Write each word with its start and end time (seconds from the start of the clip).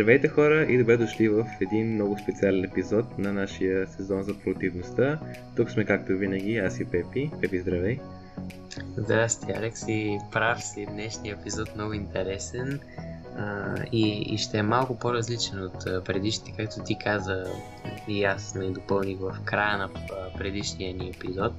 Здравейте 0.00 0.28
хора 0.28 0.62
и 0.62 0.78
добре 0.78 0.96
дошли 0.96 1.28
в 1.28 1.46
един 1.60 1.94
много 1.94 2.18
специален 2.22 2.64
епизод 2.64 3.18
на 3.18 3.32
нашия 3.32 3.86
сезон 3.86 4.22
за 4.22 4.38
продуктивността. 4.38 5.20
Тук 5.56 5.70
сме 5.70 5.84
както 5.84 6.12
винаги, 6.12 6.56
аз 6.56 6.80
и 6.80 6.84
Пепи. 6.84 7.30
Пепи, 7.40 7.60
здравей! 7.60 7.98
Здрасти, 8.96 9.52
Алекс 9.52 9.88
и 9.88 10.18
прав 10.32 10.62
си. 10.62 10.86
Днешния 10.86 11.36
епизод 11.40 11.74
много 11.74 11.92
интересен 11.92 12.80
а, 13.36 13.74
и, 13.92 14.34
и 14.34 14.38
ще 14.38 14.58
е 14.58 14.62
малко 14.62 14.98
по-различен 14.98 15.62
от 15.62 16.04
предишните, 16.04 16.52
както 16.56 16.84
ти 16.84 16.98
каза 17.04 17.44
и 18.08 18.24
аз 18.24 18.54
ме 18.54 18.70
допълних 18.70 19.18
в 19.18 19.36
края 19.44 19.78
на 19.78 19.88
предишния 20.38 20.94
ни 20.94 21.08
епизод. 21.08 21.52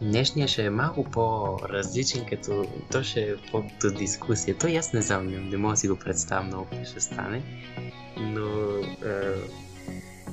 Днешния 0.00 0.48
ще 0.48 0.64
е 0.64 0.70
малко 0.70 1.04
по-различен, 1.04 2.26
като 2.30 2.66
то 2.92 3.02
ще 3.02 3.20
е 3.20 3.36
по-като 3.36 3.90
дискусия. 3.90 4.58
То 4.58 4.66
аз 4.66 4.92
не 4.92 5.02
знам, 5.02 5.26
не, 5.26 5.56
мога 5.56 5.72
да 5.72 5.76
си 5.76 5.88
го 5.88 5.96
представя 5.96 6.42
много 6.42 6.66
как 6.70 6.86
ще 6.86 7.00
стане, 7.00 7.42
но 8.16 8.46
е, 8.78 9.34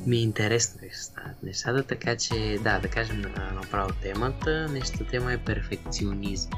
ми 0.05 0.17
е 0.17 0.21
интересно 0.21 0.79
как 0.79 0.93
ще 0.93 1.03
станат 1.03 1.43
нещата, 1.43 1.83
така 1.83 2.15
че 2.15 2.59
да, 2.63 2.79
да 2.79 2.87
кажем 2.87 3.21
направо 3.53 3.89
темата. 4.01 4.67
Нещата 4.71 5.05
тема 5.05 5.33
е 5.33 5.37
перфекционизъм. 5.37 6.51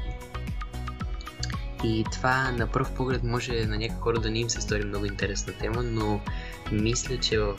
И 1.84 2.04
това 2.12 2.50
на 2.50 2.66
пръв 2.66 2.94
поглед 2.94 3.22
може 3.22 3.66
на 3.66 3.78
някои 3.78 4.00
хора 4.00 4.18
да 4.18 4.30
не 4.30 4.38
им 4.38 4.50
се 4.50 4.60
стори 4.60 4.84
много 4.84 5.06
интересна 5.06 5.52
тема, 5.52 5.82
но 5.82 6.20
мисля, 6.72 7.16
че 7.18 7.38
в 7.38 7.58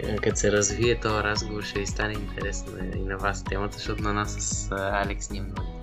е, 0.00 0.16
като 0.16 0.36
се 0.36 0.52
развие 0.52 1.00
този 1.00 1.24
разговор 1.24 1.62
ще 1.62 1.80
ви 1.80 1.86
стане 1.86 2.12
интересно 2.12 2.72
и 2.96 2.98
на 2.98 3.16
вас 3.16 3.44
темата, 3.44 3.76
защото 3.76 4.02
на 4.02 4.12
нас 4.12 4.36
с 4.38 4.68
Алекс 4.72 5.30
ни 5.30 5.38
е 5.38 5.42
много 5.42 5.80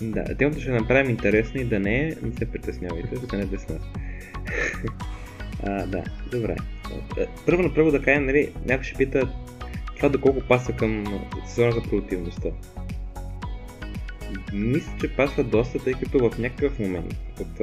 Да, 0.00 0.36
темата 0.36 0.60
ще 0.60 0.70
направим 0.70 1.10
интересно 1.10 1.60
и 1.60 1.64
да 1.64 1.80
не, 1.80 2.16
не 2.22 2.32
се 2.38 2.52
притеснявайте, 2.52 3.26
да 3.30 3.36
не 3.36 3.44
десна. 3.44 3.78
а, 5.62 5.86
да, 5.86 6.04
добре. 6.30 6.56
Е, 7.18 7.26
първо 7.46 7.62
на 7.62 7.74
първо 7.74 7.90
да 7.90 8.02
кажем, 8.02 8.26
нали, 8.26 8.52
някой 8.66 8.84
ще 8.84 8.94
пита 8.94 9.28
това 9.96 10.08
доколко 10.08 10.40
паса 10.48 10.72
към 10.72 11.04
сезона 11.46 11.72
за 11.72 11.82
продуктивността. 11.82 12.48
Мисля, 14.54 14.92
че 15.00 15.16
пасва 15.16 15.44
доста, 15.44 15.78
тъй 15.84 15.92
като 15.92 16.30
в 16.30 16.38
някакъв 16.38 16.78
момент 16.78 17.14
от 17.40 17.56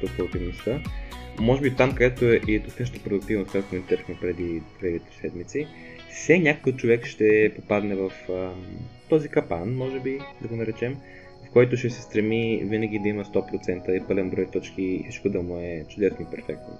по 0.00 0.06
продуктивността 0.16 0.80
може 1.40 1.60
би 1.62 1.76
там, 1.76 1.94
където 1.94 2.24
е 2.24 2.40
и 2.48 2.58
достатъчно 2.58 3.02
продуктивно, 3.04 3.46
което 3.46 3.68
коментирахме 3.68 4.16
преди 4.20 4.62
2-3 4.82 5.00
седмици, 5.20 5.66
все 6.10 6.38
някой 6.38 6.72
човек 6.72 7.06
ще 7.06 7.52
попадне 7.56 7.94
в 7.94 8.12
а, 8.30 8.50
този 9.08 9.28
капан, 9.28 9.76
може 9.76 10.00
би 10.00 10.20
да 10.42 10.48
го 10.48 10.56
наречем, 10.56 10.96
в 11.48 11.50
който 11.50 11.76
ще 11.76 11.90
се 11.90 12.02
стреми 12.02 12.62
винаги 12.64 12.98
да 12.98 13.08
има 13.08 13.24
100% 13.24 13.90
и 13.90 14.06
пълен 14.06 14.30
брой 14.30 14.46
точки 14.46 14.82
и 14.82 15.06
всичко 15.08 15.28
да 15.28 15.42
му 15.42 15.58
е 15.58 15.84
чудесно 15.88 16.18
и 16.20 16.36
перфектно. 16.36 16.78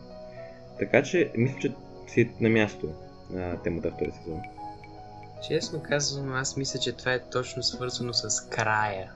Така 0.78 1.02
че, 1.02 1.30
мисля, 1.36 1.58
че 1.60 1.72
си 2.06 2.30
на 2.40 2.48
място 2.48 2.94
на 3.30 3.62
темата 3.62 3.90
в 3.90 3.98
този 3.98 4.10
сезон. 4.10 4.40
Честно 5.48 5.82
казвам, 5.82 6.32
аз 6.32 6.56
мисля, 6.56 6.80
че 6.80 6.92
това 6.92 7.12
е 7.12 7.30
точно 7.30 7.62
свързано 7.62 8.12
с 8.12 8.48
края. 8.48 9.10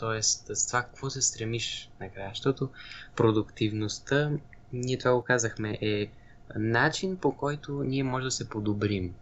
Тоест, 0.00 0.50
с 0.56 0.66
това 0.66 0.82
какво 0.82 1.10
се 1.10 1.22
стремиш 1.22 1.90
накрая. 2.00 2.30
Защото 2.34 2.68
продуктивността 3.16 4.30
ние 4.72 4.98
това 4.98 5.14
го 5.14 5.22
казахме, 5.22 5.78
е 5.80 6.10
начин 6.56 7.16
по 7.16 7.36
който 7.36 7.72
ние 7.72 8.04
може 8.04 8.24
да 8.24 8.30
се 8.30 8.48
подобрим. 8.48 9.14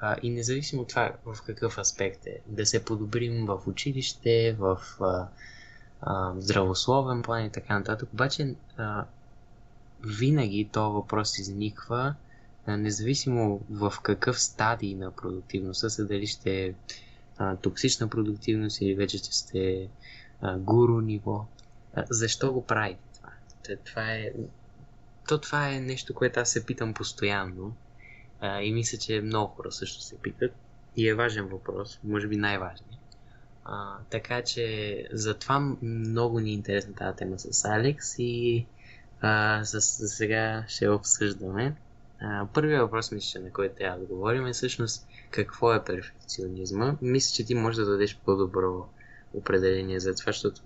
А, 0.00 0.16
и 0.22 0.30
независимо 0.30 0.82
от 0.82 0.88
това 0.88 1.12
в 1.24 1.42
какъв 1.46 1.78
аспект 1.78 2.26
е, 2.26 2.40
да 2.46 2.66
се 2.66 2.84
подобрим 2.84 3.46
в 3.46 3.62
училище, 3.66 4.56
в 4.58 4.80
а, 5.00 5.28
а, 6.00 6.32
здравословен 6.38 7.22
план 7.22 7.44
и 7.44 7.50
така 7.50 7.78
нататък, 7.78 8.08
обаче 8.12 8.54
а, 8.76 9.04
винаги 10.04 10.68
то 10.72 10.92
въпрос 10.92 11.38
изниква, 11.38 12.14
а, 12.66 12.76
независимо 12.76 13.60
в 13.70 13.94
какъв 14.02 14.40
стадий 14.40 14.94
на 14.94 15.10
продуктивността 15.10 15.90
са, 15.90 16.06
дали 16.06 16.26
ще 16.26 16.64
е 16.64 16.74
а, 17.38 17.56
токсична 17.56 18.08
продуктивност 18.08 18.80
или 18.80 18.94
вече 18.94 19.18
ще 19.18 19.32
сте 19.32 19.88
а, 20.40 20.58
гуру 20.58 21.00
ниво. 21.00 21.46
А, 21.94 22.04
защо 22.10 22.52
го 22.52 22.66
правите? 22.66 23.00
Това 23.84 24.12
е, 24.12 24.32
то 25.28 25.38
това 25.38 25.70
е 25.70 25.80
нещо, 25.80 26.14
което 26.14 26.40
аз 26.40 26.50
се 26.50 26.66
питам 26.66 26.94
постоянно 26.94 27.76
а, 28.40 28.62
и 28.62 28.72
мисля, 28.72 28.98
че 28.98 29.20
много 29.20 29.54
хора 29.54 29.72
също 29.72 30.02
се 30.02 30.18
питат 30.18 30.52
и 30.96 31.08
е 31.08 31.14
важен 31.14 31.46
въпрос, 31.46 32.00
може 32.04 32.28
би 32.28 32.36
най-важният. 32.36 33.00
А, 33.64 33.96
така 34.10 34.42
че 34.42 35.08
затова 35.12 35.76
много 35.82 36.40
ни 36.40 36.50
е 36.50 36.54
интересна 36.54 36.94
тази 36.94 37.16
тема 37.16 37.38
с 37.38 37.64
Алекс 37.64 38.18
и 38.18 38.66
а, 39.20 39.64
за 39.64 39.80
сега 39.80 40.64
ще 40.68 40.88
обсъждаме. 40.88 41.76
Първият 42.54 42.82
въпрос, 42.82 43.12
мисля, 43.12 43.40
на 43.40 43.50
който 43.50 43.74
трябва 43.74 43.98
да 43.98 44.06
говорим 44.06 44.46
е 44.46 44.52
всъщност 44.52 45.08
какво 45.30 45.74
е 45.74 45.84
перфекционизма. 45.84 46.96
Мисля, 47.02 47.34
че 47.34 47.46
ти 47.46 47.54
можеш 47.54 47.76
да 47.76 47.90
дадеш 47.90 48.18
по-добро 48.24 48.88
определение 49.34 50.00
за 50.00 50.14
това, 50.14 50.32
защото 50.32 50.60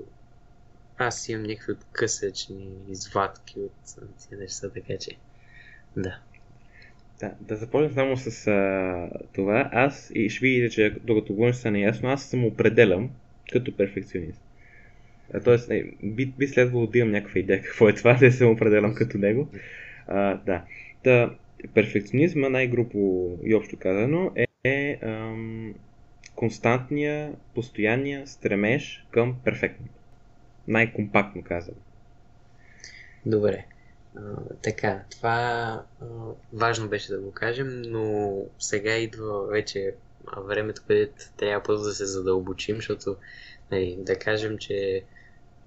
аз 0.98 1.28
имам 1.28 1.42
някакви 1.42 1.72
откъсъчни 1.72 2.70
извадки 2.88 3.60
от 3.60 3.72
тези 4.28 4.40
неща, 4.40 4.70
така 4.70 4.98
че 5.00 5.10
да. 5.96 6.18
Да, 7.20 7.32
да 7.40 7.56
започнем 7.56 7.94
само 7.94 8.16
с 8.16 8.46
а, 8.46 9.10
това. 9.34 9.70
Аз 9.72 10.10
и 10.14 10.30
ще 10.30 10.40
видите, 10.40 10.74
че 10.74 10.96
докато 11.04 11.34
го 11.34 11.52
са 11.52 11.70
неясно, 11.70 12.08
аз 12.08 12.24
съм 12.24 12.44
определям 12.44 13.10
като 13.52 13.76
перфекционист. 13.76 14.40
А, 15.34 15.40
тоест, 15.40 15.68
не, 15.68 15.84
би, 16.02 16.26
би 16.26 16.46
следвало 16.46 16.86
да 16.86 16.98
имам 16.98 17.12
някаква 17.12 17.40
идея 17.40 17.62
какво 17.62 17.88
е 17.88 17.94
това, 17.94 18.14
да 18.14 18.32
се 18.32 18.44
определям 18.44 18.94
като 18.94 19.18
него. 19.18 19.48
А, 20.06 20.34
да. 20.34 20.64
Та, 21.02 21.34
перфекционизма, 21.74 22.48
най-грубо 22.48 23.30
и 23.44 23.54
общо 23.54 23.76
казано, 23.78 24.32
е, 24.36 24.46
е 24.64 24.98
ам, 25.02 25.74
константния, 26.34 27.32
постоянния 27.54 28.26
стремеж 28.26 29.06
към 29.10 29.36
перфектното 29.44 29.98
най-компактно 30.68 31.42
казано. 31.42 31.76
Добре. 33.26 33.64
А, 34.16 34.20
така, 34.62 35.02
това 35.10 35.36
а, 36.00 36.06
важно 36.52 36.88
беше 36.88 37.12
да 37.12 37.20
го 37.20 37.32
кажем, 37.32 37.82
но 37.82 38.34
сега 38.58 38.96
идва 38.96 39.46
вече 39.46 39.94
времето, 40.36 40.82
където 40.86 41.24
трябва 41.36 41.62
просто 41.62 41.84
да 41.84 41.94
се 41.94 42.06
задълбочим, 42.06 42.76
защото 42.76 43.16
нали, 43.70 43.96
да 43.98 44.18
кажем, 44.18 44.58
че 44.58 45.02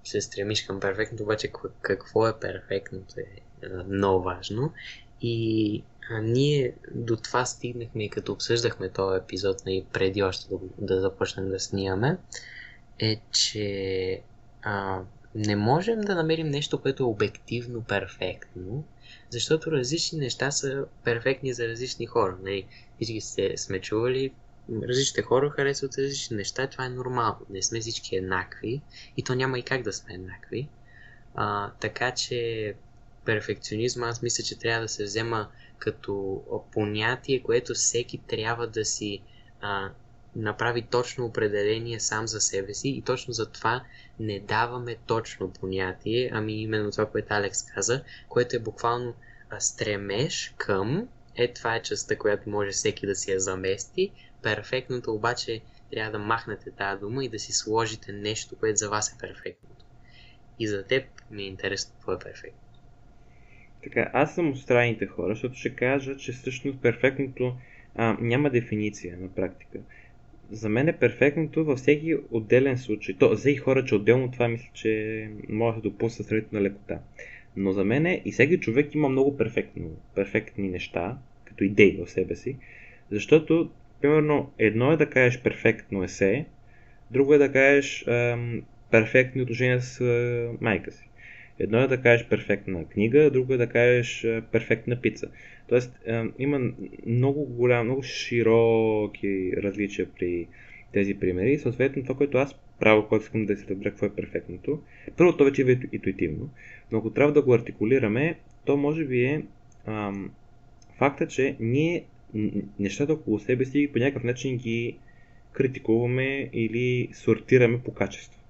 се 0.04 0.22
стремиш 0.22 0.62
към 0.66 0.80
перфектното, 0.80 1.24
обаче 1.24 1.52
какво 1.82 2.28
е 2.28 2.40
перфектното 2.40 3.20
е 3.20 3.42
много 3.88 4.24
важно. 4.24 4.74
И 5.22 5.84
а, 6.10 6.22
ние 6.22 6.74
до 6.96 7.16
това 7.16 7.46
стигнахме 7.46 8.04
и 8.04 8.10
като 8.10 8.32
обсъждахме 8.32 8.90
този 8.90 9.18
епизод, 9.18 9.66
нали, 9.66 9.86
преди 9.94 10.24
още 10.24 10.48
да, 10.50 10.60
да 10.78 11.02
започнем 11.02 11.50
да 11.50 11.60
снимаме, 11.60 12.18
е, 13.00 13.22
че 13.32 14.22
а, 14.62 15.02
не 15.36 15.56
можем 15.56 16.02
да 16.02 16.16
намерим 16.16 16.48
нещо, 16.48 16.82
което 16.82 17.04
е 17.04 17.06
обективно 17.06 17.82
перфектно, 17.82 18.84
защото 19.30 19.72
различни 19.72 20.20
неща 20.20 20.52
са 20.52 20.86
перфектни 21.04 21.54
за 21.54 21.68
различни 21.68 22.06
хора. 22.06 22.38
Нали? 22.44 22.68
Всички 22.96 23.22
сте, 23.22 23.58
сме 23.58 23.82
чували, 23.82 24.32
различните 24.84 25.22
хора 25.22 25.50
харесват 25.50 25.98
различни 25.98 26.38
неща, 26.38 26.68
това 26.68 26.86
е 26.86 26.90
нормално. 26.90 27.46
Не 27.50 27.62
сме 27.62 27.80
всички 27.80 28.16
еднакви 28.16 28.82
и 29.18 29.24
то 29.24 29.36
няма 29.36 29.60
и 29.60 29.64
как 29.64 29.82
да 29.82 29.94
сме 29.94 30.14
еднакви. 30.14 30.70
А, 31.36 31.72
така 31.80 32.12
че 32.12 32.74
перфекционизма 33.32 34.08
аз 34.08 34.22
мисля, 34.22 34.44
че 34.44 34.60
трябва 34.60 34.82
да 34.82 34.88
се 34.88 35.04
взема 35.04 35.50
като 35.80 36.44
понятие, 36.72 37.44
което 37.44 37.74
всеки 37.74 38.18
трябва 38.18 38.68
да 38.68 38.86
си 38.86 39.22
а, 39.62 39.90
направи 40.36 40.82
точно 40.82 41.26
определение 41.26 42.00
сам 42.00 42.28
за 42.28 42.42
себе 42.42 42.74
си 42.74 42.90
и 42.90 43.02
точно 43.02 43.34
за 43.34 43.52
това 43.52 43.84
не 44.20 44.40
даваме 44.40 44.98
точно 45.08 45.54
понятие, 45.54 46.30
ами 46.34 46.62
именно 46.62 46.92
това, 46.92 47.06
което 47.06 47.34
Алекс 47.34 47.64
каза, 47.64 48.04
което 48.30 48.56
е 48.56 48.60
буквално 48.60 49.14
стремеж 49.60 50.54
към, 50.58 51.08
е 51.36 51.54
това 51.54 51.76
е 51.76 51.82
частта, 51.82 52.18
която 52.18 52.50
може 52.50 52.72
всеки 52.72 53.08
да 53.08 53.16
си 53.16 53.32
я 53.32 53.40
замести, 53.40 54.12
перфектното 54.42 55.14
обаче 55.14 55.62
трябва 55.92 56.12
да 56.12 56.20
махнете 56.20 56.72
тази 56.72 57.00
дума 57.00 57.26
и 57.26 57.30
да 57.30 57.40
си 57.40 57.54
сложите 57.54 58.12
нещо, 58.12 58.56
което 58.60 58.78
за 58.78 58.90
вас 58.90 59.10
е 59.10 59.18
перфектното. 59.20 59.86
И 60.60 60.68
за 60.68 60.84
теб 60.84 61.04
ми 61.32 61.44
е 61.44 61.48
интересно 61.48 61.94
какво 61.94 62.14
е 62.14 62.20
перфектно. 62.20 62.71
Така, 63.84 64.10
аз 64.14 64.36
съм 64.36 64.50
от 64.50 64.60
странните 64.60 65.06
хора, 65.06 65.30
защото 65.30 65.56
ще 65.56 65.76
кажа, 65.76 66.18
че 66.18 66.32
всъщност 66.32 66.82
перфектното 66.82 67.56
а, 67.96 68.18
няма 68.22 68.50
дефиниция 68.50 69.18
на 69.22 69.30
практика 69.30 69.80
за 70.52 70.70
мен 70.70 70.88
е 70.88 70.98
перфектното 70.98 71.66
във 71.66 71.78
всеки 71.78 72.16
отделен 72.32 72.78
случай. 72.78 73.16
То, 73.20 73.36
за 73.36 73.52
и 73.52 73.56
хора, 73.56 73.86
че 73.86 73.96
отделно 73.96 74.32
това 74.32 74.48
мисля, 74.48 74.70
че 74.74 75.30
може 75.50 75.76
да 75.76 75.82
допусна 75.82 76.26
сравнителна 76.26 76.64
лекота. 76.64 77.00
Но 77.56 77.72
за 77.72 77.84
мен 77.84 78.06
е, 78.06 78.22
и 78.26 78.32
всеки 78.32 78.60
човек 78.60 78.96
има 78.96 79.10
много 79.10 79.38
перфектно, 79.38 79.90
перфектни 80.16 80.70
неща, 80.70 81.18
като 81.46 81.64
идеи 81.64 81.98
в 82.06 82.10
себе 82.10 82.36
си, 82.36 82.58
защото, 83.12 83.72
примерно, 84.02 84.52
едно 84.60 84.92
е 84.92 84.98
да 84.98 85.10
кажеш 85.10 85.42
перфектно 85.42 86.04
есе, 86.04 86.46
друго 87.12 87.34
е 87.34 87.38
да 87.38 87.52
кажеш 87.52 88.08
ем, 88.08 88.64
перфектни 88.92 89.42
отношения 89.42 89.82
с 89.82 90.02
е, 90.02 90.50
майка 90.62 90.92
си. 90.92 91.10
Едно 91.64 91.82
е 91.82 91.88
да 91.88 92.02
кажеш 92.02 92.28
перфектна 92.28 92.86
книга, 92.86 93.32
друго 93.32 93.54
е 93.54 93.58
да 93.58 93.68
кажеш 93.68 94.28
перфектна 94.52 95.02
пица. 95.02 95.32
Тоест 95.68 96.00
има 96.40 96.72
много 97.06 97.46
голям, 97.46 97.86
много 97.86 98.04
широки 98.04 99.54
различия 99.58 100.08
при 100.20 100.48
тези 100.94 101.14
примери. 101.14 101.60
Съответно, 101.60 102.04
това, 102.04 102.16
което 102.16 102.38
аз 102.38 102.56
правя, 102.80 103.08
което 103.08 103.24
искам 103.24 103.46
да 103.46 103.58
се 103.58 103.68
разбера 103.68 103.90
какво 103.90 104.06
е 104.06 104.16
перфектното, 104.16 104.82
първо 105.18 105.38
то 105.38 105.44
вече 105.44 105.62
е 105.62 105.78
интуитивно, 105.92 106.50
но 106.92 106.98
ако 106.98 107.10
трябва 107.10 107.34
да 107.34 107.42
го 107.42 107.54
артикулираме, 107.54 108.36
то 108.66 108.78
може 108.78 109.06
би 109.06 109.24
е 109.24 109.44
ам, 109.86 110.32
факта, 110.98 111.28
че 111.28 111.56
ние 111.60 112.04
нещата 112.80 113.14
около 113.14 113.40
себе 113.40 113.66
си 113.66 113.90
по 113.94 114.00
някакъв 114.00 114.24
начин 114.24 114.58
ги 114.58 114.98
критикуваме 115.52 116.50
или 116.54 117.10
сортираме 117.14 117.82
по 117.84 117.94
качество. 117.94 118.41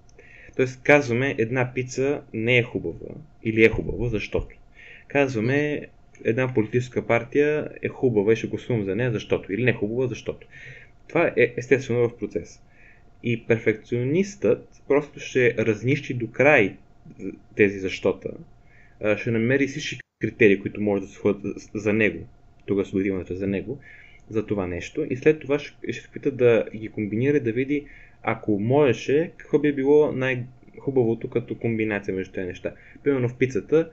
Тоест 0.56 0.83
казваме 0.83 1.36
една 1.38 1.71
пица 1.74 2.21
не 2.33 2.57
е 2.57 2.63
хубава 2.63 3.15
или 3.44 3.63
е 3.65 3.69
хубава, 3.69 4.09
защото. 4.09 4.56
Казваме 5.07 5.88
една 6.24 6.53
политическа 6.53 7.07
партия 7.07 7.69
е 7.81 7.88
хубава 7.88 8.33
и 8.33 8.36
ще 8.36 8.48
гласувам 8.48 8.83
за 8.83 8.95
нея, 8.95 9.12
защото. 9.12 9.53
Или 9.53 9.63
не 9.63 9.71
е 9.71 9.74
хубава, 9.74 10.07
защото. 10.07 10.48
Това 11.07 11.33
е 11.38 11.53
естествено 11.57 12.09
в 12.09 12.18
процес. 12.18 12.62
И 13.24 13.44
перфекционистът 13.45 14.81
просто 14.88 15.19
ще 15.19 15.56
разнищи 15.57 16.13
до 16.13 16.31
край 16.31 16.75
тези 17.56 17.80
защота. 17.80 18.30
Ще 19.18 19.31
намери 19.31 19.68
всички 19.68 20.00
критерии, 20.21 20.59
които 20.59 20.81
може 20.81 21.01
да 21.01 21.07
се 21.07 21.19
ходят 21.19 21.42
за 21.74 21.94
него, 21.94 22.27
тогава 22.65 22.86
субективната 22.86 23.36
за 23.36 23.48
него, 23.48 23.80
за 24.30 24.45
това 24.45 24.68
нещо. 24.68 25.06
И 25.09 25.15
след 25.15 25.39
това 25.39 25.59
ще, 25.59 25.94
се 25.94 26.07
опита 26.09 26.31
да 26.31 26.65
ги 26.75 26.89
комбинира 26.89 27.39
да 27.39 27.51
види, 27.51 27.86
ако 28.24 28.60
можеше, 28.60 29.32
какво 29.38 29.60
би 29.60 29.76
било 29.76 30.12
най-хубавото 30.12 31.30
като 31.30 31.58
комбинация 31.58 32.16
между 32.16 32.34
тези 32.34 32.48
неща. 32.48 32.74
Примерно 33.04 33.30
в 33.30 33.38
пицата, 33.38 33.90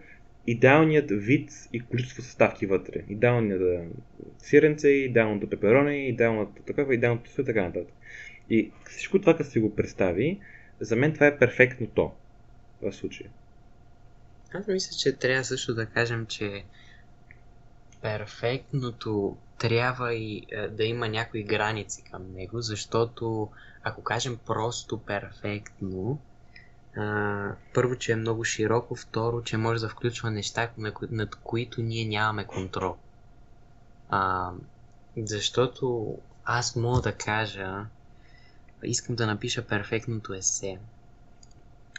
идеалният 0.46 1.10
вид 1.10 1.50
и 1.72 1.80
количество 1.80 2.22
съставки 2.22 2.66
вътре. 2.66 3.04
Идеалният 3.08 3.92
сиренце, 4.38 4.88
идеалното 4.88 5.50
пепероне, 5.50 6.08
идеалното 6.08 6.62
такова, 6.62 6.94
идеалното 6.94 7.30
все 7.30 7.44
така 7.44 7.62
нататък. 7.62 7.94
И 8.50 8.70
всичко 8.88 9.20
това, 9.20 9.36
като 9.36 9.50
си 9.50 9.58
го 9.58 9.76
представи, 9.76 10.40
за 10.80 10.96
мен 10.96 11.14
това 11.14 11.26
е 11.26 11.38
перфектното 11.38 12.12
в 12.82 12.92
случая. 12.92 13.30
Аз 14.52 14.66
мисля, 14.66 14.96
че 14.98 15.16
трябва 15.16 15.44
също 15.44 15.74
да 15.74 15.86
кажем, 15.86 16.26
че 16.26 16.64
перфектното 18.02 19.36
трябва 19.58 20.14
и 20.14 20.46
е, 20.50 20.68
да 20.68 20.84
има 20.84 21.08
някои 21.08 21.42
граници 21.42 22.04
към 22.10 22.32
него, 22.32 22.60
защото 22.60 23.48
ако 23.88 24.02
кажем 24.02 24.38
просто 24.46 24.98
перфектно, 24.98 26.18
а, 26.96 27.52
първо, 27.74 27.96
че 27.96 28.12
е 28.12 28.16
много 28.16 28.44
широко, 28.44 28.94
второ, 28.96 29.42
че 29.42 29.56
може 29.56 29.80
да 29.80 29.88
включва 29.88 30.30
неща, 30.30 30.70
над 31.10 31.34
които 31.34 31.82
ние 31.82 32.06
нямаме 32.06 32.44
контрол. 32.44 32.96
А, 34.08 34.50
защото 35.16 36.14
аз 36.44 36.76
мога 36.76 37.00
да 37.00 37.12
кажа, 37.12 37.86
искам 38.82 39.16
да 39.16 39.26
напиша 39.26 39.66
перфектното 39.66 40.34
есе. 40.34 40.78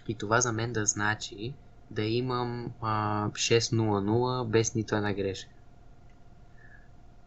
И 0.08 0.16
това 0.16 0.42
за 0.42 0.52
мен 0.52 0.74
да 0.74 0.86
значи 0.86 1.54
да 1.92 2.02
имам 2.02 2.72
а, 2.82 3.30
6.00 3.30 4.46
без 4.48 4.76
нито 4.76 4.96
една 4.96 5.14
грешка. 5.14 5.50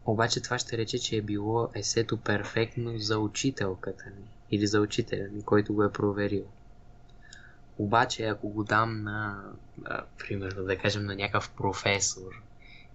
Обаче 0.05 0.41
това 0.41 0.59
ще 0.59 0.77
рече, 0.77 0.99
че 0.99 1.17
е 1.17 1.21
било 1.21 1.69
есето 1.73 2.17
перфектно 2.17 2.97
за 2.97 3.19
учителката 3.19 4.05
ми 4.05 4.25
или 4.51 4.67
за 4.67 4.81
учителя 4.81 5.27
ми, 5.31 5.43
който 5.43 5.73
го 5.73 5.83
е 5.83 5.91
проверил. 5.91 6.45
Обаче, 7.77 8.23
ако 8.23 8.49
го 8.49 8.63
дам 8.63 9.03
на, 9.03 9.43
а, 9.85 10.03
примерно, 10.17 10.63
да 10.63 10.77
кажем, 10.77 11.05
на 11.05 11.15
някакъв 11.15 11.51
професор 11.51 12.41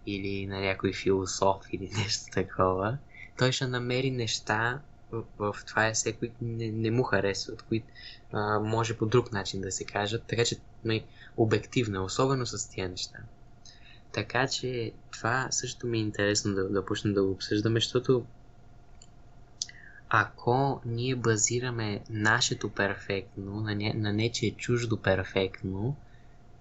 или 0.06 0.46
на 0.46 0.60
някой 0.60 0.92
философ 0.92 1.62
или 1.72 1.90
нещо 1.98 2.24
такова, 2.32 2.98
той 3.38 3.52
ще 3.52 3.66
намери 3.66 4.10
неща 4.10 4.80
в, 5.12 5.24
в 5.38 5.56
това 5.66 5.86
есе, 5.86 6.12
които 6.12 6.34
не, 6.40 6.70
не 6.70 6.90
му 6.90 7.02
харесват, 7.02 7.62
които 7.62 7.86
а, 8.32 8.58
може 8.58 8.98
по 8.98 9.06
друг 9.06 9.32
начин 9.32 9.60
да 9.60 9.72
се 9.72 9.84
кажат, 9.84 10.22
така 10.26 10.44
че 10.44 10.56
нали, 10.84 11.04
обективно, 11.36 12.04
особено 12.04 12.46
с 12.46 12.70
тия 12.70 12.88
неща. 12.88 13.18
Така 14.12 14.46
че 14.46 14.92
това 15.10 15.48
също 15.50 15.86
ми 15.86 15.98
е 15.98 16.02
интересно 16.02 16.54
да, 16.54 16.68
да 16.68 16.84
почнем 16.84 17.14
да 17.14 17.24
го 17.24 17.30
обсъждаме, 17.30 17.80
защото 17.80 18.24
ако 20.08 20.80
ние 20.86 21.16
базираме 21.16 22.00
нашето 22.10 22.70
перфектно 22.70 23.60
на, 23.60 23.74
не, 23.74 23.94
на 23.94 24.12
нечие 24.12 24.50
чуждо 24.50 24.96
перфектно, 24.96 25.96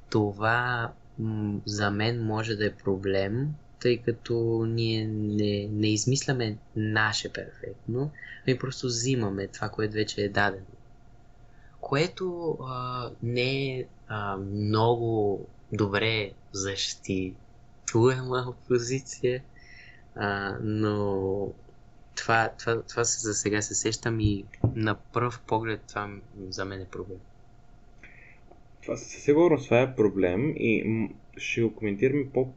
това 0.10 0.92
м- 1.20 1.60
за 1.66 1.92
мен 1.92 2.26
може 2.26 2.56
да 2.56 2.66
е 2.66 2.76
проблем, 2.76 3.48
тъй 3.80 3.98
като 3.98 4.66
ние 4.68 5.08
не, 5.08 5.68
не 5.72 5.88
измисляме 5.88 6.58
наше 6.76 7.34
перфектно, 7.34 8.12
ми 8.48 8.58
просто 8.58 8.88
взимаме 8.88 9.48
това, 9.48 9.70
което 9.70 9.94
вече 9.94 10.22
е 10.22 10.30
дадено. 10.30 10.66
Което 11.82 12.58
а, 12.68 13.10
не 13.24 13.78
е 13.80 13.86
а, 14.08 14.38
много 14.38 15.40
добре 15.72 16.32
защитуема 16.52 17.36
позиция, 18.68 19.44
а, 20.16 20.58
но 20.62 21.54
това, 22.16 22.50
това, 22.60 22.82
това 22.82 23.06
се 23.06 23.20
за 23.20 23.34
сега 23.34 23.62
се 23.62 23.76
сещам 23.76 24.20
и 24.20 24.46
на 24.76 24.96
пръв 24.96 25.42
поглед 25.48 25.82
това 25.88 26.10
за 26.50 26.66
мен 26.66 26.82
е 26.82 26.86
проблем. 26.86 27.20
Това 28.82 28.98
със 28.98 29.24
сигурност 29.24 29.66
това 29.66 29.82
е 29.82 29.96
проблем 29.96 30.54
и 30.56 30.84
ще 31.38 31.62
го 31.62 31.76
коментираме 31.76 32.30
по 32.34 32.54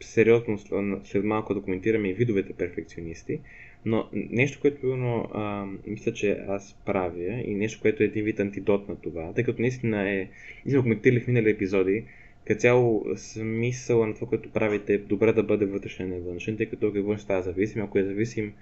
сериозно 0.00 0.58
след 1.04 1.24
малко 1.24 1.54
да 1.54 1.62
коментираме 1.62 2.08
и 2.08 2.14
видовете 2.14 2.52
перфекционисти, 2.52 3.40
но 3.86 4.08
нещо, 4.12 4.60
което 4.60 4.96
но, 4.96 5.28
а, 5.34 5.66
мисля, 5.86 6.12
че 6.12 6.44
аз 6.48 6.76
правя 6.86 7.42
и 7.44 7.54
нещо, 7.54 7.80
което 7.82 8.02
е 8.02 8.06
един 8.06 8.24
вид 8.24 8.40
антидот 8.40 8.88
на 8.88 8.96
това, 8.96 9.32
тъй 9.32 9.44
като 9.44 9.60
наистина 9.60 10.10
е, 10.10 10.16
ние 10.66 10.72
сме 10.72 10.82
коментирали 10.82 11.20
в 11.20 11.26
минали 11.26 11.50
епизоди, 11.50 12.04
като 12.46 12.60
цяло 12.60 13.06
смисъл 13.16 14.06
на 14.06 14.14
това, 14.14 14.28
което 14.28 14.50
правите 14.50 14.94
е 14.94 14.98
добре 14.98 15.32
да 15.32 15.42
бъде 15.42 15.66
вътрешен, 15.66 16.08
не 16.08 16.20
външен, 16.20 16.56
тъй 16.56 16.66
като 16.66 16.86
ако 16.86 16.98
е 16.98 17.00
външен 17.00 17.24
става 17.24 17.42
зависим, 17.42 17.82
ако 17.82 17.98
е 17.98 18.04
зависим, 18.04 18.52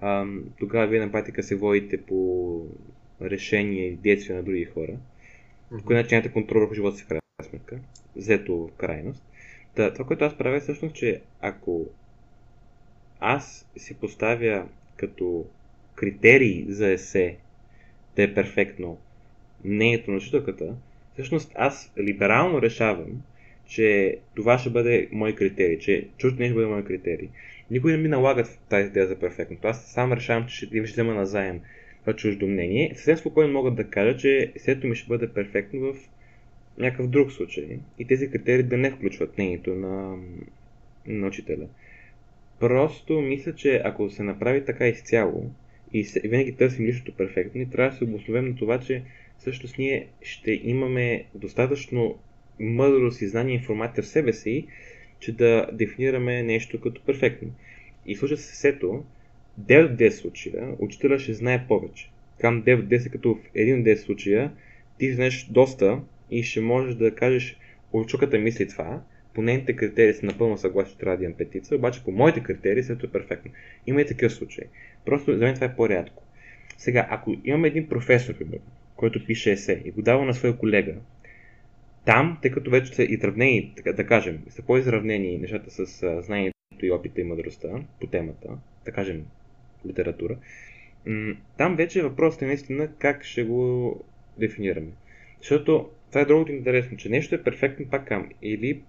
а, 0.00 0.26
тогава 0.58 0.86
вие 0.86 1.00
на 1.00 1.12
практика 1.12 1.42
се 1.42 1.56
водите 1.56 2.02
по 2.02 2.60
решения 3.22 3.88
и 3.88 3.96
действия 3.96 4.36
на 4.36 4.42
други 4.42 4.64
хора. 4.64 4.92
Mm-hmm. 5.72 5.84
По 5.84 5.92
начин 5.92 6.16
нямате 6.16 6.32
контрол 6.32 6.60
върху 6.60 6.74
живота 6.74 6.96
си 6.96 7.04
в 7.04 7.08
крайна 7.08 7.22
сметка, 7.42 7.78
взето 8.16 8.56
в 8.56 8.72
крайност. 8.76 9.24
Да, 9.76 9.92
това, 9.92 10.04
което 10.04 10.24
аз 10.24 10.38
правя 10.38 10.56
е 10.56 10.60
всъщност, 10.60 10.94
че 10.94 11.20
ако 11.40 11.86
аз 13.26 13.66
си 13.76 13.94
поставя 13.94 14.66
като 14.96 15.46
критерий 15.94 16.64
за 16.68 16.90
есе 16.90 17.36
да 18.16 18.22
е 18.22 18.34
перфектно 18.34 18.98
мнението 19.64 20.10
на 20.10 20.16
учителката, 20.16 20.74
всъщност 21.12 21.52
аз 21.54 21.92
либерално 21.98 22.62
решавам, 22.62 23.22
че 23.66 24.18
това 24.34 24.58
ще 24.58 24.70
бъде 24.70 25.08
мой 25.12 25.34
критерий, 25.34 25.78
че 25.78 26.08
чуждо 26.18 26.40
не 26.40 26.46
ще 26.46 26.54
бъде 26.54 26.66
мой 26.66 26.84
критерий. 26.84 27.28
Никой 27.70 27.92
не 27.92 27.98
ми 27.98 28.08
налага 28.08 28.44
тази 28.68 28.88
идея 28.88 29.06
за 29.06 29.18
перфектното. 29.18 29.68
Аз 29.68 29.92
сам 29.92 30.12
решавам, 30.12 30.46
че 30.46 30.56
ще, 30.56 30.66
ще 30.66 30.80
взема 30.80 31.14
назаем 31.14 31.60
това 32.00 32.16
чуждо 32.16 32.46
мнение. 32.46 32.92
Съвсем 32.94 33.16
спокойно 33.16 33.52
мога 33.52 33.70
да 33.70 33.84
кажа, 33.84 34.16
че 34.16 34.52
сето 34.56 34.86
ми 34.86 34.96
ще 34.96 35.08
бъде 35.08 35.28
перфектно 35.28 35.92
в 35.92 35.96
някакъв 36.78 37.08
друг 37.08 37.32
случай. 37.32 37.78
И 37.98 38.06
тези 38.06 38.30
критерии 38.30 38.62
да 38.62 38.76
не 38.76 38.90
включват 38.90 39.38
мнението 39.38 39.74
на, 39.74 40.16
на 41.06 41.26
учителя. 41.26 41.66
Просто 42.60 43.20
мисля, 43.20 43.54
че 43.54 43.82
ако 43.84 44.10
се 44.10 44.22
направи 44.22 44.64
така 44.64 44.88
изцяло 44.88 45.50
и 45.92 46.06
винаги 46.24 46.52
търсим 46.52 46.86
личното 46.86 47.16
перфектно, 47.16 47.58
ни 47.58 47.70
трябва 47.70 47.90
да 47.90 47.96
се 47.96 48.04
обосновем 48.04 48.48
на 48.48 48.56
това, 48.56 48.80
че 48.80 49.02
всъщност 49.38 49.78
ние 49.78 50.06
ще 50.22 50.60
имаме 50.64 51.24
достатъчно 51.34 52.18
мъдрост 52.60 53.22
и 53.22 53.28
знание 53.28 53.54
и 53.54 53.58
информация 53.58 54.02
в 54.02 54.08
себе 54.08 54.32
си, 54.32 54.66
че 55.20 55.32
да 55.32 55.68
дефинираме 55.72 56.42
нещо 56.42 56.80
като 56.80 57.02
перфектно. 57.02 57.50
И 58.06 58.14
в 58.14 58.18
случая 58.18 58.38
сето, 58.38 59.04
9 59.60 59.92
от 59.92 59.98
10 59.98 60.10
случая, 60.10 60.74
учителя 60.78 61.18
ще 61.18 61.34
знае 61.34 61.66
повече. 61.68 62.10
Кам 62.40 62.62
9 62.62 62.78
от 62.78 62.88
10, 62.88 63.10
като 63.10 63.34
в 63.34 63.38
един 63.54 63.80
от 63.80 63.86
10 63.86 63.94
случая, 63.94 64.52
ти 64.98 65.12
знаеш 65.12 65.46
доста 65.50 66.00
и 66.30 66.42
ще 66.42 66.60
можеш 66.60 66.94
да 66.94 67.14
кажеш, 67.14 67.56
учуката 67.92 68.38
мисли 68.38 68.68
това, 68.68 69.02
по 69.34 69.42
нейните 69.42 69.76
критерии 69.76 70.14
са 70.14 70.26
напълно 70.26 70.58
съгласен, 70.58 70.92
че 70.92 70.98
трябва 70.98 71.16
да 71.16 71.24
имам 71.24 71.36
петица, 71.36 71.76
обаче 71.76 72.04
по 72.04 72.12
моите 72.12 72.42
критерии 72.42 72.82
сето 72.82 73.06
е 73.06 73.10
перфектно. 73.10 73.50
Има 73.86 74.00
и 74.00 74.06
такъв 74.06 74.32
случай. 74.32 74.64
Просто 75.04 75.32
за 75.36 75.44
мен 75.44 75.54
това 75.54 75.66
е 75.66 75.76
по-рядко. 75.76 76.22
Сега, 76.78 77.06
ако 77.10 77.36
имаме 77.44 77.68
един 77.68 77.88
професор, 77.88 78.34
който 78.96 79.26
пише 79.26 79.52
есе 79.52 79.82
и 79.84 79.90
го 79.90 80.02
дава 80.02 80.24
на 80.24 80.34
своя 80.34 80.56
колега, 80.56 80.94
там, 82.04 82.38
тъй 82.42 82.50
като 82.50 82.70
вече 82.70 82.94
са 82.94 83.02
изравнени, 83.02 83.72
така 83.76 83.92
да 83.92 84.06
кажем, 84.06 84.42
са 84.48 84.62
по-изравнени 84.62 85.38
нещата 85.38 85.70
с 85.70 85.86
знанието 86.22 86.54
и 86.82 86.90
опита 86.90 87.20
и 87.20 87.24
мъдростта 87.24 87.68
по 88.00 88.06
темата, 88.06 88.48
да 88.84 88.92
кажем 88.92 89.24
литература, 89.86 90.36
там 91.58 91.76
вече 91.76 92.02
въпросът 92.02 92.42
е 92.42 92.46
наистина 92.46 92.88
как 92.98 93.24
ще 93.24 93.44
го 93.44 94.04
дефинираме. 94.38 94.90
Защото 95.40 95.90
това 96.08 96.20
е 96.20 96.24
другото 96.24 96.52
интересно, 96.52 96.96
че 96.96 97.08
нещо 97.08 97.34
е 97.34 97.42
перфектно 97.42 97.86
пак 97.86 98.08
към 98.08 98.28
или 98.42 98.82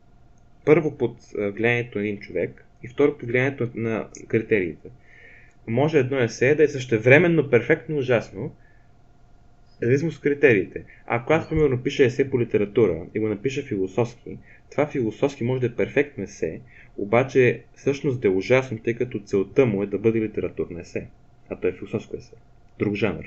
първо 0.65 0.97
под 0.97 1.17
влиянието 1.37 1.97
на 1.97 2.07
един 2.07 2.19
човек 2.19 2.65
и 2.83 2.87
второ 2.87 3.17
под 3.17 3.29
влиянието 3.29 3.69
на 3.75 4.07
критериите. 4.27 4.89
Може 5.67 5.99
едно 5.99 6.19
есе 6.19 6.55
да 6.55 6.63
е 6.63 6.67
същевременно 6.67 7.49
перфектно 7.49 7.97
ужасно, 7.97 8.55
зависимо 9.81 10.11
от 10.11 10.19
критериите. 10.19 10.83
Ако 11.07 11.33
аз, 11.33 11.49
примерно, 11.49 11.83
пиша 11.83 12.03
есе 12.03 12.29
по 12.29 12.39
литература 12.39 13.05
и 13.15 13.19
го 13.19 13.27
напиша 13.27 13.63
философски, 13.63 14.37
това 14.71 14.87
философски 14.87 15.43
може 15.43 15.61
да 15.61 15.67
е 15.67 15.75
перфектно 15.75 16.23
есе, 16.23 16.61
обаче 16.97 17.63
всъщност 17.75 18.21
да 18.21 18.27
е 18.27 18.31
ужасно, 18.31 18.79
тъй 18.83 18.93
като 18.93 19.19
целта 19.19 19.65
му 19.65 19.83
е 19.83 19.87
да 19.87 19.97
бъде 19.97 20.21
литературно 20.21 20.79
есе. 20.79 21.07
А 21.49 21.59
то 21.59 21.67
е 21.67 21.73
философско 21.73 22.17
есе. 22.17 22.33
Друг 22.79 22.95
жанр. 22.95 23.25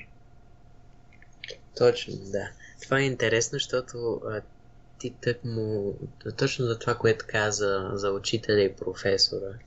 Точно, 1.76 2.14
да. 2.32 2.50
Това 2.82 3.00
е 3.00 3.06
интересно, 3.06 3.52
защото 3.52 4.20
ти 4.98 5.14
тък 5.20 5.44
му... 5.44 5.98
Точно 6.36 6.64
за 6.64 6.78
това, 6.78 6.94
което 6.94 7.24
каза 7.28 7.90
за 7.94 8.10
учителя 8.10 8.60
и 8.60 8.76
професора. 8.76 9.58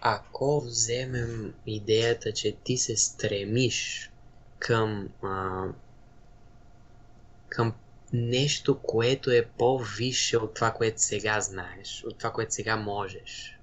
Ако 0.00 0.60
вземем 0.60 1.54
идеята, 1.66 2.32
че 2.32 2.56
ти 2.64 2.76
се 2.76 2.96
стремиш 2.96 4.10
към, 4.58 5.08
а, 5.22 5.64
към 7.48 7.72
нещо, 8.12 8.78
което 8.78 9.30
е 9.30 9.48
по-висше 9.58 10.36
от 10.36 10.54
това, 10.54 10.72
което 10.72 11.02
сега 11.02 11.40
знаеш, 11.40 12.04
от 12.06 12.18
това, 12.18 12.32
което 12.32 12.54
сега 12.54 12.76
можеш. 12.76 13.58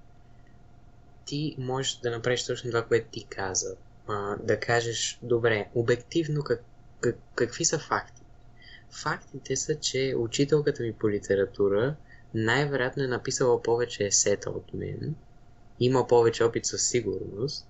Ти 1.26 1.56
можеш 1.58 2.00
да 2.00 2.12
направиш 2.12 2.46
точно 2.46 2.70
това, 2.70 2.86
което 2.86 3.08
ти 3.12 3.26
каза. 3.26 3.76
А, 4.08 4.36
да 4.36 4.60
кажеш, 4.60 5.20
добре, 5.22 5.68
обективно 5.76 6.44
как, 6.44 6.64
как, 7.00 7.16
какви 7.36 7.66
са 7.66 7.80
факти? 7.80 8.17
Фактите 8.92 9.56
са, 9.56 9.80
че 9.80 10.16
учителката 10.18 10.84
ми 10.84 10.94
по 10.94 11.10
литература 11.10 11.96
най-вероятно 12.34 13.04
е 13.04 13.08
написала 13.08 13.62
повече 13.62 14.06
есета 14.06 14.50
от 14.50 14.74
мен, 14.74 15.16
има 15.80 16.08
повече 16.08 16.44
опит 16.44 16.66
със 16.66 16.88
сигурност, 16.88 17.68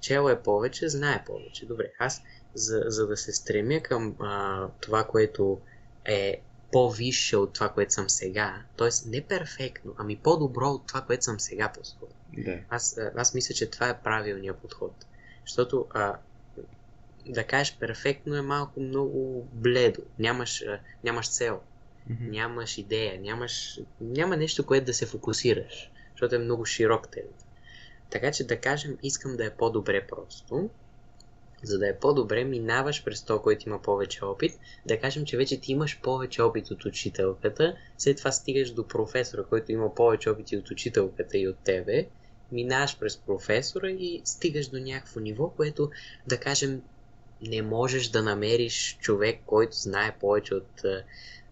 чел 0.00 0.30
е 0.30 0.42
повече, 0.42 0.88
знае 0.88 1.24
повече. 1.26 1.66
Добре, 1.66 1.92
аз 1.98 2.22
за, 2.54 2.82
за 2.86 3.06
да 3.06 3.16
се 3.16 3.32
стремя 3.32 3.80
към 3.82 4.16
а, 4.20 4.66
това, 4.80 5.04
което 5.04 5.60
е 6.04 6.42
по-висше 6.72 7.36
от 7.36 7.52
това, 7.52 7.68
което 7.68 7.92
съм 7.92 8.10
сега, 8.10 8.62
т.е. 8.76 8.88
не 9.06 9.20
перфектно, 9.20 9.94
ами 9.98 10.16
по-добро 10.16 10.66
от 10.66 10.86
това, 10.86 11.00
което 11.00 11.24
съм 11.24 11.40
сега 11.40 11.72
по-скоро. 11.74 12.10
Да. 12.38 12.58
Аз, 12.68 12.98
аз 13.16 13.34
мисля, 13.34 13.54
че 13.54 13.70
това 13.70 13.88
е 13.88 14.02
правилният 14.02 14.58
подход. 14.58 15.06
Защото 15.46 15.86
а, 15.90 16.16
да 17.28 17.44
кажеш 17.44 17.76
перфектно 17.80 18.36
е 18.36 18.42
малко 18.42 18.80
много 18.80 19.48
бледо. 19.52 20.02
Нямаш, 20.18 20.64
нямаш 21.04 21.30
цел, 21.30 21.60
Мгм. 22.10 22.30
нямаш 22.30 22.78
идея, 22.78 23.20
нямаш, 23.20 23.80
няма 24.00 24.36
нещо, 24.36 24.66
което 24.66 24.86
да 24.86 24.94
се 24.94 25.06
фокусираш, 25.06 25.90
защото 26.10 26.34
е 26.34 26.38
много 26.38 26.64
широк 26.64 27.08
термин. 27.08 27.32
Така 28.10 28.32
че 28.32 28.46
да 28.46 28.60
кажем, 28.60 28.98
искам 29.02 29.36
да 29.36 29.44
е 29.44 29.50
по-добре 29.50 30.06
просто. 30.06 30.70
За 31.62 31.78
да 31.78 31.88
е 31.88 31.98
по-добре, 31.98 32.44
минаваш 32.44 33.04
през 33.04 33.22
то, 33.22 33.42
който 33.42 33.68
има 33.68 33.82
повече 33.82 34.24
опит. 34.24 34.52
Да 34.86 35.00
кажем, 35.00 35.24
че 35.24 35.36
вече 35.36 35.60
ти 35.60 35.72
имаш 35.72 36.00
повече 36.00 36.42
опит 36.42 36.70
от 36.70 36.84
учителката, 36.84 37.76
след 37.98 38.16
това 38.16 38.32
стигаш 38.32 38.70
до 38.70 38.88
професора, 38.88 39.44
който 39.44 39.72
има 39.72 39.94
повече 39.94 40.30
опит 40.30 40.52
и 40.52 40.56
от 40.56 40.70
учителката 40.70 41.38
и 41.38 41.48
от 41.48 41.58
тебе. 41.58 42.06
Минаваш 42.52 42.98
през 42.98 43.16
професора 43.16 43.90
и 43.90 44.22
стигаш 44.24 44.68
до 44.68 44.78
някакво 44.78 45.20
ниво, 45.20 45.50
което, 45.50 45.90
да 46.26 46.40
кажем, 46.40 46.82
не 47.42 47.62
можеш 47.62 48.08
да 48.08 48.22
намериш 48.22 48.98
човек, 49.00 49.40
който 49.46 49.76
знае 49.76 50.16
повече 50.20 50.54
от 50.54 50.84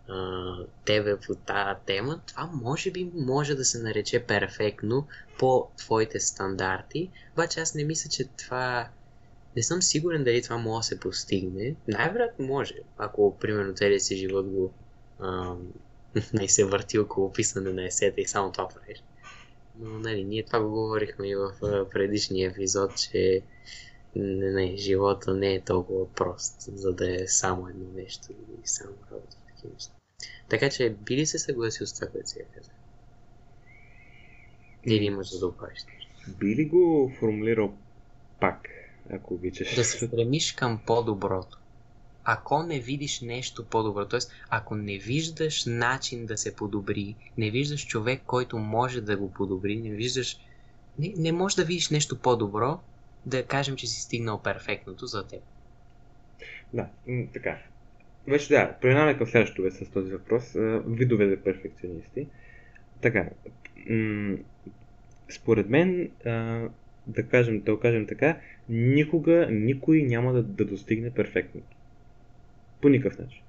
а, 0.08 0.56
тебе 0.84 1.16
по 1.20 1.34
тази 1.34 1.80
тема. 1.86 2.20
Това 2.26 2.50
може 2.52 2.90
би 2.90 3.10
може 3.14 3.54
да 3.54 3.64
се 3.64 3.82
нарече 3.82 4.24
перфектно 4.24 5.06
по 5.38 5.68
твоите 5.76 6.20
стандарти, 6.20 7.10
обаче 7.32 7.60
аз 7.60 7.74
не 7.74 7.84
мисля, 7.84 8.10
че 8.10 8.24
това 8.24 8.88
не 9.56 9.62
съм 9.62 9.82
сигурен 9.82 10.24
дали 10.24 10.42
това 10.42 10.56
може 10.56 10.78
да 10.78 10.82
се 10.82 11.00
постигне. 11.00 11.74
Най-вероятно 11.88 12.46
може, 12.46 12.74
ако 12.98 13.36
примерно 13.38 13.74
целият 13.74 14.02
си 14.02 14.16
живот 14.16 14.46
го 14.46 14.72
а, 15.18 15.54
не 16.32 16.48
се 16.48 16.64
върти 16.64 16.98
около 16.98 17.32
писане 17.32 17.72
на 17.72 17.86
есета 17.86 18.20
и 18.20 18.26
само 18.26 18.52
това 18.52 18.68
правиш. 18.68 19.02
Но, 19.78 19.98
нали, 19.98 20.24
ние 20.24 20.42
това 20.42 20.60
го 20.60 20.70
говорихме 20.70 21.28
и 21.28 21.36
в 21.36 21.52
предишния 21.92 22.50
епизод, 22.50 22.96
че 22.96 23.42
не, 24.16 24.50
не, 24.50 24.76
живота 24.76 25.34
не 25.34 25.54
е 25.54 25.60
толкова 25.60 26.12
прост, 26.12 26.60
за 26.60 26.92
да 26.92 27.22
е 27.22 27.28
само 27.28 27.68
едно 27.68 27.84
нещо 27.94 28.32
или 28.32 28.60
само 28.64 28.94
работа 29.12 29.36
такива 29.46 29.74
неща. 29.74 29.92
Така 30.48 30.70
че, 30.70 30.90
би 30.90 31.16
ли 31.16 31.26
се 31.26 31.38
съгласил 31.38 31.86
с 31.86 31.94
това, 31.94 32.06
което 32.06 32.28
сега 32.28 32.44
казах? 32.54 32.74
Или 34.86 35.04
имаш 35.04 35.30
да 35.30 35.38
добавиш? 35.38 35.78
Би 36.38 36.56
ли 36.56 36.64
го 36.64 37.12
формулирал 37.18 37.74
пак, 38.40 38.68
ако 39.10 39.34
обичаш? 39.34 39.74
Да 39.74 39.84
се 39.84 40.06
стремиш 40.06 40.52
към 40.52 40.80
по-доброто. 40.86 41.58
Ако 42.24 42.62
не 42.62 42.80
видиш 42.80 43.20
нещо 43.20 43.64
по-добро, 43.64 44.08
т.е. 44.08 44.20
ако 44.50 44.74
не 44.74 44.98
виждаш 44.98 45.64
начин 45.66 46.26
да 46.26 46.36
се 46.36 46.56
подобри, 46.56 47.16
не 47.38 47.50
виждаш 47.50 47.86
човек, 47.86 48.22
който 48.26 48.58
може 48.58 49.00
да 49.00 49.16
го 49.16 49.32
подобри, 49.32 49.76
не 49.76 49.90
виждаш... 49.90 50.38
Не, 50.98 51.14
не 51.16 51.32
можеш 51.32 51.56
да 51.56 51.64
видиш 51.64 51.90
нещо 51.90 52.18
по-добро, 52.18 52.80
да 53.26 53.46
кажем, 53.46 53.76
че 53.76 53.86
си 53.86 54.00
стигнал 54.00 54.42
перфектното 54.42 55.06
за 55.06 55.26
теб. 55.26 55.40
Да, 56.72 56.88
така. 57.32 57.58
Вече 58.26 58.48
да, 58.48 58.76
преминаваме 58.80 59.18
към 59.18 59.26
следващото 59.26 59.70
с 59.70 59.90
този 59.90 60.12
въпрос. 60.12 60.52
Видове 60.86 61.28
за 61.28 61.36
перфекционисти. 61.36 62.26
Така, 63.00 63.28
според 65.28 65.68
мен, 65.68 66.10
да, 67.06 67.28
кажем, 67.30 67.60
да 67.60 67.74
го 67.74 67.80
кажем 67.80 68.06
така, 68.06 68.40
никога 68.68 69.48
никой 69.50 70.02
няма 70.02 70.32
да, 70.32 70.42
да 70.42 70.64
достигне 70.64 71.10
перфектното. 71.10 71.76
По 72.82 72.88
никакъв 72.88 73.18
начин. 73.18 73.42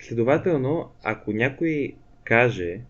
Следователно, 0.00 0.90
ако 1.02 1.32
някой 1.32 1.94
каже, 2.24 2.80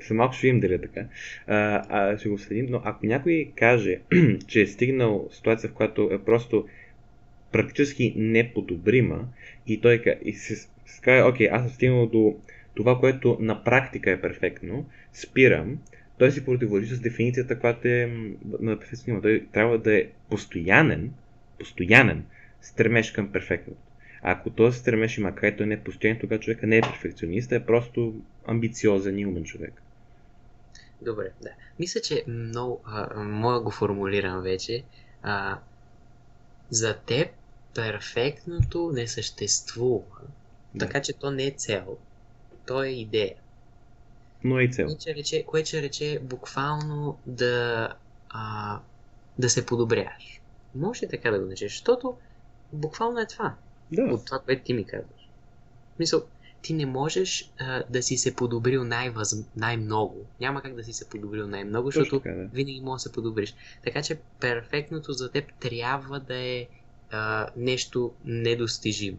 след 0.00 0.16
малко 0.16 0.34
ще 0.34 0.46
видим 0.46 0.60
дали 0.60 0.74
е 0.74 0.80
така, 0.80 1.06
а, 1.46 1.84
а, 1.88 2.18
ще 2.18 2.28
го 2.28 2.38
следим, 2.38 2.66
но 2.70 2.82
ако 2.84 3.06
някой 3.06 3.52
каже, 3.56 3.98
че 4.46 4.60
е 4.60 4.66
стигнал 4.66 5.28
ситуация, 5.32 5.70
в 5.70 5.74
която 5.74 6.10
е 6.12 6.24
просто 6.24 6.66
практически 7.52 8.14
неподобрима 8.16 9.28
и 9.66 9.80
той 9.80 10.02
и 10.24 10.32
се, 10.32 10.56
се 10.86 11.00
каже, 11.02 11.22
окей, 11.22 11.48
аз 11.52 11.62
съм 11.62 11.70
стигнал 11.70 12.06
до 12.06 12.36
това, 12.74 12.98
което 13.00 13.36
на 13.40 13.64
практика 13.64 14.10
е 14.10 14.20
перфектно, 14.20 14.86
спирам, 15.12 15.78
той 16.18 16.32
си 16.32 16.44
противоречи 16.44 16.94
с 16.94 17.00
дефиницията, 17.00 17.58
която 17.58 17.88
е 17.88 18.12
на 18.60 18.78
перфекционизма. 18.78 19.22
Той 19.22 19.46
трябва 19.52 19.78
да 19.78 19.98
е 19.98 20.06
постоянен, 20.30 21.10
постоянен 21.58 22.24
стремеж 22.60 23.12
към 23.12 23.32
перфектното. 23.32 23.80
Ако 24.22 24.50
този 24.50 24.78
стремеж 24.78 25.18
има 25.18 25.34
край, 25.34 25.56
той 25.56 25.66
не 25.66 25.74
е 25.74 25.84
постоянен, 25.84 26.20
тогава 26.20 26.40
човека 26.40 26.66
не 26.66 26.76
е 26.76 26.80
перфекционист, 26.80 27.52
а 27.52 27.54
е 27.54 27.66
просто 27.66 28.14
амбициозен 28.46 29.18
и 29.18 29.26
умен 29.26 29.44
човек. 29.44 29.82
Добре, 31.02 31.30
да. 31.42 31.50
Мисля, 31.78 32.00
че 32.00 32.24
много... 32.28 32.80
А, 32.84 33.22
мога 33.22 33.60
го 33.60 33.70
формулирам 33.70 34.42
вече. 34.42 34.84
А, 35.22 35.58
за 36.70 36.96
теб 36.96 37.28
перфектното 37.74 38.90
не 38.94 39.08
съществува. 39.08 40.20
Да. 40.74 40.86
Така 40.86 41.02
че 41.02 41.12
то 41.12 41.30
не 41.30 41.46
е 41.46 41.50
цел. 41.50 41.96
То 42.66 42.82
е 42.82 42.88
идея. 42.88 43.34
Но 44.44 44.58
е 44.58 44.64
и 44.64 44.72
цел. 44.72 44.86
Което 44.86 45.00
ще 45.00 45.14
рече, 45.14 45.44
което 45.46 45.68
ще 45.68 45.82
рече 45.82 46.18
буквално 46.22 47.18
да, 47.26 47.88
а, 48.30 48.78
да 49.38 49.50
се 49.50 49.66
подобряваш. 49.66 50.40
Може 50.74 51.08
така 51.08 51.30
да 51.30 51.38
го 51.38 51.44
наречеш? 51.44 51.72
Защото 51.72 52.16
буквално 52.72 53.18
е 53.18 53.26
това. 53.26 53.54
Да. 53.92 54.02
От 54.02 54.24
това, 54.24 54.38
което 54.38 54.64
ти 54.64 54.74
ми 54.74 54.84
казваш. 54.84 55.28
Мисъл, 55.98 56.22
ти 56.62 56.72
не 56.72 56.86
можеш 56.86 57.52
а, 57.58 57.82
да 57.90 58.02
си 58.02 58.16
се 58.16 58.36
подобрил 58.36 58.84
най-въз... 58.84 59.34
най-много. 59.56 60.26
Няма 60.40 60.62
как 60.62 60.74
да 60.74 60.84
си 60.84 60.92
се 60.92 61.08
подобрил 61.08 61.46
най-много, 61.46 61.88
Точно 61.88 62.00
защото 62.00 62.22
така, 62.22 62.34
да. 62.34 62.44
винаги 62.44 62.80
можеш 62.80 63.02
да 63.02 63.08
се 63.08 63.12
подобриш. 63.12 63.54
Така 63.84 64.02
че 64.02 64.18
перфектното 64.40 65.12
за 65.12 65.30
теб 65.30 65.44
трябва 65.60 66.20
да 66.20 66.36
е 66.36 66.66
а, 67.10 67.48
нещо 67.56 68.12
недостижимо. 68.24 69.18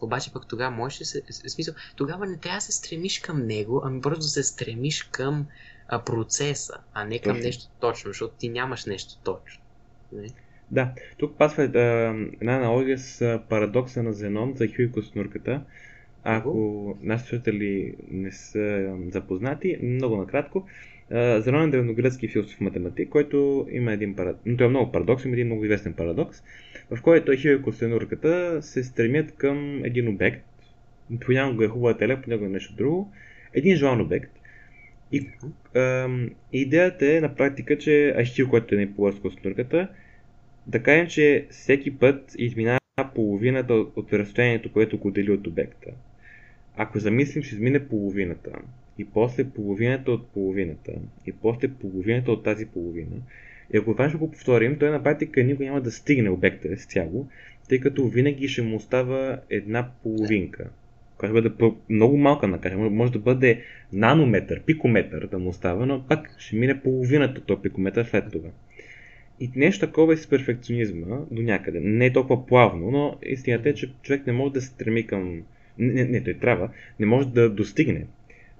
Обаче 0.00 0.32
пък 0.32 0.46
тогава 0.48 0.76
можеш 0.76 0.98
да 0.98 1.04
се... 1.04 1.22
Смисъл, 1.30 1.74
тогава 1.96 2.26
не 2.26 2.38
трябва 2.38 2.56
да 2.56 2.60
се 2.60 2.72
стремиш 2.72 3.18
към 3.18 3.46
него, 3.46 3.82
ами 3.84 4.00
просто 4.00 4.22
да 4.22 4.28
се 4.28 4.42
стремиш 4.42 5.02
към 5.02 5.46
а, 5.88 6.04
процеса, 6.04 6.74
а 6.92 7.04
не 7.04 7.18
към 7.18 7.36
Точно. 7.36 7.46
нещо 7.46 7.68
точно, 7.80 8.10
защото 8.10 8.34
ти 8.38 8.48
нямаш 8.48 8.84
нещо 8.84 9.18
точно. 9.24 9.62
Не? 10.12 10.28
Да, 10.72 10.92
тук 11.18 11.38
пасва 11.38 11.62
е, 11.62 11.66
една 12.40 12.56
аналогия 12.56 12.98
с 12.98 13.22
а, 13.22 13.42
парадокса 13.48 14.02
на 14.02 14.12
Зенон 14.12 14.52
за 14.56 14.66
Хю 14.66 14.82
и 14.82 14.92
Коснурката. 14.92 15.62
Ако 16.24 16.98
нашите 17.02 17.28
слушатели 17.28 17.94
не 18.10 18.32
са 18.32 18.94
запознати, 19.10 19.78
много 19.82 20.16
накратко, 20.16 20.66
Зенон 21.38 21.68
е 21.68 21.70
древногръцки 21.70 22.28
философ 22.28 22.60
математик, 22.60 23.08
който 23.08 23.66
има 23.70 23.92
един 23.92 24.16
парадокс. 24.16 24.42
Той 24.58 24.66
е 24.66 24.70
много 24.70 24.92
парадокс, 24.92 25.24
има 25.24 25.32
един 25.34 25.46
много 25.46 25.64
известен 25.64 25.92
парадокс, 25.92 26.42
в 26.90 27.02
който 27.02 27.32
Костенурката 27.62 28.62
се 28.62 28.84
стремят 28.84 29.32
към 29.32 29.84
един 29.84 30.08
обект. 30.08 30.46
Понякога 31.20 31.64
е 31.64 31.68
хубава 31.68 31.96
теля, 31.96 32.20
понякога 32.22 32.46
е 32.46 32.52
нещо 32.52 32.74
друго. 32.76 33.12
Един 33.54 33.76
желан 33.76 34.00
обект. 34.00 34.32
И 35.12 35.28
ам, 35.76 36.30
идеята 36.52 37.12
е 37.12 37.20
на 37.20 37.34
практика, 37.34 37.78
че 37.78 38.14
Айштил, 38.16 38.48
който 38.48 38.74
е 38.74 38.88
по 38.96 39.12
Костенурката, 39.22 39.88
да 40.66 40.82
кажем, 40.82 41.06
че 41.06 41.46
всеки 41.50 41.98
път 41.98 42.34
изминава 42.38 42.80
половината 43.14 43.74
от 43.74 44.12
разстоянието, 44.12 44.72
което 44.72 44.98
го 44.98 45.10
дели 45.10 45.30
от 45.30 45.46
обекта. 45.46 45.90
Ако 46.76 46.98
замислим, 46.98 47.42
ще 47.42 47.54
измине 47.54 47.88
половината 47.88 48.50
и 48.98 49.04
после 49.04 49.44
половината 49.44 50.12
от 50.12 50.28
половината 50.28 50.92
и 51.26 51.32
после 51.32 51.68
половината 51.68 52.32
от 52.32 52.44
тази 52.44 52.66
половина. 52.66 53.16
И 53.74 53.76
ако 53.76 53.92
това 53.92 54.08
ще 54.08 54.18
го 54.18 54.30
повторим, 54.30 54.78
той 54.78 54.90
на 54.90 55.02
практика 55.02 55.44
никога 55.44 55.64
няма 55.64 55.80
да 55.80 55.90
стигне 55.90 56.30
обекта 56.30 56.78
с 56.78 56.86
цяло, 56.86 57.28
тъй 57.68 57.80
като 57.80 58.08
винаги 58.08 58.48
ще 58.48 58.62
му 58.62 58.76
остава 58.76 59.40
една 59.50 59.90
половинка. 60.02 60.70
Която 61.16 61.36
ще 61.36 61.48
бъде 61.48 61.74
много 61.88 62.16
малка, 62.16 62.48
накажа. 62.48 62.76
Може 62.76 63.12
да 63.12 63.18
бъде 63.18 63.62
нанометър, 63.92 64.62
пикометър 64.62 65.26
да 65.26 65.38
му 65.38 65.48
остава, 65.48 65.86
но 65.86 66.06
пак 66.08 66.34
ще 66.38 66.56
мине 66.56 66.80
половината 66.80 67.40
от 67.40 67.46
този 67.46 67.62
пикометър 67.62 68.04
след 68.04 68.32
това. 68.32 68.48
И 69.42 69.50
нещо 69.56 69.86
такова 69.86 70.12
е 70.12 70.16
с 70.16 70.26
перфекционизма 70.26 71.16
до 71.30 71.42
някъде. 71.42 71.80
Не 71.80 72.06
е 72.06 72.12
толкова 72.12 72.46
плавно, 72.46 72.90
но 72.90 73.18
истината 73.22 73.68
е, 73.68 73.74
че 73.74 73.92
човек 74.02 74.26
не 74.26 74.32
може 74.32 74.52
да 74.52 74.60
се 74.60 74.66
стреми 74.66 75.06
към... 75.06 75.42
Не, 75.78 76.04
не, 76.04 76.24
той 76.24 76.34
трябва. 76.34 76.70
Не 77.00 77.06
може 77.06 77.28
да 77.28 77.50
достигне 77.50 78.06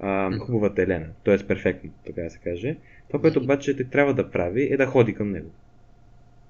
а, 0.00 0.38
хубавата 0.38 0.82
Елена, 0.82 1.06
т.е. 1.24 1.46
перфектно, 1.46 1.90
така 2.06 2.22
да 2.22 2.30
се 2.30 2.38
каже. 2.38 2.76
Това, 3.08 3.20
което 3.20 3.40
обаче 3.40 3.76
те 3.76 3.84
трябва 3.84 4.14
да 4.14 4.30
прави, 4.30 4.72
е 4.72 4.76
да 4.76 4.86
ходи 4.86 5.14
към 5.14 5.30
него. 5.30 5.50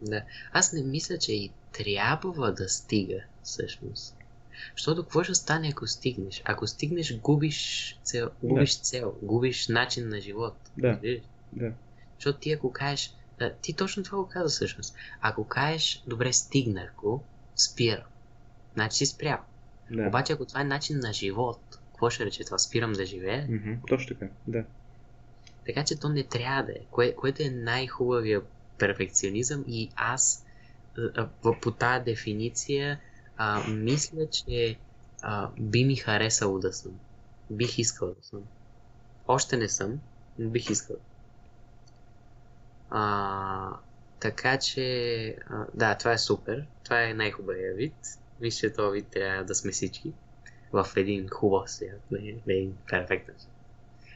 Да. 0.02 0.22
Аз 0.52 0.72
не 0.72 0.82
мисля, 0.82 1.18
че 1.18 1.32
и 1.32 1.50
трябва 1.72 2.52
да 2.52 2.68
стига, 2.68 3.20
всъщност. 3.42 4.16
Защото 4.76 5.02
какво 5.02 5.22
ще 5.22 5.34
стане, 5.34 5.68
ако 5.72 5.86
стигнеш? 5.86 6.42
Ако 6.44 6.66
стигнеш, 6.66 7.18
губиш 7.18 7.98
цел, 8.02 8.30
губиш, 8.42 8.74
да. 8.74 8.82
цел, 8.82 9.14
губиш 9.22 9.68
начин 9.68 10.08
на 10.08 10.20
живот. 10.20 10.54
Да. 10.78 11.00
да. 11.52 11.72
Защото 12.18 12.38
ти 12.38 12.52
ако 12.52 12.72
кажеш, 12.72 13.14
ти 13.62 13.72
точно 13.72 14.02
това 14.02 14.18
го 14.18 14.28
каза 14.28 14.48
всъщност. 14.48 14.94
Ако 15.20 15.44
кажеш, 15.44 16.02
добре, 16.06 16.32
стигнах 16.32 16.94
го, 16.96 17.24
спира. 17.56 18.04
Значи 18.74 18.96
си 18.96 19.06
спрял. 19.06 19.38
Да. 19.90 20.06
Обаче 20.06 20.32
ако 20.32 20.44
това 20.44 20.60
е 20.60 20.64
начин 20.64 20.98
на 20.98 21.12
живот, 21.12 21.60
какво 21.92 22.10
ще 22.10 22.26
рече 22.26 22.44
това? 22.44 22.58
Спирам 22.58 22.92
да 22.92 23.06
живея? 23.06 23.46
Mm-hmm, 23.48 23.78
точно 23.88 24.16
така, 24.16 24.32
да. 24.46 24.64
Така 25.66 25.84
че 25.84 26.00
то 26.00 26.08
не 26.08 26.24
трябва 26.24 26.62
да 26.62 26.72
е, 26.72 26.84
кое, 26.90 27.14
което 27.14 27.42
е 27.42 27.50
най-хубавия 27.50 28.42
перфекционизъм 28.78 29.64
и 29.68 29.90
аз 29.96 30.44
по 31.62 31.70
тази 31.70 32.04
дефиниция 32.04 33.00
а, 33.36 33.68
мисля, 33.68 34.30
че 34.30 34.76
а, 35.22 35.50
би 35.60 35.84
ми 35.84 35.96
харесало 35.96 36.58
да 36.58 36.72
съм. 36.72 36.92
Бих 37.50 37.78
искал 37.78 38.08
да 38.08 38.22
съм. 38.22 38.42
Още 39.28 39.56
не 39.56 39.68
съм, 39.68 40.00
но 40.38 40.50
бих 40.50 40.70
искал. 40.70 40.96
А, 42.94 43.76
така 44.20 44.58
че, 44.58 45.36
а, 45.46 45.66
да, 45.74 45.94
това 45.94 46.12
е 46.12 46.18
супер. 46.18 46.66
Това 46.84 47.02
е 47.02 47.14
най-хубавия 47.14 47.74
вид. 47.74 47.94
Вижте, 48.40 48.72
този 48.72 48.92
вид 48.92 49.06
трябва 49.06 49.44
да 49.44 49.54
сме 49.54 49.72
всички 49.72 50.12
в 50.72 50.86
един 50.96 51.28
хубав 51.28 51.70
свят, 51.70 52.00
не, 52.10 52.34
не 52.46 52.54
един 52.54 52.76
перфектен 52.90 53.34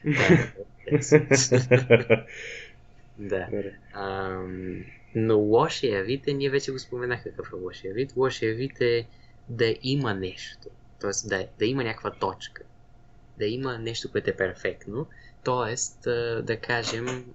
да. 3.19 3.49
А, 3.93 4.39
но 5.15 5.39
лошия 5.39 6.05
вид 6.05 6.29
е, 6.29 6.33
ние 6.33 6.51
вече 6.51 6.73
го 6.73 6.79
споменах 6.79 7.23
какъв 7.23 7.53
е 7.53 7.57
лошия 7.57 7.95
вид. 7.95 8.17
Лошия 8.17 8.55
вид 8.55 8.81
е 8.81 9.07
да 9.49 9.75
има 9.83 10.15
нещо. 10.15 10.69
Тоест 11.01 11.29
да, 11.29 11.47
да 11.59 11.67
има 11.67 11.85
някаква 11.85 12.11
точка. 12.11 12.63
Да 13.39 13.47
има 13.47 13.79
нещо, 13.79 14.13
което 14.13 14.31
е 14.31 14.37
перфектно. 14.37 15.07
Тоест, 15.45 16.03
да 16.43 16.59
кажем 16.63 17.35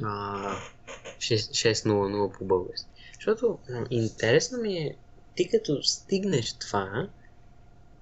6-0-0 0.00 2.38
по 2.38 2.44
български. 2.44 2.88
Защото 3.14 3.58
интересно 3.90 4.58
ми 4.58 4.74
е, 4.74 4.96
ти 5.34 5.48
като 5.48 5.82
стигнеш 5.82 6.52
това, 6.52 7.08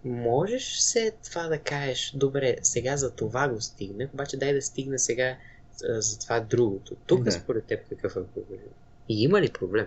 можеш 0.05 0.79
се 0.79 1.13
това 1.25 1.49
да 1.49 1.59
кажеш, 1.59 2.13
добре, 2.15 2.57
сега 2.63 2.97
за 2.97 3.11
това 3.11 3.49
го 3.49 3.61
стигнах, 3.61 4.15
обаче 4.15 4.37
дай 4.37 4.55
да 4.55 4.63
стигна 4.63 4.99
сега 4.99 5.37
за 5.79 6.19
това 6.19 6.41
другото. 6.41 6.97
Тук 7.07 7.23
да. 7.23 7.33
според 7.33 7.65
теб 7.65 7.89
какъв 7.89 8.17
е 8.17 8.27
проблем? 8.35 8.61
И 9.09 9.23
има 9.23 9.41
ли 9.41 9.49
проблем? 9.49 9.87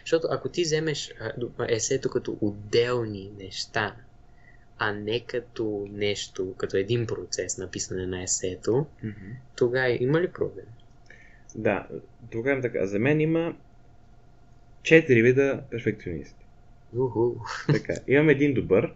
Защото 0.00 0.28
ако 0.30 0.48
ти 0.48 0.62
вземеш 0.62 1.14
есето 1.68 2.10
като 2.10 2.38
отделни 2.40 3.32
неща, 3.38 3.96
а 4.78 4.92
не 4.92 5.20
като 5.20 5.86
нещо, 5.90 6.54
като 6.56 6.76
един 6.76 7.06
процес 7.06 7.58
на 7.58 7.70
писане 7.70 8.06
на 8.06 8.22
есето, 8.22 8.86
mm-hmm. 9.04 9.34
тогава 9.56 9.96
има 10.00 10.20
ли 10.20 10.32
проблем? 10.32 10.66
Да, 11.56 11.86
тогава 12.30 12.60
така. 12.60 12.86
За 12.86 12.98
мен 12.98 13.20
има 13.20 13.54
четири 14.82 15.22
вида 15.22 15.62
перфекционисти. 15.70 16.46
Uh-huh. 16.96 17.36
Така, 17.72 17.94
имам 18.08 18.28
един 18.28 18.54
добър, 18.54 18.92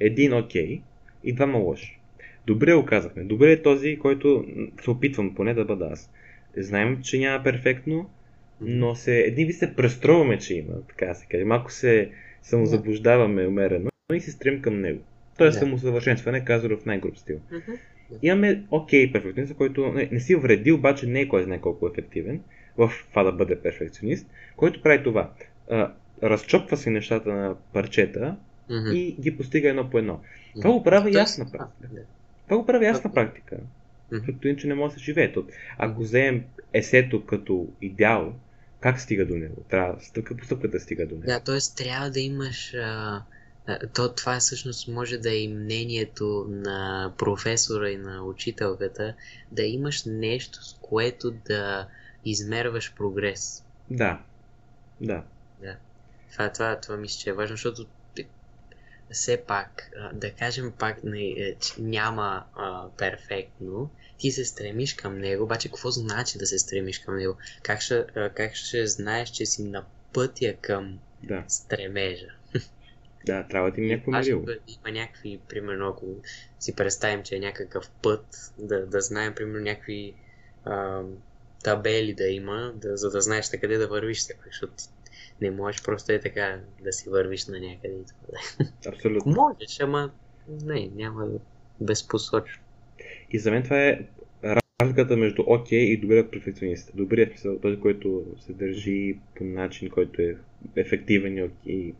един 0.00 0.34
окей 0.34 0.68
okay, 0.68 0.80
и 1.24 1.32
двама 1.32 1.58
лоши. 1.58 2.00
Добре 2.46 2.74
го 2.74 2.84
казахме. 2.84 3.24
Добре 3.24 3.52
е 3.52 3.62
този, 3.62 3.98
който 3.98 4.44
се 4.82 4.90
опитвам 4.90 5.34
поне 5.34 5.54
да 5.54 5.64
бъда 5.64 5.88
аз. 5.92 6.10
Знаем, 6.56 7.02
че 7.02 7.18
няма 7.18 7.44
перфектно, 7.44 8.10
но 8.60 8.94
се, 8.94 9.18
един 9.18 9.46
ви 9.46 9.52
се 9.52 9.76
преструваме, 9.76 10.38
че 10.38 10.54
има, 10.54 10.74
така 10.88 11.06
да 11.06 11.14
се 11.14 11.26
каже. 11.26 11.44
Малко 11.44 11.72
се 11.72 12.10
самозаблуждаваме 12.42 13.46
умерено 13.46 13.90
и 14.12 14.20
се 14.20 14.30
стрем 14.30 14.62
към 14.62 14.80
него. 14.80 15.00
Тоест 15.38 15.54
да. 15.54 15.60
самосъвършенстване, 15.60 16.44
казано 16.44 16.76
в 16.76 16.86
най-груб 16.86 17.18
стил. 17.18 17.36
Uh-huh. 17.52 17.78
Имаме 18.22 18.62
окей 18.70 19.08
okay, 19.08 19.12
перфекционист, 19.12 19.54
който 19.54 19.92
не, 19.92 20.08
не 20.12 20.20
си 20.20 20.34
вреди, 20.34 20.72
обаче 20.72 21.06
не 21.06 21.20
е 21.20 21.28
кой 21.28 21.42
знае 21.42 21.60
колко 21.60 21.88
ефективен 21.88 22.40
в 22.78 22.92
това 23.10 23.22
да 23.22 23.32
бъде 23.32 23.60
перфекционист, 23.60 24.26
който 24.56 24.82
прави 24.82 25.02
това. 25.02 25.32
А, 25.70 25.92
разчопва 26.22 26.76
си 26.76 26.90
нещата 26.90 27.32
на 27.32 27.56
парчета 27.72 28.36
mm-hmm. 28.70 28.94
и 28.94 29.16
ги 29.20 29.36
постига 29.36 29.68
едно 29.68 29.90
по 29.90 29.98
едно. 29.98 30.20
Mm-hmm. 30.20 30.60
Това 30.62 30.72
го 30.72 30.82
прави 30.82 31.14
ясна 31.14 31.50
практика. 31.52 31.88
Това 32.44 32.56
го 32.56 32.66
прави 32.66 32.86
ясна 32.86 33.12
практика. 33.12 33.56
Защото 34.12 34.48
иначе 34.48 34.66
не 34.66 34.74
може 34.74 34.94
да 34.94 34.98
се 34.98 35.04
живее. 35.04 35.34
Ако 35.78 36.02
вземем 36.02 36.44
есето 36.72 37.26
като 37.26 37.68
идеал, 37.82 38.34
как 38.80 39.00
стига 39.00 39.26
до 39.26 39.36
него? 39.36 39.64
Трябва 39.68 40.00
стъпка 40.00 40.36
по 40.36 40.44
стъпка 40.44 40.68
да 40.68 40.80
стига 40.80 41.06
до 41.06 41.14
него. 41.14 41.26
Да, 41.26 41.40
т.е. 41.40 41.58
трябва 41.76 42.10
да 42.10 42.20
имаш. 42.20 42.74
А, 42.74 43.22
то, 43.94 44.14
това 44.14 44.38
всъщност 44.38 44.88
може 44.88 45.18
да 45.18 45.30
е 45.30 45.36
и 45.36 45.48
мнението 45.48 46.46
на 46.48 47.12
професора 47.18 47.90
и 47.90 47.96
на 47.96 48.24
учителката, 48.24 49.14
да 49.52 49.62
имаш 49.62 50.04
нещо, 50.04 50.64
с 50.64 50.76
което 50.80 51.30
да 51.30 51.88
измерваш 52.24 52.94
прогрес. 52.94 53.64
Да. 53.90 54.22
Да. 55.00 55.24
Да. 55.62 55.76
Това, 56.32 56.52
това, 56.52 56.80
това 56.80 56.96
мисля, 56.96 57.20
че 57.20 57.30
е 57.30 57.32
важно, 57.32 57.56
защото 57.56 57.86
все 59.12 59.42
пак, 59.46 59.90
да 60.12 60.32
кажем 60.32 60.72
пак, 60.78 61.04
не, 61.04 61.22
е, 61.22 61.56
няма 61.78 62.44
а, 62.54 62.88
перфектно, 62.98 63.90
ти 64.18 64.32
се 64.32 64.44
стремиш 64.44 64.94
към 64.94 65.18
него, 65.18 65.44
обаче 65.44 65.68
какво 65.68 65.90
значи 65.90 66.38
да 66.38 66.46
се 66.46 66.58
стремиш 66.58 66.98
към 66.98 67.16
него? 67.16 67.36
Как 67.62 67.80
ще, 67.80 68.06
как 68.34 68.54
ще 68.54 68.86
знаеш, 68.86 69.30
че 69.30 69.46
си 69.46 69.64
на 69.64 69.84
пътя 70.12 70.56
към 70.60 70.98
да. 71.22 71.44
стремежа? 71.48 72.28
Да, 73.26 73.46
трябва 73.48 73.70
да 73.70 73.80
има 73.80 73.88
някакво 73.88 74.10
мерило. 74.10 74.44
Има 74.68 74.98
някакви, 74.98 75.40
примерно, 75.48 75.88
ако 75.88 76.06
си 76.60 76.76
представим, 76.76 77.22
че 77.22 77.36
е 77.36 77.40
някакъв 77.40 77.90
път, 78.02 78.26
да, 78.58 78.86
да 78.86 79.00
знаем, 79.00 79.34
примерно, 79.34 79.64
някакви 79.64 80.14
а, 80.64 81.02
табели 81.64 82.14
да 82.14 82.28
има, 82.28 82.72
да, 82.76 82.96
за 82.96 83.10
да 83.10 83.20
знаеш 83.20 83.50
къде 83.50 83.78
да 83.78 83.88
вървиш, 83.88 84.26
защото 84.46 84.74
не 85.40 85.50
можеш 85.50 85.82
просто 85.82 86.12
е 86.12 86.20
така 86.20 86.60
да 86.82 86.92
си 86.92 87.10
вървиш 87.10 87.46
на 87.46 87.60
някъде 87.60 87.94
и 87.94 88.04
това. 88.04 88.38
Абсолютно. 88.86 89.32
Можеш, 89.32 89.80
ама 89.80 90.10
не, 90.64 90.90
няма 90.94 91.28
безпосочно. 91.80 92.62
И 93.30 93.38
за 93.38 93.50
мен 93.50 93.62
това 93.62 93.84
е 93.84 94.00
разликата 94.80 95.16
между 95.16 95.42
окей 95.46 95.78
okay 95.78 95.82
и 95.82 95.96
добрият 95.96 96.30
перфекционист. 96.30 96.90
Добрият 96.94 97.30
смисъл, 97.30 97.58
този, 97.58 97.80
който 97.80 98.24
се 98.40 98.52
държи 98.52 99.18
по 99.36 99.44
начин, 99.44 99.90
който 99.90 100.22
е 100.22 100.36
ефективен 100.76 101.50
и 101.66 101.94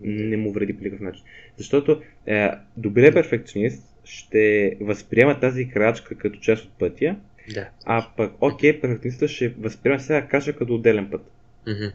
не 0.00 0.36
му 0.36 0.52
вреди 0.52 0.76
по 0.76 0.84
никакъв 0.84 1.00
начин. 1.00 1.24
Защото 1.56 2.02
е, 2.26 2.50
добрият 2.76 3.14
перфекционист 3.14 3.94
ще 4.04 4.76
възприема 4.80 5.40
тази 5.40 5.68
крачка 5.68 6.14
като 6.14 6.40
част 6.40 6.64
от 6.64 6.78
пътя, 6.78 7.16
да. 7.54 7.68
а 7.84 8.06
пък 8.16 8.32
окей, 8.40 8.80
перфекционистът 8.80 9.30
ще 9.30 9.48
възприема 9.48 10.00
сега 10.00 10.26
крачка 10.26 10.56
като 10.56 10.74
отделен 10.74 11.10
път. 11.10 11.30
Mm-hmm. 11.66 11.92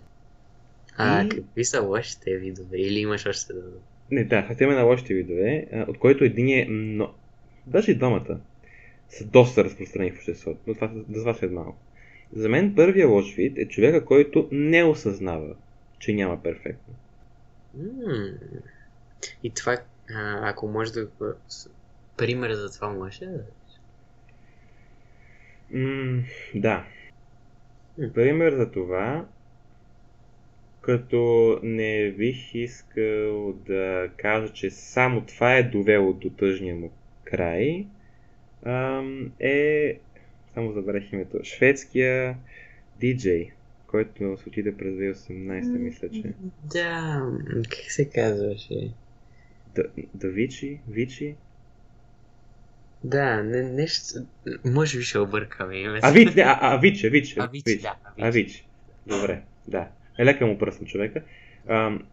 А, 0.97 1.25
и... 1.25 1.29
какви 1.29 1.65
са 1.65 1.81
лошите 1.81 2.37
видове? 2.37 2.77
Или 2.77 2.99
имаш 2.99 3.25
още 3.25 3.53
да... 3.53 3.61
Не, 4.11 4.23
да, 4.23 4.47
това 4.47 4.65
има 4.65 4.75
на 4.75 4.83
лошите 4.83 5.13
видове, 5.13 5.65
от 5.87 5.97
който 5.97 6.23
един 6.23 6.49
е... 6.49 6.65
Но... 6.69 7.13
Даже 7.67 7.91
и 7.91 7.95
двамата. 7.95 8.39
са 9.09 9.25
доста 9.25 9.63
разпространени 9.63 10.11
в 10.11 10.15
обществото, 10.15 10.59
но 10.67 10.73
това, 10.73 10.87
да 10.87 11.19
това 11.19 11.33
след 11.33 11.51
малко. 11.51 11.77
За 12.33 12.49
мен 12.49 12.75
първия 12.75 13.07
лош 13.07 13.35
вид 13.35 13.57
е 13.57 13.67
човека, 13.67 14.05
който 14.05 14.49
не 14.51 14.83
осъзнава, 14.83 15.55
че 15.99 16.13
няма 16.13 16.43
перфектно. 16.43 16.93
И 19.43 19.49
това, 19.55 19.77
а, 20.15 20.49
ако 20.49 20.67
може 20.67 20.93
да... 20.93 21.07
Пример 22.17 22.51
за 22.51 22.71
това 22.71 22.89
може 22.89 23.25
да? 23.25 23.43
М, 25.71 26.23
да. 26.55 26.85
Пример 28.13 28.53
за 28.53 28.71
това, 28.71 29.25
като 30.81 31.59
не 31.63 32.11
бих 32.11 32.55
искал 32.55 33.53
да 33.53 34.09
кажа, 34.17 34.53
че 34.53 34.69
само 34.69 35.25
това 35.25 35.55
е 35.55 35.63
довело 35.63 36.13
до 36.13 36.29
тъжния 36.29 36.75
му 36.75 36.91
край, 37.23 37.87
ам, 38.65 39.31
е, 39.39 39.99
само 40.53 40.71
забравих 40.71 41.13
името, 41.13 41.43
шведския 41.43 42.37
диджей, 42.99 43.51
който 43.91 44.37
се 44.37 44.49
отиде 44.49 44.77
през 44.77 44.93
2018, 44.95 45.77
мисля, 45.77 46.09
че. 46.09 46.23
Да, 46.73 47.21
как 47.63 47.91
се 47.91 48.09
казваше? 48.09 48.91
Да, 49.75 49.83
да 50.13 50.29
Вичи, 50.29 50.79
Вичи? 50.89 51.35
Да, 53.03 53.43
не, 53.43 53.63
нещо... 53.63 54.03
Може 54.65 54.97
би 54.97 55.03
ще 55.03 55.19
объркаме 55.19 55.77
името. 55.77 56.07
А, 56.07 56.11
Вич, 56.11 56.35
не, 56.35 56.41
а, 56.41 56.59
а, 56.61 56.77
Вич, 56.77 57.03
Вич, 57.03 57.37
Авичи, 57.37 57.63
Вич. 57.65 57.81
да. 57.81 57.95
А, 58.19 58.29
Вич. 58.31 58.65
Добре, 59.07 59.41
да. 59.67 59.87
Е 60.19 60.25
лека 60.25 60.45
му 60.45 60.57
пръсна 60.57 60.87
човека. 60.87 61.21
Ам, 61.67 62.03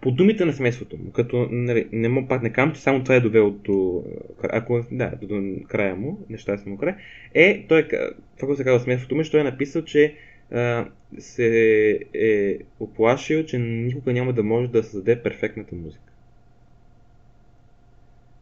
по 0.00 0.10
думите 0.10 0.44
на 0.44 0.52
семейството 0.52 0.96
му, 0.96 1.12
като 1.12 1.48
нали, 1.50 1.88
не 1.92 2.08
мога 2.08 2.28
пак 2.28 2.42
не 2.42 2.52
казвам, 2.52 2.74
че 2.74 2.80
само 2.80 3.02
това 3.02 3.14
е 3.14 3.20
довело 3.20 3.50
до, 3.50 4.04
ако, 4.42 4.84
да, 4.92 5.12
до, 5.22 5.26
до 5.26 5.64
края 5.68 5.96
му, 5.96 6.26
нещастен 6.30 6.72
му 6.72 6.78
край, 6.78 6.94
е, 7.34 7.66
той, 7.68 7.88
това, 7.88 8.08
което 8.40 8.56
се 8.56 8.64
казва 8.64 8.80
семейството 8.80 9.14
му, 9.14 9.20
е, 9.20 9.24
че 9.24 9.30
той 9.30 9.40
е 9.40 9.44
написал, 9.44 9.82
че 9.82 10.14
а, 10.52 10.86
се 11.18 12.00
е 12.14 12.58
оплашил, 12.80 13.44
че 13.44 13.58
никога 13.58 14.12
няма 14.12 14.32
да 14.32 14.42
може 14.42 14.68
да 14.68 14.84
създаде 14.84 15.22
перфектната 15.22 15.74
музика. 15.74 16.12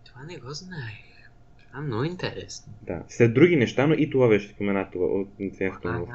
Това 0.05 0.23
не 0.25 0.37
го 0.37 0.51
знаех. 0.51 1.13
Това 1.69 1.81
е 1.81 1.87
много 1.87 2.05
интересно. 2.05 2.73
Да. 2.83 3.03
След 3.09 3.35
други 3.35 3.57
неща, 3.57 3.87
но 3.87 3.95
и 3.95 4.11
това 4.11 4.29
беше 4.29 4.49
споменато 4.49 4.99
от 4.99 5.29
семейството 5.39 5.93
му. 5.93 6.07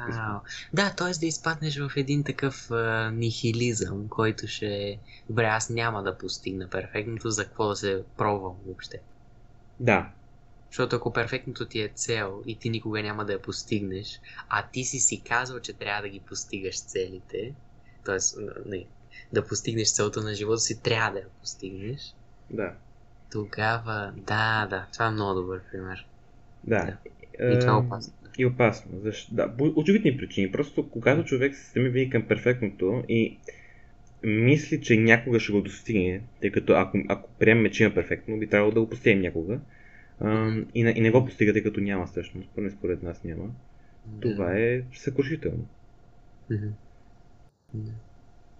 Да, 0.72 0.94
т.е. 0.96 1.18
да 1.20 1.26
изпаднеш 1.26 1.78
в 1.78 1.90
един 1.96 2.24
такъв 2.24 2.70
а, 2.70 3.10
нихилизъм, 3.10 4.08
който 4.08 4.46
ще 4.46 4.98
добре, 5.28 5.44
аз 5.44 5.70
няма 5.70 6.02
да 6.02 6.18
постигна 6.18 6.68
перфектното, 6.68 7.30
за 7.30 7.44
какво 7.44 7.68
да 7.68 7.76
се 7.76 8.02
пробвам 8.16 8.54
въобще. 8.66 9.00
Да, 9.80 10.10
Защото 10.70 10.96
ако 10.96 11.12
перфектното 11.12 11.66
ти 11.66 11.80
е 11.80 11.88
цел 11.88 12.42
и 12.46 12.58
ти 12.58 12.70
никога 12.70 13.02
няма 13.02 13.24
да 13.24 13.32
я 13.32 13.42
постигнеш, 13.42 14.20
а 14.48 14.66
ти 14.72 14.84
си 14.84 14.98
си 14.98 15.20
казал, 15.20 15.60
че 15.60 15.72
трябва 15.72 16.02
да 16.02 16.08
ги 16.08 16.20
постигаш 16.20 16.82
целите, 16.82 17.54
т.е. 18.04 18.18
не, 18.66 18.84
да 19.32 19.46
постигнеш 19.46 19.92
целта 19.92 20.20
на 20.20 20.34
живота 20.34 20.60
си, 20.60 20.82
трябва 20.82 21.12
да 21.12 21.18
я 21.18 21.28
постигнеш, 21.40 22.14
да, 22.50 22.72
тогава, 23.32 24.12
да, 24.16 24.66
да, 24.70 24.86
това 24.92 25.06
е 25.06 25.10
много 25.10 25.40
добър 25.40 25.60
пример. 25.72 26.06
да. 26.64 26.96
И 27.40 27.58
това 27.60 27.72
е 27.72 27.76
опасно. 27.76 28.12
И 28.38 28.46
опасно. 28.46 29.00
Защо? 29.00 29.34
Да, 29.34 29.54
очевидни 29.76 30.16
причини. 30.16 30.52
Просто 30.52 30.90
когато 30.90 31.24
човек 31.24 31.54
се 31.54 31.64
стреми 31.64 31.88
винаги 31.88 32.10
към 32.10 32.22
перфектното 32.22 33.04
и 33.08 33.38
мисли, 34.22 34.80
че 34.82 34.96
някога 34.96 35.40
ще 35.40 35.52
го 35.52 35.62
достигне, 35.62 36.22
тъй 36.40 36.52
като 36.52 36.72
ако, 36.72 36.98
ако 37.08 37.30
приемем, 37.38 37.72
че 37.72 37.84
има 37.84 37.94
перфектно, 37.94 38.38
би 38.38 38.46
трябвало 38.46 38.72
да 38.72 38.80
го 38.80 38.90
постигнем 38.90 39.22
някога. 39.22 39.60
И, 40.74 40.82
не- 40.82 40.94
и 40.96 41.00
не 41.00 41.10
го 41.10 41.24
постига, 41.24 41.52
тъй 41.52 41.62
като 41.62 41.80
няма 41.80 42.06
всъщност, 42.06 42.48
поне 42.54 42.70
според 42.70 43.02
нас 43.02 43.24
няма. 43.24 43.44
Това 44.20 44.58
е 44.58 44.82
съкрушително. 44.94 45.66
Да. 47.74 47.90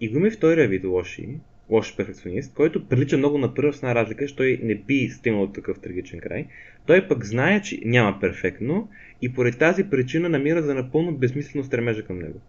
И 0.00 0.08
го 0.08 0.16
има 0.18 0.28
и 0.28 0.30
втория 0.30 0.68
вид 0.68 0.84
лоши, 0.84 1.38
лош 1.70 1.96
перфекционист, 1.96 2.54
който 2.54 2.88
прилича 2.88 3.18
много 3.18 3.38
на 3.38 3.54
първа 3.54 3.72
с 3.72 3.76
една 3.76 3.94
разлика, 3.94 4.26
че 4.26 4.36
той 4.36 4.60
не 4.62 4.74
би 4.74 5.08
стигнал 5.08 5.46
до 5.46 5.52
такъв 5.52 5.80
трагичен 5.80 6.20
край. 6.20 6.46
Той 6.86 7.08
пък 7.08 7.24
знае, 7.24 7.62
че 7.62 7.80
няма 7.84 8.20
перфектно 8.20 8.88
и 9.22 9.32
поради 9.32 9.58
тази 9.58 9.84
причина 9.84 10.28
намира 10.28 10.62
за 10.62 10.74
напълно 10.74 11.16
безсмислено 11.16 11.64
стремежа 11.64 12.04
към 12.04 12.18
него. 12.18 12.40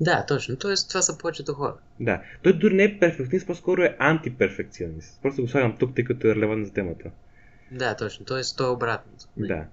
Да, 0.00 0.24
точно. 0.28 0.56
Тоест, 0.56 0.88
това 0.88 1.02
са 1.02 1.18
повечето 1.18 1.52
хора. 1.52 1.74
Да, 2.00 2.22
той 2.42 2.52
дори 2.58 2.74
не 2.74 2.84
е 2.84 2.98
перфекционист, 2.98 3.46
по-скоро 3.46 3.82
е 3.82 3.96
антиперфекционист. 3.98 5.22
Просто 5.22 5.42
го 5.42 5.48
слагам 5.48 5.76
тук, 5.78 5.94
тъй 5.94 6.04
като 6.04 6.28
е 6.28 6.34
релевантен 6.34 6.64
за 6.64 6.72
темата. 6.72 7.10
Да, 7.70 7.96
точно. 7.96 8.26
Тоест, 8.26 8.56
то 8.56 8.66
е 8.66 8.70
обратното. 8.70 9.24
Да. 9.36 9.46
не 9.46 9.54
е. 9.54 9.66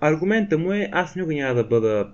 Аргумента 0.00 0.58
му 0.58 0.72
е, 0.72 0.88
аз 0.92 1.16
никога 1.16 1.34
няма 1.34 1.54
да 1.54 1.64
бъда 1.64 2.12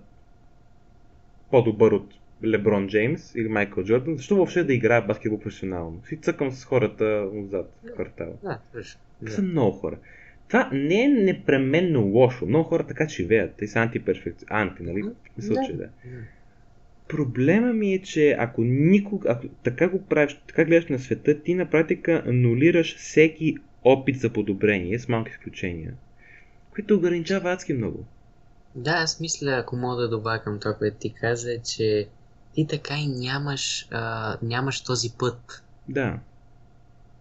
по-добър 1.51 1.93
от 1.93 2.15
Леброн 2.45 2.89
Джеймс 2.89 3.35
или 3.35 3.49
Майкъл 3.49 3.85
Джордан, 3.85 4.17
защо 4.17 4.37
въобще 4.37 4.65
да 4.65 4.75
играя 4.75 5.03
баскетбол 5.03 5.41
професионално? 5.41 6.03
Си 6.09 6.17
цъкам 6.17 6.53
с 6.53 6.65
хората 6.65 7.29
отзад 7.35 7.73
в 7.85 7.93
квартала. 7.93 8.33
Да, 8.43 8.59
точно. 8.73 9.01
Това 9.21 9.31
са 9.31 9.43
много 9.43 9.73
хора. 9.73 9.99
Това 10.49 10.71
не 10.73 11.05
е 11.05 11.09
непременно 11.09 12.03
лошо. 12.03 12.47
Много 12.47 12.65
хора 12.65 12.87
така 12.87 13.09
живеят. 13.09 13.55
Те 13.59 13.67
са 13.67 13.79
антиперфекци... 13.79 14.45
Анти, 14.49 14.83
нали? 14.83 15.03
Мисля, 15.37 15.55
Да. 15.55 15.63
че 15.67 15.73
да. 15.73 15.79
Да. 15.83 15.89
Проблема 17.09 17.73
ми 17.73 17.95
е, 17.95 18.03
че 18.03 18.37
ако 18.39 18.63
никога, 18.65 19.31
ако 19.31 19.49
така 19.49 19.89
го 19.89 20.03
правиш, 20.03 20.41
така 20.49 20.65
гледаш 20.65 20.87
на 20.87 20.99
света, 20.99 21.43
ти 21.43 21.55
на 21.55 21.71
практика 21.71 22.23
анулираш 22.27 22.97
всеки 22.97 23.57
опит 23.87 24.21
за 24.21 24.33
подобрение, 24.33 24.99
с 24.99 25.09
малки 25.09 25.31
изключения, 25.31 25.95
които 26.75 26.95
ограничава 26.95 27.53
адски 27.53 27.73
много. 27.73 28.05
Да, 28.75 28.91
аз 28.91 29.21
мисля, 29.21 29.51
ако 29.51 29.77
мога 29.77 30.03
да 30.03 30.09
добавя 30.09 30.43
към 30.43 30.61
това, 30.61 30.75
което 30.75 30.97
ти 30.97 31.15
каза, 31.15 31.63
че 31.63 32.09
ти 32.55 32.67
така 32.67 32.99
и 32.99 33.07
нямаш, 33.07 33.89
а, 33.91 34.37
нямаш 34.43 34.81
този 34.81 35.11
път. 35.19 35.63
Да, 35.89 36.19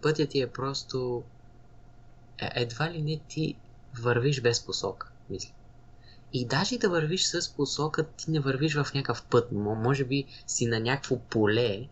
Пътят 0.01 0.29
ти 0.29 0.41
е 0.41 0.47
просто... 0.47 1.23
Е, 2.41 2.49
едва 2.61 2.91
ли 2.91 3.01
не 3.01 3.19
ти 3.27 3.55
вървиш 4.01 4.41
без 4.41 4.65
посока, 4.65 5.11
мисля. 5.29 5.51
И 6.33 6.47
даже 6.47 6.77
да 6.77 6.89
вървиш 6.89 7.25
с 7.25 7.53
посока, 7.55 8.07
ти 8.07 8.31
не 8.31 8.39
вървиш 8.39 8.75
в 8.75 8.93
някакъв 8.93 9.25
път. 9.25 9.51
Мо- 9.51 9.83
Може 9.83 10.03
би 10.03 10.25
си 10.47 10.67
на 10.67 10.79
някакво 10.79 11.19
поле 11.19 11.87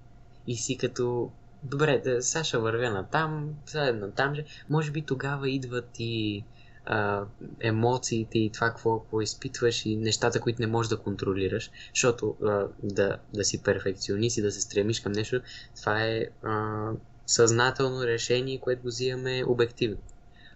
и 0.48 0.56
си 0.56 0.78
като... 0.78 1.32
Добре, 1.63 2.02
да, 2.06 2.21
сега 2.21 2.43
ще 2.43 2.58
вървя 2.58 2.89
натам, 2.89 3.54
сега 3.65 3.93
на 3.93 4.12
там 4.12 4.36
же. 4.36 4.45
Може 4.69 4.91
би 4.91 5.02
тогава 5.02 5.49
идват 5.49 5.89
и 5.99 6.43
а, 6.86 7.26
емоциите 7.60 8.39
и 8.39 8.49
това, 8.49 8.67
какво, 8.67 8.99
какво 8.99 9.21
изпитваш 9.21 9.86
и 9.86 9.95
нещата, 9.95 10.39
които 10.39 10.62
не 10.62 10.67
можеш 10.67 10.89
да 10.89 10.97
контролираш. 10.97 11.71
Защото 11.93 12.36
а, 12.43 12.67
да, 12.84 13.17
да 13.34 13.43
си 13.43 13.63
перфекционист 13.63 14.38
и 14.38 14.41
да 14.41 14.52
се 14.52 14.62
стремиш 14.62 14.99
към 14.99 15.12
нещо, 15.12 15.41
това 15.76 16.04
е 16.04 16.26
а, 16.43 16.89
съзнателно 17.26 18.04
решение, 18.04 18.60
което 18.60 18.82
го 18.82 18.88
взимаме 18.88 19.43
обективно. 19.47 19.97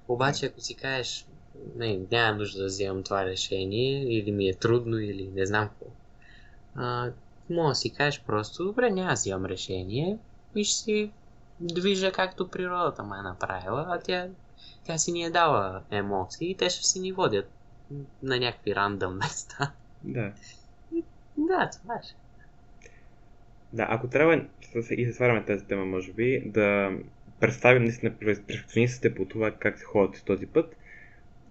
Обаче, 0.08 0.46
ако 0.46 0.62
си 0.62 0.76
кажеш, 0.76 1.28
не, 1.76 2.00
няма 2.12 2.38
нужда 2.38 2.60
да 2.60 2.66
взимам 2.66 3.04
това 3.04 3.26
решение, 3.26 4.18
или 4.18 4.32
ми 4.32 4.50
е 4.50 4.54
трудно, 4.54 5.00
или 5.00 5.32
не 5.36 5.46
знам 5.46 5.70
какво, 5.70 5.86
а, 6.76 7.12
може 7.50 7.70
да 7.70 7.76
си 7.76 7.90
кажеш 7.90 8.24
просто, 8.28 8.64
добре, 8.64 8.92
няма 8.92 9.10
да 9.10 9.14
взимам 9.14 9.46
решение 9.46 10.18
и 10.60 10.64
ще 10.64 10.76
си 10.76 11.12
движа 11.60 12.12
както 12.12 12.48
природата 12.50 13.04
ме 13.04 13.18
е 13.20 13.22
направила, 13.22 13.86
а 13.90 14.00
тя, 14.00 14.28
тя 14.84 14.98
си 14.98 15.12
ни 15.12 15.24
е 15.24 15.30
дала 15.30 15.82
емоции 15.92 16.52
и 16.52 16.56
те 16.56 16.70
ще 16.70 16.84
си 16.84 17.00
ни 17.00 17.12
водят 17.12 17.52
на 18.24 18.40
някакви 18.40 18.76
рандъм 18.76 19.18
места. 19.18 19.74
да. 20.04 20.34
Да, 21.38 21.70
това 21.70 22.00
ще. 22.04 22.16
Да, 23.74 23.88
ако 23.90 24.08
трябва 24.08 24.46
и 24.92 25.06
се 25.06 25.14
сваряме 25.14 25.46
тази 25.46 25.66
тема, 25.66 25.86
може 25.86 26.14
би, 26.14 26.44
да 26.46 26.92
представим 27.40 27.84
наистина 27.84 28.14
перфекционистите 28.20 29.16
по 29.16 29.26
това 29.26 29.52
как 29.52 29.78
се 29.80 29.86
ходят 29.86 30.24
този 30.26 30.46
път, 30.46 30.76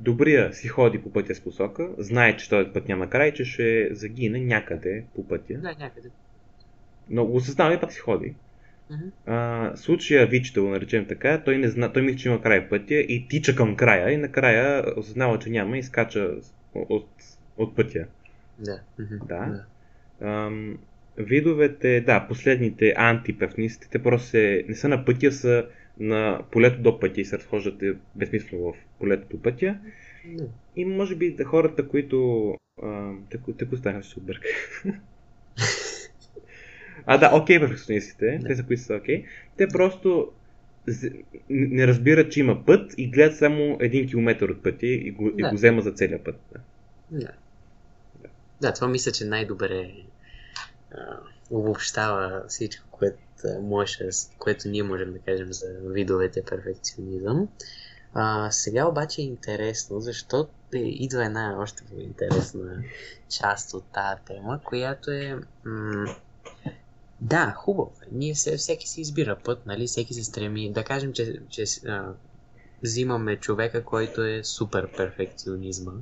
добрия 0.00 0.52
си 0.54 0.68
ходи 0.68 1.02
по 1.02 1.12
пътя 1.12 1.34
с 1.34 1.40
посока, 1.40 1.90
знае, 1.98 2.36
че 2.36 2.48
този 2.48 2.70
път 2.72 2.88
няма 2.88 3.10
край, 3.10 3.32
че 3.34 3.44
ще 3.44 3.88
загине 3.94 4.40
някъде 4.40 5.04
по 5.14 5.28
пътя, 5.28 5.54
Да, 5.54 5.74
някъде. 5.78 6.10
но 7.10 7.26
го 7.26 7.36
осъзнава 7.36 7.74
и 7.74 7.80
пак 7.80 7.92
си 7.92 7.98
ходи. 7.98 8.34
А, 9.26 9.72
случая 9.76 10.26
Вич, 10.26 10.50
да 10.50 10.62
го 10.62 10.68
наречем 10.68 11.06
така, 11.06 11.42
той 11.44 11.58
не 11.58 11.68
зна, 11.68 11.92
той 11.92 12.02
мисли, 12.02 12.18
че 12.18 12.28
има 12.28 12.42
край 12.42 12.68
пътя 12.68 12.94
и 12.94 13.28
тича 13.28 13.56
към 13.56 13.76
края 13.76 14.10
и 14.10 14.16
накрая 14.16 14.84
осъзнава, 14.96 15.38
че 15.38 15.50
няма 15.50 15.78
и 15.78 15.82
скача 15.82 16.30
от, 16.74 17.08
от 17.56 17.76
пътя. 17.76 18.06
Да. 18.58 18.80
мгм, 18.98 19.26
Да. 19.28 19.64
Ам, 20.20 20.78
видовете, 21.18 22.00
да, 22.00 22.26
последните 22.28 22.94
антиперфнистите, 22.96 23.88
те 23.90 24.02
просто 24.02 24.28
се, 24.28 24.64
не 24.68 24.74
са 24.74 24.88
на 24.88 25.04
пътя, 25.04 25.32
са 25.32 25.66
на 25.98 26.42
полето 26.50 26.82
до 26.82 27.00
пътя 27.00 27.20
и 27.20 27.24
се 27.24 27.38
разхождат 27.38 27.82
е, 27.82 27.94
безсмислено 28.14 28.72
в 28.72 28.76
полето 28.98 29.36
до 29.36 29.42
пътя. 29.42 29.78
Да. 30.26 30.44
И 30.76 30.84
може 30.84 31.16
би 31.16 31.36
хората, 31.44 31.88
които... 31.88 32.54
Тако, 33.30 33.52
тако 33.52 33.76
станаха, 33.76 34.02
ще 34.02 34.12
се 34.12 34.18
обърка. 34.20 34.46
А, 37.06 37.18
да, 37.18 37.36
окей, 37.36 37.60
перфекционистите, 37.60 38.38
Да. 38.42 38.48
те 38.48 38.56
са 38.56 38.62
които 38.62 38.82
са 38.82 38.94
окей, 38.94 39.24
те 39.56 39.68
просто 39.68 40.32
не 41.50 41.86
разбират, 41.86 42.32
че 42.32 42.40
има 42.40 42.64
път 42.64 42.94
и 42.98 43.10
гледат 43.10 43.36
само 43.36 43.76
един 43.80 44.08
километър 44.08 44.48
от 44.48 44.62
пътя 44.62 44.86
и 44.86 45.10
го, 45.10 45.28
и 45.28 45.42
Да. 45.42 45.48
го 45.48 45.54
взема 45.54 45.82
за 45.82 45.92
целия 45.92 46.24
път. 46.24 46.40
Да. 46.52 46.60
Да. 47.10 47.30
Да, 48.60 48.72
това 48.72 48.88
мисля, 48.88 49.12
че 49.12 49.24
най-добре 49.24 49.90
а, 50.90 51.18
обобщава 51.50 52.44
всичко, 52.48 52.86
което, 52.90 53.18
може, 53.60 53.98
да 53.98 54.10
което 54.38 54.68
ние 54.68 54.82
можем 54.82 55.12
да 55.12 55.18
кажем 55.18 55.52
за 55.52 55.66
видовете 55.84 56.44
перфекционизъм. 56.44 57.48
А, 58.14 58.50
сега 58.50 58.86
обаче 58.86 59.22
е 59.22 59.24
интересно, 59.24 60.00
защото 60.00 60.50
е, 60.74 60.78
идва 60.78 61.24
една 61.24 61.56
още 61.60 61.84
по-интересна 61.84 62.82
част 63.28 63.74
от 63.74 63.84
тази 63.84 64.22
тема, 64.26 64.60
която 64.64 65.10
е... 65.10 65.38
М- 65.64 66.16
да, 67.20 67.54
хубаво. 67.56 67.92
е. 68.02 68.06
Ние 68.12 68.34
все, 68.34 68.56
всеки 68.56 68.88
си 68.88 69.00
избира 69.00 69.38
път, 69.44 69.66
нали? 69.66 69.86
Всеки 69.86 70.14
се 70.14 70.24
стреми. 70.24 70.72
Да 70.72 70.84
кажем, 70.84 71.12
че, 71.12 71.40
че 71.48 71.64
а, 71.88 72.12
взимаме 72.82 73.36
човека, 73.36 73.84
който 73.84 74.22
е 74.22 74.44
супер 74.44 74.92
перфекционизма, 74.96 75.92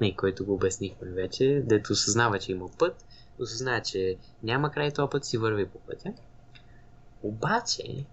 не, 0.00 0.16
който 0.16 0.44
го 0.44 0.54
обяснихме 0.54 1.10
вече, 1.10 1.62
дето 1.66 1.92
осъзнава, 1.92 2.38
че 2.38 2.52
има 2.52 2.68
път, 2.78 3.04
осъзнава, 3.38 3.82
че 3.82 4.16
няма 4.42 4.70
край 4.70 4.90
този 4.90 5.10
път, 5.10 5.24
си 5.24 5.38
върви 5.38 5.66
по 5.66 5.78
пътя. 5.78 6.12
Обаче, 7.22 8.04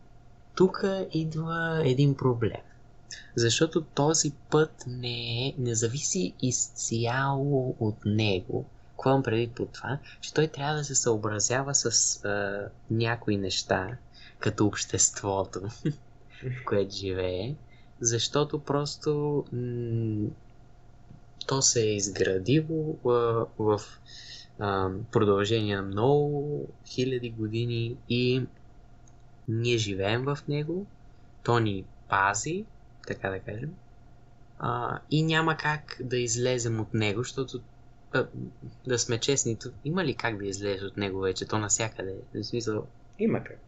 тук 0.55 0.83
идва 1.13 1.81
един 1.85 2.15
проблем. 2.15 2.61
Защото 3.35 3.81
този 3.81 4.31
път 4.51 4.83
не, 4.87 5.47
е, 5.47 5.55
не 5.57 5.75
зависи 5.75 6.33
изцяло 6.41 7.75
от 7.79 8.05
него. 8.05 8.65
Какво 8.99 9.09
имам 9.09 9.23
предвид 9.23 9.55
по 9.55 9.65
това? 9.65 9.99
Че 10.21 10.33
той 10.33 10.47
трябва 10.47 10.75
да 10.75 10.83
се 10.83 10.95
съобразява 10.95 11.75
с 11.75 12.15
а, 12.25 12.69
някои 12.89 13.37
неща, 13.37 13.97
като 14.39 14.65
обществото, 14.65 15.61
в 16.43 16.65
което 16.65 16.95
живее, 16.95 17.55
защото 18.01 18.63
просто 18.63 19.45
м- 19.51 20.29
то 21.47 21.61
се 21.61 21.81
е 21.81 21.95
изградило 21.95 22.99
а, 23.05 23.45
в 23.57 23.81
а, 24.59 24.89
продължение 25.11 25.75
на 25.75 25.81
много 25.81 26.67
хиляди 26.85 27.31
години 27.31 27.97
и 28.09 28.47
ние 29.47 29.77
живеем 29.77 30.23
в 30.23 30.37
него, 30.47 30.87
то 31.43 31.59
ни 31.59 31.85
пази, 32.09 32.65
така 33.07 33.29
да 33.29 33.39
кажем, 33.39 33.75
а, 34.57 35.01
и 35.09 35.23
няма 35.23 35.57
как 35.57 36.01
да 36.03 36.17
излезем 36.17 36.79
от 36.79 36.93
него, 36.93 37.23
защото 37.23 37.61
да 38.87 38.99
сме 38.99 39.19
честни, 39.19 39.57
има 39.83 40.05
ли 40.05 40.15
как 40.15 40.37
да 40.37 40.45
излезеш 40.45 40.81
от 40.81 40.97
него 40.97 41.19
вече, 41.19 41.47
то 41.47 41.59
навсякъде, 41.59 42.15
в 42.35 42.43
смисъл, 42.43 42.87
Има 43.19 43.43
как. 43.43 43.59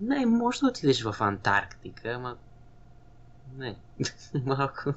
не, 0.00 0.26
може 0.26 0.60
да 0.60 0.66
отидеш 0.66 1.02
в 1.02 1.16
Антарктика, 1.20 2.08
ама 2.08 2.36
не, 3.56 3.76
малко. 4.44 4.94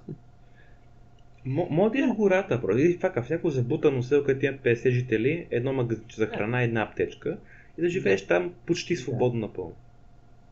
Може 1.46 1.92
да 1.92 1.98
идеш 1.98 2.10
в 2.10 2.15
гората, 2.15 2.62
просто. 2.62 2.78
Идиш 2.80 3.00
пак 3.00 3.13
в 3.13 3.30
някакво 3.30 3.50
забутано 3.50 4.04
село, 4.04 4.24
където 4.24 4.46
има 4.46 4.58
50 4.58 4.89
жители, 4.89 5.48
едно 5.52 5.74
магазинче 5.74 6.15
за 6.15 6.28
храна, 6.28 6.62
една 6.63 6.82
аптечка 6.82 7.38
и 7.78 7.82
да 7.82 7.89
живееш 7.89 8.28
там 8.28 8.54
почти 8.65 8.96
свободно 8.96 9.39
напълно. 9.39 9.76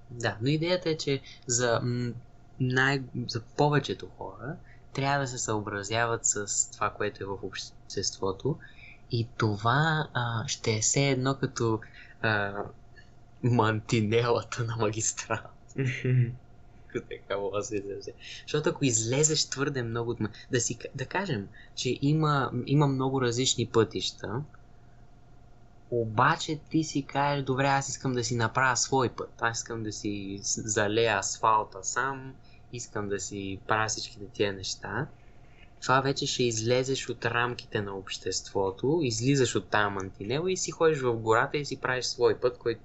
Да, 0.10 0.38
но 0.42 0.48
идеята 0.48 0.90
е, 0.90 0.98
че 0.98 1.22
за, 1.48 1.80
м, 1.84 2.14
най- 2.60 3.04
за 3.28 3.42
повечето 3.58 4.08
хора 4.08 4.56
трябва 4.98 5.20
да 5.20 5.28
се 5.28 5.38
съобразяват 5.38 6.26
с 6.26 6.72
това, 6.72 6.90
което 6.90 7.24
е 7.24 7.28
в 7.28 7.38
обществото 7.44 8.58
и 9.12 9.28
това 9.38 10.08
а, 10.14 10.48
ще 10.48 10.72
е 10.72 10.82
все 10.82 11.10
едно 11.10 11.36
като 11.36 11.80
а, 12.22 12.54
мантинелата 13.44 14.64
на 14.64 14.76
магистрал. 14.76 15.40
Ако 16.90 17.06
така 17.10 17.38
мога 17.38 17.64
се 17.64 17.76
изразя. 17.76 18.12
Защото 18.42 18.70
ако 18.70 18.86
излезеш 18.86 19.46
твърде 19.46 19.84
много 19.84 20.12
от... 20.12 20.18
Да, 20.52 20.62
си, 20.62 20.78
да 20.96 21.06
кажем, 21.06 21.48
че 21.76 21.98
има, 22.02 22.52
има 22.66 22.88
много 22.88 23.22
различни 23.22 23.68
пътища, 23.68 24.42
обаче 25.92 26.60
ти 26.70 26.84
си 26.84 27.04
кажеш, 27.04 27.44
добре, 27.44 27.66
аз 27.66 27.90
искам 27.90 28.14
да 28.14 28.24
си 28.24 28.36
направя 28.36 28.78
свой 28.78 29.10
път. 29.10 29.34
Аз 29.40 29.58
искам 29.58 29.84
да 29.84 29.92
си 29.92 30.40
залея 30.44 31.18
асфалта 31.18 31.80
сам, 31.84 32.34
искам 32.74 33.10
да 33.10 33.20
си 33.20 33.60
правя 33.68 33.88
всичките 33.88 34.26
тия 34.34 34.54
неща. 34.54 35.08
Това 35.82 36.02
вече 36.02 36.28
ще 36.28 36.44
излезеш 36.44 37.10
от 37.10 37.26
рамките 37.26 37.82
на 37.82 37.98
обществото, 37.98 39.00
излизаш 39.04 39.56
от 39.56 39.70
тази 39.70 39.94
мантинела 39.94 40.52
и 40.52 40.58
си 40.58 40.72
ходиш 40.72 41.00
в 41.00 41.14
гората 41.14 41.58
и 41.58 41.66
си 41.66 41.82
правиш 41.82 42.06
свой 42.06 42.40
път, 42.40 42.58
който 42.58 42.82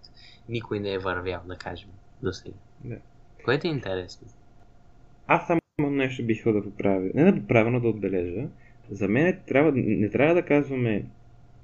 никой 0.48 0.80
не 0.80 0.92
е 0.92 0.98
вървял, 0.98 1.40
да 1.46 1.56
кажем, 1.56 1.88
до 2.22 2.32
сега. 2.32 2.56
Да. 2.84 2.96
Което 3.44 3.66
е 3.66 3.70
интересно. 3.70 4.28
Аз 5.26 5.46
само 5.46 5.60
нещо 5.90 6.26
бих 6.26 6.44
да 6.44 6.62
поправя. 6.62 7.10
Не 7.14 7.32
да 7.32 7.40
поправя, 7.40 7.70
но 7.70 7.80
да 7.80 7.88
отбележа. 7.88 8.48
За 8.90 9.08
мен 9.08 9.40
трябва, 9.46 9.72
не 9.74 10.10
трябва 10.10 10.34
да 10.34 10.42
казваме 10.42 11.04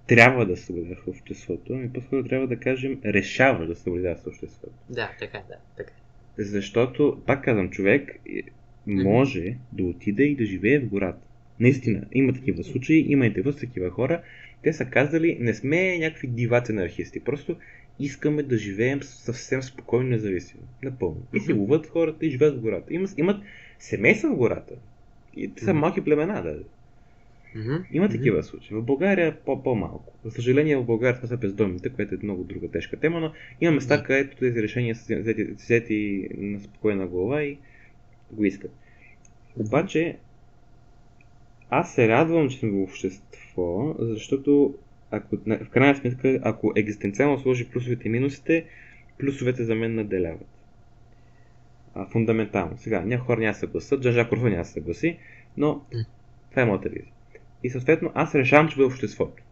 трябва 0.09 0.47
да 0.47 0.57
се 0.57 0.65
съблюдаваш 0.65 0.99
в 0.99 1.09
обществото, 1.09 1.73
ами 1.73 1.93
по-скоро 1.93 2.25
трябва 2.25 2.47
да 2.47 2.61
кажем 2.61 3.01
решаваш 3.05 3.69
да 3.69 3.75
се 3.75 3.83
съблюдаваш 3.83 4.27
обществото. 4.27 4.75
Да, 4.89 5.11
така, 5.19 5.43
да, 5.49 5.57
така. 5.77 5.93
Защото, 6.39 7.23
пак 7.27 7.45
казвам, 7.45 7.71
човек 7.71 8.21
е, 8.27 8.43
може 8.87 9.57
да 9.73 9.85
отиде 9.85 10.23
и 10.25 10.37
да 10.37 10.45
живее 10.45 10.79
в 10.79 10.89
гората. 10.89 11.27
Наистина, 11.61 12.05
има 12.13 12.33
такива 12.33 12.65
случаи, 12.65 13.07
има 13.09 13.27
интервю 13.27 13.53
с 13.53 13.57
такива 13.57 13.91
хора. 13.91 14.23
Те 14.63 14.73
са 14.73 14.85
казали, 14.85 15.37
не 15.41 15.55
сме 15.55 15.99
някакви 15.99 16.29
диваци 16.29 16.73
анархисти, 16.73 17.21
просто 17.21 17.57
искаме 18.01 18.43
да 18.43 18.57
живеем 18.57 19.03
съвсем 19.03 19.63
спокойно, 19.63 20.09
независимо. 20.09 20.63
Напълно. 20.83 21.23
И 21.35 21.41
си 21.41 21.53
ловят 21.53 21.87
хората 21.87 22.27
и 22.27 22.31
живеят 22.31 22.57
в 22.57 22.61
гората. 22.61 22.95
Има, 22.95 23.09
имат 23.17 23.43
семейства 23.79 24.31
в 24.31 24.37
гората. 24.37 24.75
И 25.37 25.55
те 25.55 25.65
са 25.65 25.75
малки 25.75 26.01
племена, 26.01 26.43
да. 26.43 26.59
Мгм, 27.55 27.77
Има 27.93 28.09
такива 28.09 28.43
случаи. 28.43 28.77
В 28.77 28.83
България 28.83 29.37
по- 29.41 29.63
по-малко. 29.63 30.13
За 30.25 30.31
съжаление 30.31 30.77
в 30.77 30.85
България 30.85 31.17
това 31.17 31.29
са 31.29 31.37
бездомните, 31.37 31.89
което 31.89 32.15
е 32.15 32.19
много 32.23 32.45
друга 32.45 32.71
тежка 32.71 32.97
тема, 32.97 33.21
но 33.21 33.33
има 33.61 33.73
места, 33.73 33.97
Да. 33.97 34.03
където 34.03 34.37
тези 34.37 34.63
решения 34.63 34.95
са 34.95 35.17
взети, 35.21 35.45
взети 35.45 36.29
на 36.39 36.61
спокойна 36.61 37.07
глава 37.07 37.43
и 37.43 37.59
го 38.31 38.45
искат. 38.45 38.71
Обаче, 39.57 40.17
аз 41.71 41.95
се 41.95 42.09
радвам, 42.09 42.49
че 42.49 42.59
сме 42.59 42.71
в 42.71 42.83
общество, 42.83 43.95
защото 43.99 44.75
ако, 45.11 45.37
в 45.37 45.69
крайна 45.71 45.97
сметка, 45.97 46.39
ако 46.43 46.73
екзистенциално 46.77 47.39
сложи 47.39 47.69
плюсовете 47.69 48.09
и 48.09 48.11
минусите, 48.11 48.65
плюсовете 49.19 49.65
за 49.65 49.75
мен 49.75 49.95
наделяват. 49.95 50.49
А, 51.95 52.07
фундаментално. 52.07 52.79
Сега, 52.79 53.01
някои 53.01 53.27
хора 53.27 53.41
няма 53.41 53.51
да 53.51 53.55
се 53.55 53.61
съгласат, 53.61 54.03
Джан 54.03 54.13
Жак 54.13 54.33
Руссо 54.33 54.45
няма 54.45 54.57
да 54.57 54.65
се 54.65 54.73
съгласи, 54.73 55.19
но 55.57 55.81
това 56.51 56.63
е 56.63 56.67
моята 56.67 56.89
визия. 56.89 57.13
И 57.65 57.71
съответно, 57.71 58.13
аз 58.15 58.35
решавам, 58.35 58.69
че 58.69 58.77
бъда 58.77 58.89
в 58.89 58.93
обществото. 58.93 59.43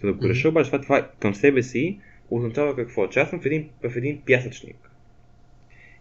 За 0.00 0.06
да 0.06 0.12
го 0.12 0.28
реша, 0.28 0.48
обаче 0.48 0.70
това, 0.70 0.80
това 0.82 1.10
към 1.20 1.34
себе 1.34 1.62
си 1.62 2.00
означава 2.30 2.76
какво? 2.76 3.08
Че 3.08 3.20
аз 3.20 3.30
съм 3.30 3.40
в 3.40 3.46
един, 3.46 3.70
в 3.84 3.96
един 3.96 4.22
пясъчник. 4.26 4.90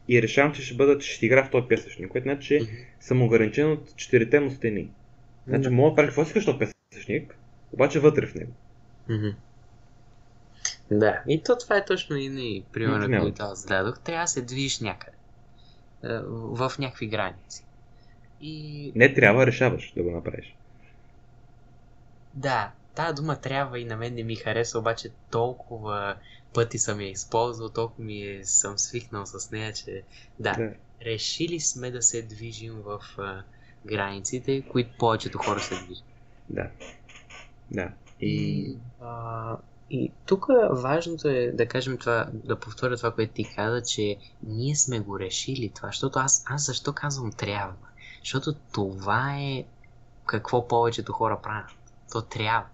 И 0.08 0.22
решавам, 0.22 0.54
че 0.54 0.62
ще 0.62 0.76
бъда, 0.76 0.98
че 1.00 1.12
ще 1.14 1.26
игра 1.26 1.44
в 1.46 1.52
този 1.52 1.68
пясъчник, 1.68 2.10
което 2.10 2.24
значи, 2.24 2.48
че 2.48 2.60
Мгм. 2.64 2.72
съм 3.00 3.22
ограничен 3.22 3.72
от 3.72 3.96
четирите 3.96 4.40
му 4.40 4.52
стени. 4.52 4.90
Значи 5.48 5.64
Да. 5.64 5.72
мога 5.72 5.90
да 5.90 5.96
правя 5.96 6.08
какво 6.08 6.22
искаш 6.22 6.46
този 6.46 6.58
пясъчник, 6.92 7.36
обаче 7.74 8.00
вътре 8.00 8.28
в 8.28 8.36
него. 8.36 8.52
Мгм. 9.10 9.28
Да, 10.92 11.24
и 11.28 11.42
то 11.44 11.58
това 11.58 11.78
е 11.78 11.86
точно 11.86 12.16
и 12.16 12.30
ни 12.30 12.64
примера, 12.74 12.92
Мантинела. 12.92 13.24
който 13.24 13.44
аз 13.44 13.66
дадох. 13.66 14.00
Трябва 14.00 14.24
да 14.24 14.28
се 14.28 14.42
движиш 14.42 14.80
някъде. 14.80 15.18
Е, 16.04 16.20
В 16.30 16.72
някакви 16.80 17.08
граници. 17.08 17.66
И 18.42 18.92
Не 18.96 19.14
трябва, 19.14 19.48
решаваш 19.48 19.94
да 19.96 20.04
го 20.04 20.12
направиш. 20.12 20.56
Да, 22.36 22.72
тази 22.96 23.16
дума 23.16 23.36
трябва 23.36 23.80
и 23.80 23.86
на 23.86 23.98
мен 23.98 24.14
не 24.14 24.24
ми 24.24 24.36
хареса, 24.36 24.80
обаче 24.80 25.10
толкова 25.30 26.16
пъти 26.54 26.78
съм 26.78 27.02
я 27.02 27.10
използвал, 27.10 27.70
толкова 27.70 28.04
ми 28.04 28.22
е, 28.22 28.46
съм 28.46 28.78
свикнал 28.78 29.26
с 29.26 29.52
нея, 29.52 29.74
че 29.74 30.04
да, 30.40 30.54
Да. 30.54 30.74
решили 31.06 31.60
сме 31.60 31.92
да 31.92 32.02
се 32.02 32.22
движим 32.22 32.74
в 32.74 33.00
а, 33.18 33.44
границите, 33.86 34.62
които 34.62 34.90
повечето 35.00 35.38
хора 35.38 35.60
се 35.60 35.84
движат. 35.84 36.04
Да. 36.50 36.70
Да. 37.72 37.92
И... 38.22 38.78
А, 39.02 39.58
и 39.90 40.12
тук 40.26 40.46
важното 40.72 41.28
е 41.28 41.52
да 41.52 41.68
кажем 41.68 41.98
това, 41.98 42.28
да 42.34 42.60
повторя 42.60 42.98
това, 42.98 43.12
което 43.12 43.34
ти 43.34 43.56
каза, 43.56 43.82
че 43.82 44.18
ние 44.44 44.76
сме 44.76 45.00
го 45.00 45.20
решили 45.20 45.72
това, 45.76 45.88
защото 45.88 46.20
аз, 46.20 46.44
аз 46.48 46.66
защо 46.66 46.94
казвам 46.94 47.32
трябва? 47.32 47.74
Защото 48.20 48.54
това 48.54 49.36
е 49.40 49.66
какво 50.26 50.68
повечето 50.68 51.14
хора 51.14 51.40
правят. 51.44 51.72
То 52.16 52.22
трябва. 52.22 52.66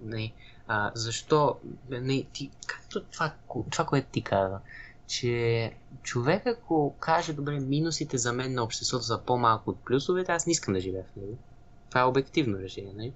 Не, 0.00 0.32
а, 0.66 0.90
защо? 0.94 1.56
Не, 1.90 2.22
ти, 2.32 2.50
както 2.66 3.04
това, 3.04 3.34
това, 3.70 3.86
което 3.86 4.08
ти 4.12 4.22
каза, 4.22 4.58
че 5.06 5.72
човек 6.02 6.46
ако 6.46 6.94
каже, 7.00 7.32
добре, 7.32 7.60
минусите 7.60 8.18
за 8.18 8.32
мен 8.32 8.54
на 8.54 8.62
обществото 8.62 9.04
са 9.04 9.20
по-малко 9.26 9.70
от 9.70 9.84
плюсовете, 9.84 10.32
аз 10.32 10.46
не 10.46 10.50
искам 10.50 10.74
да 10.74 10.80
живея 10.80 11.04
в 11.04 11.16
него. 11.16 11.38
Това 11.88 12.00
е 12.00 12.04
обективно 12.04 12.58
решение, 12.58 12.92
нали? 12.96 13.12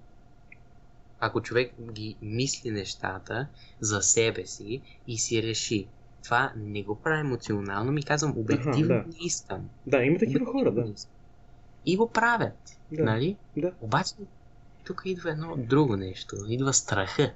Ако 1.21 1.43
човек 1.43 1.75
ги 1.93 2.17
мисли 2.23 2.71
нещата 2.71 3.47
за 3.81 4.03
себе 4.03 4.47
си 4.47 4.83
и 5.07 5.19
си 5.19 5.43
реши, 5.43 5.87
това 6.25 6.53
не 6.57 6.83
го 6.83 6.95
правя 6.95 7.21
емоционално, 7.21 7.93
ми 7.93 8.03
казвам 8.03 8.39
обективно 8.39 8.95
Аха, 8.95 9.05
да. 9.05 9.09
не 9.09 9.27
искам. 9.27 9.69
Да, 9.87 10.03
има 10.03 10.19
такива 10.19 10.47
хора, 10.47 10.73
да. 10.73 10.95
И 11.87 11.97
го 11.97 12.09
правят, 12.09 12.79
Да. 12.93 13.05
нали? 13.05 13.37
Да. 13.57 13.73
Обаче, 13.81 14.15
тук 14.85 15.03
идва 15.05 15.31
едно 15.31 15.57
друго 15.57 15.97
нещо. 15.97 16.37
Идва 16.49 16.73
страха. 16.73 17.33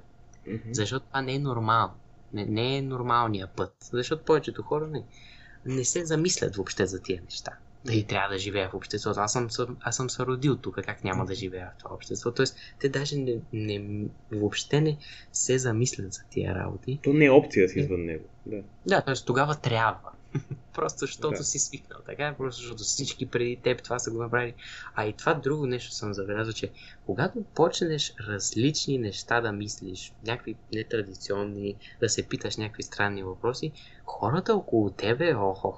Мгм. 0.47 0.69
Защото 0.71 1.05
това 1.05 1.21
не 1.21 1.33
е 1.33 1.39
нормално. 1.39 1.93
Не, 2.33 2.45
не 2.45 2.77
е 2.77 2.81
нормалния 2.81 3.47
път. 3.47 3.75
Защото 3.91 4.25
повечето 4.25 4.63
хора 4.63 4.87
не, 4.87 5.03
не 5.65 5.85
се 5.85 6.05
замислят 6.05 6.55
въобще 6.55 6.85
за 6.85 7.01
тия 7.01 7.21
неща. 7.21 7.51
Дали 7.85 8.03
трябва 8.03 8.33
да 8.33 8.37
живея 8.37 8.69
в 8.69 8.73
обществото. 8.73 9.19
Аз 9.19 9.33
съм, 9.33 9.47
аз 9.81 9.95
съм 9.95 10.09
се 10.09 10.25
родил 10.25 10.57
тук, 10.57 10.75
как 10.85 11.03
няма 11.03 11.25
да 11.25 11.35
живея 11.35 11.71
в 11.75 11.79
това 11.79 11.95
общество. 11.95 12.31
Тоест, 12.31 12.57
те 12.79 12.89
даже 12.89 13.17
не, 13.17 13.37
не, 13.53 14.05
въобще 14.31 14.81
не 14.81 14.97
се 15.31 15.57
замислят 15.57 16.13
за 16.13 16.21
тия 16.29 16.55
работи. 16.55 16.99
То 17.03 17.13
не 17.13 17.25
е 17.25 17.29
опция 17.29 17.69
си 17.69 17.79
извън 17.79 18.05
него. 18.05 18.25
Да. 18.45 18.61
Да, 18.85 19.01
т.е. 19.01 19.13
тогава 19.25 19.55
трябва. 19.55 20.11
Просто 20.73 20.99
защото 20.99 21.29
Да. 21.29 21.43
си 21.43 21.59
свикнал, 21.59 21.99
така? 22.05 22.35
Просто 22.37 22.61
защото 22.61 22.83
всички 22.83 23.25
преди 23.25 23.55
теб 23.55 23.83
това 23.83 23.99
са 23.99 24.11
го 24.11 24.21
направили. 24.21 24.53
А 24.95 25.05
и 25.05 25.13
това 25.13 25.33
друго 25.33 25.65
нещо 25.65 25.91
съм 25.91 26.13
забелязал, 26.13 26.53
че 26.53 26.71
когато 27.05 27.43
почнеш 27.43 28.13
различни 28.27 28.97
неща 28.97 29.41
да 29.41 29.51
мислиш, 29.51 30.13
някакви 30.25 30.55
нетрадиционни, 30.73 31.75
да 31.99 32.09
се 32.09 32.23
питаш 32.23 32.57
някакви 32.57 32.83
странни 32.83 33.23
въпроси, 33.23 33.71
хората 34.05 34.55
около 34.55 34.89
тебе, 34.89 35.35
охо, 35.35 35.77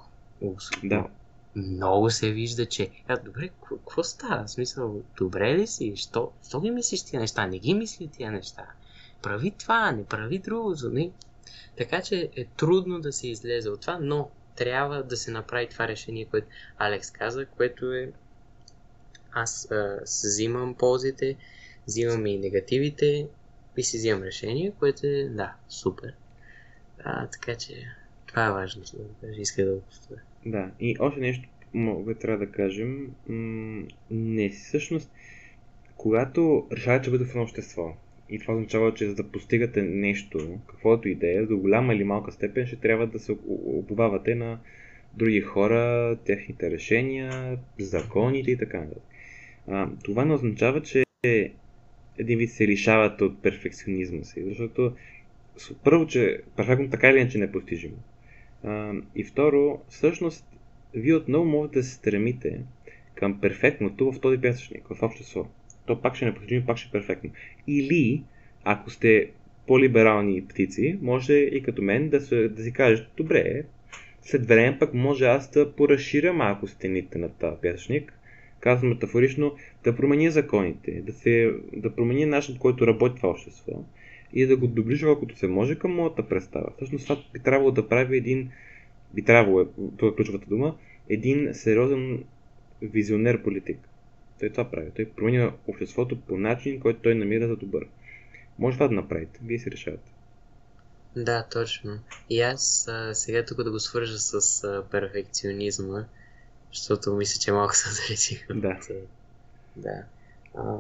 Да. 0.84 1.08
много 1.56 2.10
се 2.10 2.32
вижда, 2.32 2.66
че 2.66 2.90
а, 3.08 3.18
добре, 3.18 3.50
какво- 3.70 4.04
става? 4.04 4.44
В 4.44 4.52
смисъл, 4.52 5.02
добре 5.18 5.58
ли 5.58 5.68
си? 5.68 5.94
Що, 5.96 6.32
що 6.48 6.62
ги 6.62 6.72
мислиш 6.72 7.04
тия 7.04 7.20
неща? 7.20 7.48
Не 7.48 7.60
ги 7.60 7.74
мисли 7.74 8.08
тия 8.08 8.32
неща. 8.32 8.66
Прави 9.22 9.52
това, 9.52 9.92
не 9.92 10.06
прави 10.06 10.40
другото. 10.40 10.90
Не. 10.90 11.12
Така 11.78 12.02
че 12.02 12.30
е 12.36 12.46
трудно 12.46 13.00
да 13.00 13.14
се 13.14 13.28
излезе 13.28 13.70
от 13.70 13.82
това, 13.82 14.00
но 14.02 14.30
трябва 14.56 15.04
да 15.04 15.18
се 15.18 15.32
направи 15.32 15.68
това 15.68 15.88
решение, 15.88 16.26
което 16.26 16.48
Алекс 16.78 17.12
каза, 17.12 17.46
което 17.46 17.94
е 17.94 18.12
аз 19.32 19.72
а, 19.72 20.00
взимам 20.04 20.76
ползите, 20.76 21.38
взимам 21.88 22.26
и 22.26 22.38
негативите 22.38 23.28
и 23.78 23.84
си 23.84 23.98
взимам 23.98 24.24
решение, 24.24 24.74
което 24.80 25.08
е, 25.08 25.30
да, 25.30 25.56
супер. 25.70 26.14
А, 27.04 27.28
така 27.28 27.56
че 27.56 27.86
това 28.28 28.48
е 28.48 28.52
важно, 28.52 28.84
иска 29.38 29.66
да 29.66 29.74
го 29.74 29.82
повторя. 29.82 30.22
Да, 30.46 30.72
и 30.80 30.96
още 31.00 31.20
нещо, 31.20 31.50
м- 31.74 32.04
което 32.04 32.20
трябва 32.20 32.46
да 32.46 32.52
кажем, 32.52 33.16
м- 33.28 33.88
не 34.10 34.50
всъщност, 34.50 35.12
когато 35.96 36.68
решавате, 36.72 37.06
че 37.06 37.12
бъдете 37.12 37.30
в 37.30 37.34
едно 37.34 37.44
общество, 37.44 37.94
и 38.32 38.40
това 38.40 38.54
означава, 38.54 38.94
че 38.94 39.08
за 39.08 39.16
да 39.16 39.32
постигате 39.32 39.82
нещо, 39.82 40.60
каквото 40.68 41.10
и 41.10 41.16
да 41.16 41.28
е, 41.28 41.46
до 41.46 41.58
голяма 41.58 41.94
или 41.94 42.04
малка 42.04 42.32
степен, 42.32 42.68
ще 42.68 42.76
трябва 42.76 43.08
да 43.08 43.20
се 43.20 43.36
обувавате 43.48 44.36
на 44.36 44.60
други 45.14 45.42
хора, 45.42 46.18
техните 46.26 46.72
решения, 46.72 47.58
законите 47.80 48.52
и 48.52 48.58
така 48.58 48.80
нататък. 48.80 49.04
Това 50.04 50.26
не 50.26 50.34
означава, 50.34 50.82
че 50.82 51.04
един 52.18 52.38
вид 52.38 52.52
се 52.52 52.68
лишавате 52.68 53.24
от 53.24 53.42
перфекционизма 53.42 54.24
си, 54.24 54.44
защото 54.48 54.96
първо, 55.84 56.08
че 56.08 56.42
перфектно 56.56 56.90
така 56.90 57.10
или 57.10 57.20
иначе 57.20 57.38
не 57.38 57.46
е 57.46 57.52
постижимо. 57.52 57.98
И 59.16 59.24
второ, 59.24 59.82
всъщност, 59.90 60.46
вие 60.94 61.14
отново 61.14 61.46
можете 61.46 61.80
да 61.80 61.84
се 61.84 61.94
стремите 61.94 62.62
към 63.16 63.42
перфектното 63.42 64.12
в 64.12 64.20
този 64.20 64.42
пясъчник, 64.42 64.88
в 64.88 65.04
общество. 65.04 65.48
То 65.86 66.02
пак 66.02 66.16
ще 66.16 66.26
не 66.26 66.36
постижимо, 66.36 66.66
пак 66.66 66.78
ще 66.78 66.88
е 66.88 66.92
перфектно. 66.92 67.30
Или, 67.68 68.24
ако 68.64 68.90
сте 68.90 69.30
по-либерални 69.68 70.46
птици, 70.46 71.00
може 71.02 71.34
и 71.34 71.64
като 71.64 71.82
мен 71.82 72.10
да, 72.10 72.22
се, 72.22 72.50
да 72.50 72.64
си 72.64 72.74
кажете, 72.74 73.10
добре, 73.18 73.64
след 74.22 74.46
време 74.46 74.80
пък 74.80 74.94
може 74.94 75.26
аз 75.26 75.52
да 75.52 75.72
поразширя 75.72 76.34
малко 76.34 76.68
стените 76.68 77.18
на 77.18 77.30
този 77.30 77.56
пясъчник, 77.62 78.14
казвам 78.60 78.90
метафорично, 78.90 79.56
да 79.84 79.96
променя 79.96 80.30
законите, 80.30 81.02
да, 81.02 81.14
се, 81.14 81.54
да 81.74 81.96
променя 81.96 82.26
начинът, 82.26 82.60
който 82.60 82.88
работи 82.88 83.16
това 83.16 83.30
общество 83.30 83.84
и 84.34 84.46
да 84.46 84.58
го 84.58 84.68
доближа 84.68 85.06
колкото 85.06 85.38
се 85.38 85.48
може 85.48 85.76
към 85.76 85.96
моята 85.96 86.28
представа. 86.28 86.68
Всъщност 86.76 87.08
това 87.08 87.22
би 87.34 87.40
трябвало 87.40 87.72
да 87.72 87.88
прави 87.88 88.18
един, 88.18 88.50
би 89.14 89.22
трябвало, 89.22 89.62
е, 89.62 89.66
това 89.98 90.12
е 90.12 90.16
ключовата 90.16 90.46
дума, 90.50 90.76
един 91.10 91.50
сериозен 91.54 92.24
визионер 92.82 93.44
политик. 93.44 93.78
Той 94.42 94.50
това 94.50 94.72
прави. 94.72 94.92
Той 94.96 95.10
променя 95.10 95.52
обществото 95.68 96.22
по 96.22 96.38
начин, 96.38 96.80
който 96.80 97.02
той 97.02 97.16
намира 97.16 97.48
за 97.48 97.56
добър. 97.56 97.88
Може 98.60 98.78
това 98.78 98.88
да 98.88 98.94
направите. 98.94 99.40
Вие 99.44 99.60
си 99.60 99.72
решавате. 99.72 100.12
Да, 101.16 101.48
точно. 101.52 102.00
И 102.30 102.42
аз 102.42 102.88
а, 102.88 103.16
сега 103.16 103.46
тук 103.46 103.64
да 103.64 103.72
го 103.72 103.80
свържа 103.80 104.18
с 104.20 104.64
а, 104.64 104.84
перфекционизма, 104.92 106.06
защото 106.74 107.14
мисля, 107.14 107.40
че 107.40 107.52
малко 107.52 107.76
се 107.76 107.90
отдалечих. 107.90 108.50
от, 108.50 108.62
Да. 108.62 108.80
Да. 109.76 110.04
А, 110.56 110.78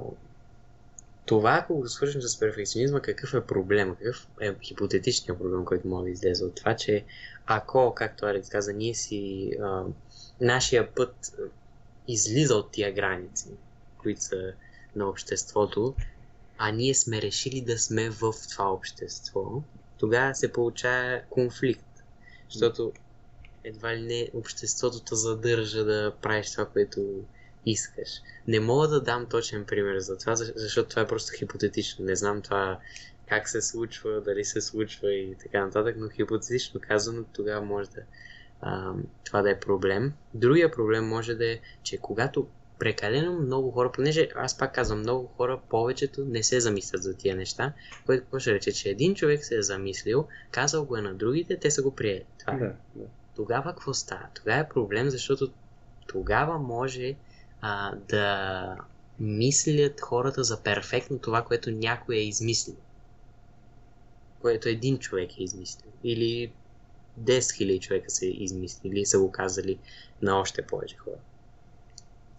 това, 1.26 1.60
ако 1.63 1.76
го 1.76 1.88
свържем 1.88 2.21
с 2.21 2.39
перфекционизма, 2.39 3.00
какъв 3.00 3.34
е 3.34 3.41
проблема? 3.41 3.95
Какъв 3.95 4.28
е 4.41 4.56
хипотетичният 4.62 5.39
проблем, 5.39 5.65
който 5.65 5.88
може 5.88 6.04
да 6.04 6.10
излезе 6.10 6.45
от 6.45 6.56
това, 6.56 6.76
че 6.76 7.04
ако, 7.45 7.93
както 7.95 8.26
Алекс 8.26 8.50
каза, 8.50 8.74
ние 8.74 8.93
си 8.93 9.52
а, 9.63 9.84
нашия 10.41 10.91
път 10.91 11.15
излиза 12.13 12.56
от 12.56 12.71
тия 12.71 12.93
граници, 12.93 13.50
които 13.97 14.24
са 14.24 14.54
на 14.95 15.10
обществото, 15.10 15.95
а 16.58 16.71
ние 16.71 16.93
сме 16.93 17.21
решили 17.21 17.62
да 17.62 17.80
сме 17.80 18.10
в 18.10 18.34
това 18.50 18.71
общество, 18.71 19.63
тогава 19.97 20.36
се 20.36 20.52
получава 20.52 21.21
конфликт. 21.30 21.86
Защото 22.50 22.93
едва 23.63 23.95
ли 23.95 24.02
не 24.02 24.30
обществото 24.34 25.00
те 25.00 25.15
задържа 25.15 25.84
да 25.84 26.13
правиш 26.21 26.52
това, 26.52 26.65
което 26.65 27.24
искаш. 27.65 28.10
Не 28.47 28.60
мога 28.60 28.88
да 28.88 29.02
дам 29.02 29.26
точен 29.26 29.65
пример 29.65 30.00
за 30.00 30.17
това, 30.17 30.36
за- 30.36 30.54
защото 30.56 30.89
това 30.89 31.02
е 31.02 31.08
просто 31.08 31.34
хипотетично. 31.38 32.06
Не 32.06 32.15
знам 32.15 32.41
това 32.41 32.80
как 33.28 33.50
се 33.50 33.62
случва, 33.62 34.21
дали 34.21 34.45
се 34.45 34.62
случва 34.62 35.13
и 35.13 35.36
така 35.36 35.65
нататък, 35.65 35.95
но 36.00 36.10
хипотетично 36.10 36.80
казано 36.88 37.24
тогава 37.34 37.65
може 37.65 37.89
да 37.89 38.02
а, 38.62 38.93
това 39.24 39.41
да 39.41 39.52
е 39.52 39.60
проблем. 39.60 40.13
Другия 40.34 40.71
проблем 40.71 41.08
може 41.08 41.36
да 41.36 41.52
е, 41.52 41.60
че 41.84 41.97
когато 41.97 42.47
прекалено 42.80 43.39
много 43.39 43.71
хора, 43.71 43.91
понеже 43.91 44.30
аз 44.36 44.58
пак 44.58 44.76
казвам, 44.76 45.00
много 45.00 45.28
хора, 45.28 45.60
повечето 45.69 46.26
не 46.26 46.43
се 46.43 46.60
замислят 46.60 47.04
за 47.04 47.17
тия 47.17 47.36
неща, 47.36 47.74
което 48.06 48.24
какво 48.24 48.39
ще 48.39 48.54
рече, 48.54 48.71
че 48.71 48.89
един 48.89 49.15
човек 49.15 49.45
се 49.45 49.58
е 49.58 49.62
замислил, 49.62 50.28
казал 50.52 50.86
го 50.86 50.97
е 50.97 51.02
на 51.02 51.13
другите, 51.13 51.58
те 51.58 51.71
са 51.71 51.82
го 51.82 51.95
приели. 51.95 52.26
Това 52.39 52.54
е. 52.54 52.58
Да, 52.58 52.74
да. 52.95 53.06
Тогава 53.36 53.71
какво 53.71 53.93
става? 53.93 54.26
Тогава 54.34 54.60
е 54.60 54.69
проблем, 54.69 55.10
защото 55.10 55.52
тогава 56.08 56.60
може 56.60 57.15
а, 57.62 57.95
да 58.10 58.78
мислят 59.19 60.02
хората 60.02 60.43
за 60.43 60.63
перфектно 60.63 61.19
това, 61.19 61.41
което 61.41 61.71
някой 61.71 62.15
е 62.15 62.28
измислил. 62.28 62.76
Което 64.41 64.69
един 64.69 65.00
човек 65.00 65.39
е 65.39 65.43
измислил. 65.43 65.91
Или 66.04 66.52
10 67.19 67.39
000 67.39 67.80
човека 67.80 68.10
са 68.10 68.26
измислили 68.26 69.00
и 69.00 69.06
са 69.06 69.19
го 69.19 69.32
казали 69.32 69.80
на 70.21 70.39
още 70.39 70.62
повече 70.62 70.97
хора. 70.97 71.19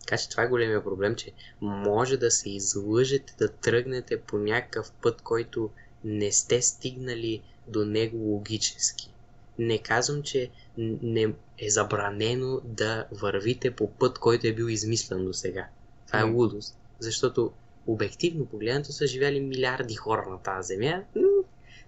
Така 0.00 0.16
че 0.16 0.28
това 0.28 0.42
е 0.42 0.48
големия 0.48 0.84
проблем, 0.84 1.14
че 1.14 1.32
може 1.60 2.16
да 2.16 2.30
се 2.30 2.50
излъжете 2.50 3.34
да 3.38 3.48
тръгнете 3.48 4.20
по 4.20 4.38
някакъв 4.38 4.92
път, 4.92 5.22
който 5.22 5.70
не 6.04 6.32
сте 6.32 6.62
стигнали 6.62 7.42
до 7.68 7.84
него 7.84 8.16
логически. 8.16 9.10
Не 9.58 9.78
казвам, 9.78 10.22
че 10.22 10.50
не 10.78 11.34
е 11.58 11.70
забранено 11.70 12.60
да 12.64 13.06
вървите 13.12 13.70
по 13.70 13.90
път, 13.90 14.18
който 14.18 14.46
е 14.46 14.52
бил 14.52 14.64
измислен 14.64 15.24
до 15.24 15.32
сега. 15.32 15.68
Това 16.06 16.20
е 16.20 16.22
лудост. 16.22 16.78
Защото 16.98 17.52
обективно 17.86 18.46
погледнато 18.46 18.92
са 18.92 19.06
живяли 19.06 19.40
милиарди 19.40 19.94
хора 19.94 20.26
на 20.30 20.38
тази 20.38 20.66
земя. 20.66 21.04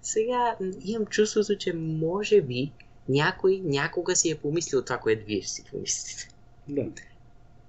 Сега 0.05 0.57
имам 0.85 1.07
чувството, 1.07 1.57
че 1.59 1.73
може 1.75 2.41
би 2.41 2.73
някой 3.09 3.61
някога 3.65 4.17
си 4.17 4.31
е 4.31 4.35
помислил 4.35 4.83
това, 4.83 4.99
което 4.99 5.27
вие 5.27 5.43
ще 5.43 5.51
си 5.51 5.65
помислите. 5.71 6.29
да. 6.69 7.03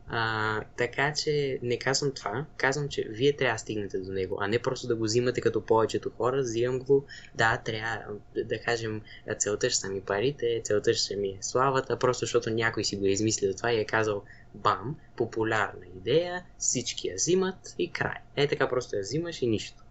А, 0.07 0.61
така 0.77 1.13
че 1.13 1.59
не 1.61 1.79
казвам 1.79 2.11
това, 2.11 2.45
казвам, 2.57 2.89
че 2.89 3.07
вие 3.09 3.35
трябва 3.35 3.55
да 3.55 3.59
стигнете 3.59 3.99
до 3.99 4.11
него, 4.11 4.37
а 4.39 4.47
не 4.47 4.59
просто 4.59 4.87
да 4.87 4.95
го 4.95 5.03
взимате 5.03 5.41
като 5.41 5.61
повечето 5.61 6.09
хора, 6.17 6.41
взимам 6.41 6.79
го, 6.79 7.05
да, 7.35 7.57
трябва 7.57 8.03
да, 8.35 8.43
да 8.45 8.61
кажем, 8.61 9.01
целта 9.39 9.69
ще 9.69 9.79
са 9.79 9.89
ми 9.89 10.01
парите, 10.01 10.61
целта 10.63 10.93
ще 10.93 11.15
ми 11.15 11.27
е 11.27 11.37
славата, 11.41 11.99
просто 11.99 12.19
защото 12.19 12.49
някой 12.49 12.83
си 12.83 12.95
го 12.95 13.05
е 13.05 13.09
измислил 13.09 13.53
това 13.53 13.73
и 13.73 13.79
е 13.79 13.85
казал, 13.85 14.23
бам, 14.53 14.95
популярна 15.17 15.85
идея, 15.97 16.43
всички 16.57 17.07
я 17.07 17.15
взимат 17.15 17.75
и 17.79 17.91
край. 17.91 18.17
Е 18.35 18.47
така 18.47 18.69
просто 18.69 18.95
я 18.95 19.01
взимаш 19.01 19.41
и 19.41 19.47
нищо. 19.47 19.84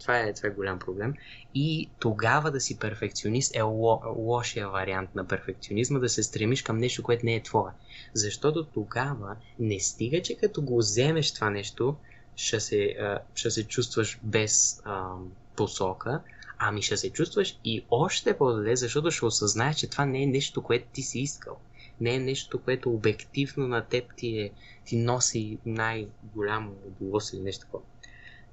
Това 0.00 0.18
е, 0.18 0.32
това 0.32 0.48
е 0.48 0.52
голям 0.52 0.78
проблем. 0.78 1.14
И 1.54 1.90
тогава 1.98 2.50
да 2.50 2.60
си 2.60 2.78
перфекционист 2.78 3.56
е 3.56 3.60
ло, 3.62 4.02
лошия 4.16 4.68
вариант 4.68 5.14
на 5.14 5.26
перфекционизма, 5.26 5.98
да 5.98 6.08
се 6.08 6.22
стремиш 6.22 6.62
към 6.62 6.78
нещо, 6.78 7.02
което 7.02 7.26
не 7.26 7.34
е 7.34 7.42
твое. 7.42 7.70
Защото 8.14 8.64
тогава 8.64 9.36
не 9.58 9.80
стига, 9.80 10.22
че 10.22 10.36
като 10.36 10.62
го 10.62 10.78
вземеш 10.78 11.32
това 11.32 11.50
нещо, 11.50 11.96
ще 12.36 12.60
се, 12.60 12.96
ще 13.34 13.50
се 13.50 13.64
чувстваш 13.64 14.18
без 14.22 14.82
а, 14.84 15.12
посока, 15.56 16.20
Ами 16.58 16.82
ще 16.82 16.96
се 16.96 17.10
чувстваш 17.10 17.58
и 17.64 17.84
още 17.90 18.38
по-зле, 18.38 18.76
защото 18.76 19.10
ще 19.10 19.24
осъзнаеш, 19.24 19.76
че 19.76 19.90
това 19.90 20.06
не 20.06 20.22
е 20.22 20.26
нещо, 20.26 20.62
което 20.62 20.86
ти 20.92 21.02
си 21.02 21.20
искал. 21.20 21.56
Не 22.00 22.14
е 22.14 22.18
нещо, 22.18 22.62
което 22.62 22.90
обективно 22.90 23.68
на 23.68 23.84
теб 23.84 24.04
ти, 24.16 24.38
е, 24.38 24.50
ти 24.84 24.96
носи 24.96 25.58
най-голямо 25.66 26.76
удоволствие 26.86 27.38
или 27.38 27.44
нещо 27.44 27.64
такова. 27.64 27.84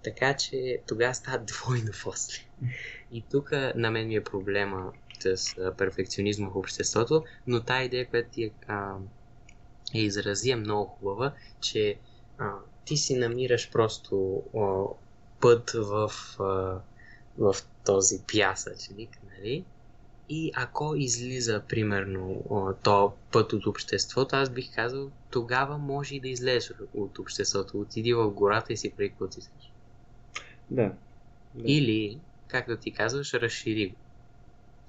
Така 0.03 0.33
че 0.33 0.81
тогава 0.87 1.13
става 1.13 1.37
двойно 1.45 1.91
после. 2.03 2.37
И 3.11 3.23
тук 3.31 3.51
на 3.75 3.91
мен 3.91 4.07
ми 4.07 4.15
е 4.15 4.23
проблема 4.23 4.93
с 5.19 5.55
перфекционизма 5.77 6.49
в 6.49 6.57
обществото, 6.57 7.23
но 7.47 7.63
тази 7.63 7.85
идея, 7.85 8.09
която 8.09 8.29
ти 8.29 8.43
е, 8.43 8.51
а, 8.67 8.95
изрази 9.93 10.51
е 10.51 10.55
много 10.55 10.85
хубава, 10.85 11.33
че 11.61 11.95
а, 12.37 12.51
ти 12.85 12.97
си 12.97 13.15
намираш 13.15 13.71
просто 13.71 14.43
а, 14.55 14.83
път 15.41 15.71
в, 15.75 16.11
а, 16.39 16.79
в 17.37 17.55
този 17.85 18.19
пясъчник, 18.33 19.09
нали? 19.33 19.65
И 20.29 20.51
ако 20.55 20.95
излиза, 20.95 21.61
примерно, 21.69 22.43
то 22.83 23.13
път 23.31 23.53
от 23.53 23.65
обществото, 23.65 24.35
аз 24.35 24.49
бих 24.49 24.75
казал, 24.75 25.11
тогава 25.29 25.77
може 25.77 26.15
и 26.15 26.19
да 26.19 26.27
излезеш 26.27 26.73
от 26.93 27.19
обществото. 27.19 27.79
Отиди 27.79 28.13
в 28.13 28.29
гората 28.29 28.73
и 28.73 28.77
си 28.77 28.91
прави. 28.97 29.13
Да. 30.71 30.83
да. 31.55 31.63
Или, 31.65 32.19
както 32.47 32.77
ти 32.77 32.91
казваш, 32.91 33.33
разшири 33.33 33.87
го. 33.87 33.95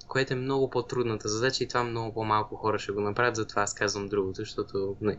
Което 0.09 0.33
е 0.33 0.37
много 0.37 0.70
по-трудната 0.70 1.28
задача 1.28 1.64
и 1.64 1.68
това 1.68 1.85
много 1.85 2.14
по-малко 2.14 2.57
хора 2.57 2.78
ще 2.78 2.93
го 2.93 3.01
направят, 3.01 3.37
затова 3.37 3.62
аз 3.62 3.74
казвам 3.74 4.09
другото, 4.09 4.35
защото 4.35 4.97
не. 5.01 5.18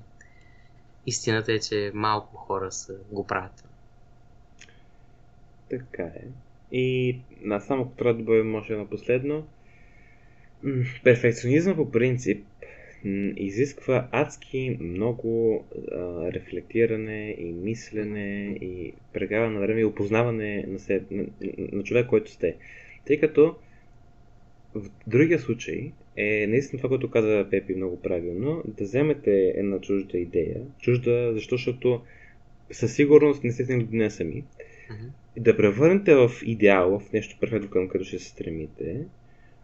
Истината 1.05 1.53
е, 1.53 1.59
че 1.59 1.91
малко 1.93 2.35
хора 2.35 2.71
са, 2.71 2.95
го 3.11 3.27
правят. 3.27 3.63
Така 5.69 6.03
е. 6.03 6.23
И 6.71 7.19
на 7.41 7.59
само 7.59 7.89
трябва 7.89 8.13
да 8.13 8.19
добавим 8.19 8.51
може 8.51 8.75
на 8.75 8.89
последно. 8.89 9.47
Перфекционизма 11.03 11.75
по 11.75 11.91
принцип 11.91 12.45
изисква 13.37 14.07
адски 14.11 14.77
много 14.81 15.65
а, 15.91 16.31
рефлектиране 16.33 17.35
и 17.39 17.53
мислене 17.53 18.57
и 18.61 18.93
прегаване 19.13 19.53
на 19.53 19.59
време 19.59 19.81
и 19.81 19.85
опознаване 19.85 20.65
на, 20.67 20.79
себе, 20.79 21.05
на, 21.11 21.25
на 21.71 21.83
човек, 21.83 22.07
който 22.07 22.31
сте. 22.31 22.55
Тъй 23.05 23.19
като 23.19 23.55
в 24.75 24.89
другия 25.07 25.39
случай 25.39 25.91
е 26.17 26.47
наистина 26.47 26.77
това, 26.77 26.89
което 26.89 27.11
каза 27.11 27.47
Пепи 27.51 27.75
много 27.75 28.01
правилно, 28.01 28.63
да 28.67 28.83
вземете 28.83 29.53
една 29.55 29.79
чужда 29.79 30.17
идея, 30.17 30.61
чужда, 30.79 31.33
защото 31.33 32.01
със 32.71 32.95
сигурност 32.95 33.43
не 33.43 33.51
сте 33.51 33.63
стигнали 33.63 33.85
до 33.85 33.95
нея 33.95 34.11
сами, 34.11 34.33
uh-huh. 34.33 35.09
и 35.37 35.39
да 35.39 35.57
превърнете 35.57 36.15
в 36.15 36.31
идеал, 36.45 36.99
в 36.99 37.13
нещо 37.13 37.37
перфектно 37.39 37.69
към 37.69 37.89
което 37.89 38.05
ще 38.05 38.19
се 38.19 38.29
стремите, 38.29 39.05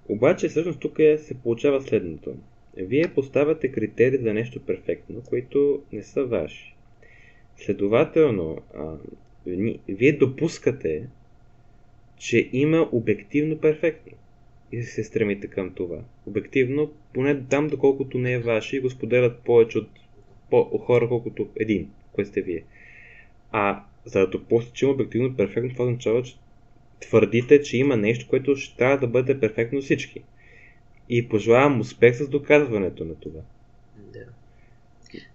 обаче 0.10 0.48
всъщност 0.48 0.80
тук 0.80 1.00
е, 1.00 1.18
се 1.18 1.34
получава 1.34 1.82
следното. 1.82 2.36
Вие 2.78 3.14
поставяте 3.16 3.72
критерии 3.72 4.20
за 4.20 4.34
нещо 4.34 4.60
перфектно, 4.66 5.22
които 5.30 5.84
не 5.92 6.04
са 6.04 6.26
ваши. 6.26 6.76
Следователно, 7.58 8.58
а, 8.76 8.96
вие 9.88 10.12
допускате, 10.12 11.08
че 12.18 12.50
има 12.54 12.90
обективно 12.92 13.58
перфектно 13.58 14.14
и 14.72 14.84
се 14.84 15.04
стремите 15.04 15.48
към 15.48 15.74
това. 15.74 16.04
Обективно, 16.26 16.92
поне 17.14 17.44
там, 17.50 17.68
доколкото 17.68 18.18
не 18.18 18.34
е 18.34 18.40
ваше 18.40 18.78
и 18.78 18.80
го 18.80 18.90
споделят 18.90 19.40
повече 19.40 19.78
от 19.78 19.90
по- 20.50 20.78
хора, 20.78 21.08
колкото 21.08 21.50
един, 21.56 21.90
кой 22.12 22.26
сте 22.26 22.42
вие. 22.42 22.64
А 23.52 23.84
за 24.06 24.20
да 24.20 24.28
допуснете, 24.28 24.74
че 24.76 24.86
има 24.86 24.94
обективно 24.94 25.36
перфектно, 25.36 25.70
това 25.74 25.86
означава, 25.86 26.24
че 26.24 26.36
твърдите, 27.00 27.62
че 27.62 27.78
има 27.78 27.98
нещо, 27.98 28.28
което 28.30 28.56
ще 28.56 28.78
трябва 28.78 28.98
да 28.98 29.08
бъде 29.08 29.40
перфектно 29.40 29.82
всички. 29.82 30.22
И 31.10 31.30
пожелавам 31.30 31.80
успех 31.80 32.16
с 32.18 32.28
доказването 32.28 33.06
на 33.06 33.16
това. 33.16 33.42
Да. 33.98 34.26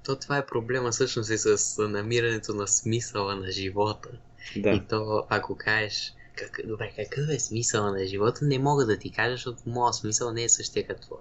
То 0.04 0.16
това 0.16 0.38
е 0.38 0.46
проблема 0.46 0.90
всъщност 0.90 1.30
и 1.30 1.38
с 1.38 1.88
намирането 1.88 2.54
на 2.54 2.68
смисъла 2.68 3.36
на 3.36 3.50
живота. 3.50 4.08
Да. 4.56 4.70
И 4.70 4.82
то, 4.88 5.26
ако 5.28 5.56
кажеш, 5.56 6.14
как, 6.36 6.60
добре, 6.64 6.92
какъв 6.96 7.28
е 7.28 7.38
смисъл 7.38 7.92
на 7.92 8.06
живота, 8.06 8.44
не 8.44 8.58
мога 8.58 8.86
да 8.86 8.98
ти 8.98 9.10
кажа, 9.10 9.32
защото 9.32 9.62
моят 9.66 9.94
смисъл 9.94 10.32
не 10.32 10.44
е 10.44 10.48
същия 10.48 10.86
като 10.86 11.00
твой. 11.00 11.18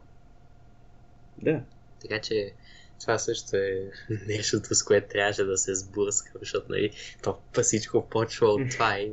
Да. 1.42 1.64
Така 2.02 2.22
че 2.22 2.54
това 3.02 3.20
също 3.20 3.56
е 3.56 3.92
нещото, 4.28 4.76
с 4.76 4.84
което 4.84 5.08
трябваше 5.08 5.44
да 5.44 5.58
се 5.58 5.76
сблъскам, 5.76 6.34
защото 6.40 6.66
нали, 6.70 6.92
то 7.24 7.40
всичко 7.62 8.10
почва 8.10 8.48
от 8.48 8.70
това 8.72 9.00
и 9.00 9.12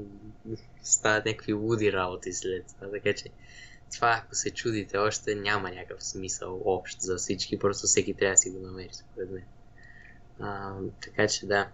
стават 0.82 1.24
някакви 1.24 1.52
луди 1.52 1.92
работи 1.92 2.32
след 2.32 2.66
това. 2.66 2.90
Така 2.90 3.12
че 3.12 3.24
това, 3.94 4.20
ако 4.24 4.34
се 4.34 4.50
чудите 4.50 4.98
още, 4.98 5.34
няма 5.34 5.70
някакъв 5.70 6.04
смисъл 6.04 6.62
общ 6.64 7.00
за 7.00 7.16
всички, 7.16 7.58
просто 7.58 7.86
всеки 7.86 8.14
трябва 8.14 8.32
да 8.32 8.36
си 8.36 8.50
го 8.50 8.66
намери, 8.66 8.90
според 8.92 9.30
мен. 9.30 9.42
А, 10.40 10.72
така 11.02 11.28
че 11.28 11.46
да. 11.46 11.68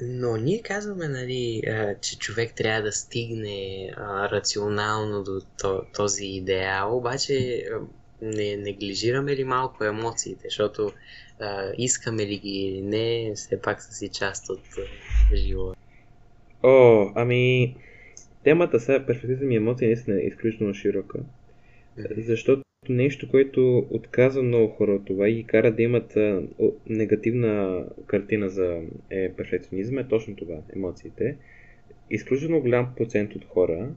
Но 0.00 0.36
ние 0.36 0.62
казваме, 0.62 1.08
нали, 1.08 1.62
че 2.00 2.18
човек 2.18 2.54
трябва 2.54 2.82
да 2.82 2.92
стигне 2.92 3.90
а, 3.96 4.30
рационално 4.30 5.22
до 5.22 5.40
този 5.94 6.24
идеал, 6.24 6.96
обаче 6.96 7.64
не 8.22 8.56
неглижираме 8.56 9.36
ли 9.36 9.44
малко 9.44 9.84
емоциите, 9.84 10.44
защото 10.44 10.92
а, 11.40 11.72
искаме 11.78 12.26
ли 12.26 12.38
ги 12.38 12.48
или 12.48 12.82
не, 12.82 13.32
все 13.34 13.62
пак 13.62 13.82
са 13.82 13.92
си 13.92 14.08
част 14.08 14.50
от 14.50 14.62
а, 14.78 15.36
живота. 15.36 15.78
О, 16.62 17.12
ами, 17.14 17.76
темата 18.46 18.80
сега 18.80 19.06
перфектизъм 19.06 19.50
и 19.50 19.56
емоции 19.56 19.86
наистина 19.86 20.16
е 20.20 20.26
изключително 20.26 20.74
широка. 20.74 21.18
Защото 22.16 22.62
нещо, 22.88 23.30
което 23.30 23.86
отказва 23.90 24.42
много 24.42 24.68
хора 24.68 24.92
от 24.92 25.04
това 25.04 25.28
и 25.28 25.44
кара 25.44 25.72
да 25.72 25.82
имат 25.82 26.16
а, 26.16 26.42
негативна 26.88 27.84
картина 28.06 28.48
за 28.48 28.80
е, 29.10 29.32
перфекционизма 29.32 30.00
е 30.00 30.08
точно 30.08 30.36
това, 30.36 30.54
емоциите. 30.76 31.36
Изключително 32.10 32.60
голям 32.60 32.88
процент 32.96 33.34
от 33.34 33.44
хора 33.44 33.88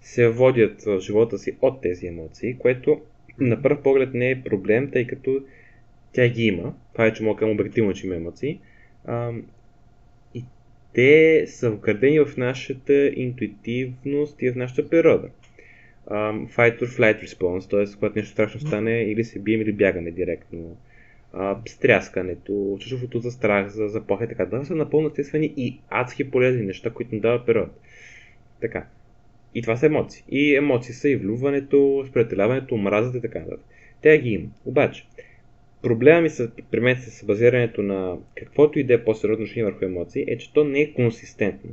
се 0.00 0.28
водят 0.28 0.82
в 0.82 1.00
живота 1.00 1.38
си 1.38 1.56
от 1.60 1.80
тези 1.80 2.06
емоции, 2.06 2.58
което 2.58 3.00
на 3.38 3.62
първ 3.62 3.82
поглед 3.82 4.14
не 4.14 4.30
е 4.30 4.42
проблем, 4.42 4.90
тъй 4.90 5.06
като 5.06 5.40
тя 6.12 6.28
ги 6.28 6.44
има. 6.44 6.74
Това 6.92 7.06
е, 7.06 7.12
че 7.12 7.22
мога 7.22 7.46
да 7.46 7.52
обективно, 7.52 7.92
че 7.92 8.06
има 8.06 8.16
емоции. 8.16 8.60
А, 9.04 9.32
те 10.94 11.44
са 11.46 11.70
вградени 11.70 12.20
в 12.20 12.36
нашата 12.36 13.12
интуитивност 13.14 14.42
и 14.42 14.50
в 14.50 14.56
нашата 14.56 14.90
природа. 14.90 15.28
Um, 16.10 16.48
fight 16.48 16.82
or 16.82 16.86
flight 16.86 17.24
response, 17.26 17.70
т.е. 17.70 17.98
когато 17.98 18.18
нещо 18.18 18.32
страшно 18.32 18.60
стане, 18.60 19.02
или 19.02 19.24
се 19.24 19.38
бием, 19.38 19.60
или 19.60 19.72
бягаме 19.72 20.10
директно. 20.10 20.76
Uh, 21.34 21.68
стряскането, 21.68 22.76
чувството 22.80 23.20
за 23.20 23.30
страх, 23.30 23.68
за 23.68 23.88
заплаха 23.88 24.24
и 24.24 24.28
така. 24.28 24.46
Това 24.46 24.64
са 24.64 24.74
напълно 24.74 25.08
естествени 25.08 25.54
и 25.56 25.80
адски 25.90 26.30
полезни 26.30 26.62
неща, 26.62 26.90
които 26.90 27.14
ни 27.14 27.20
дават 27.20 27.46
период. 27.46 27.70
Така. 28.60 28.86
И 29.54 29.62
това 29.62 29.76
са 29.76 29.86
емоции. 29.86 30.24
И 30.28 30.56
емоции 30.56 30.94
са 30.94 31.08
и 31.08 31.16
влюбването, 31.16 32.04
сприятеляването, 32.08 32.74
омразата 32.74 33.18
и 33.18 33.20
така 33.20 33.38
нататък. 33.38 33.64
Те 34.02 34.18
ги 34.18 34.30
има. 34.30 34.48
Обаче, 34.64 35.06
проблема 35.82 36.20
ми 36.20 36.30
с, 36.30 36.50
при 36.70 36.80
мен 36.80 36.96
с 36.96 37.24
базирането 37.24 37.82
на 37.82 38.16
каквото 38.36 38.78
и 38.78 38.84
да 38.84 38.94
е 38.94 39.04
по-сериозно 39.04 39.42
отношение 39.42 39.70
върху 39.70 39.84
емоции 39.84 40.24
е, 40.28 40.38
че 40.38 40.52
то 40.52 40.64
не 40.64 40.80
е 40.80 40.92
консистентно. 40.92 41.70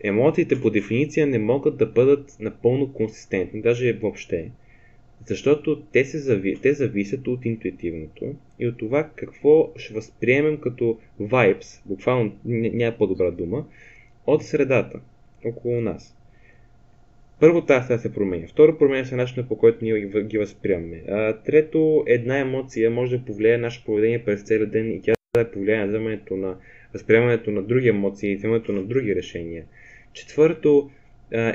Емоциите 0.00 0.60
по 0.60 0.70
дефиниция 0.70 1.26
не 1.26 1.38
могат 1.38 1.76
да 1.76 1.86
бъдат 1.86 2.36
напълно 2.40 2.92
консистентни, 2.92 3.62
даже 3.62 3.92
въобще. 3.92 4.50
Защото 5.26 5.82
те, 5.82 6.04
се 6.04 6.18
зави... 6.18 6.56
те 6.62 6.72
зависят 6.72 7.28
от 7.28 7.44
интуитивното 7.44 8.34
и 8.58 8.68
от 8.68 8.78
това 8.78 9.10
какво 9.14 9.72
ще 9.76 9.94
възприемем 9.94 10.56
като 10.56 10.98
vibes, 11.20 11.82
буквално 11.86 12.32
няма 12.44 12.96
по-добра 12.96 13.30
дума, 13.30 13.66
от 14.26 14.42
средата 14.42 15.00
около 15.44 15.80
нас. 15.80 16.17
Първо 17.40 17.62
тази 17.62 17.86
сега 17.86 17.98
се 17.98 18.14
променя. 18.14 18.46
Второ, 18.46 18.78
променя 18.78 19.04
се 19.04 19.16
начинът 19.16 19.48
по 19.48 19.58
който 19.58 19.78
ние 19.82 20.00
ги 20.00 20.38
възприемаме. 20.38 21.02
А, 21.08 21.32
трето, 21.32 22.04
една 22.06 22.38
емоция 22.38 22.90
може 22.90 23.18
да 23.18 23.24
повлияе 23.24 23.58
нашето 23.58 23.86
поведение 23.86 24.24
през 24.24 24.42
целия 24.42 24.66
ден 24.66 24.92
и 24.92 25.02
тя 25.02 25.14
да 25.36 25.50
повлияе 25.50 25.80
на 25.80 25.86
вземането 25.86 26.36
на 26.36 26.56
възприемането 26.92 27.50
на 27.50 27.62
други 27.62 27.88
емоции 27.88 28.32
и 28.32 28.36
вземането 28.36 28.72
на 28.72 28.82
други 28.82 29.14
решения. 29.14 29.64
Четвърто, 30.12 30.90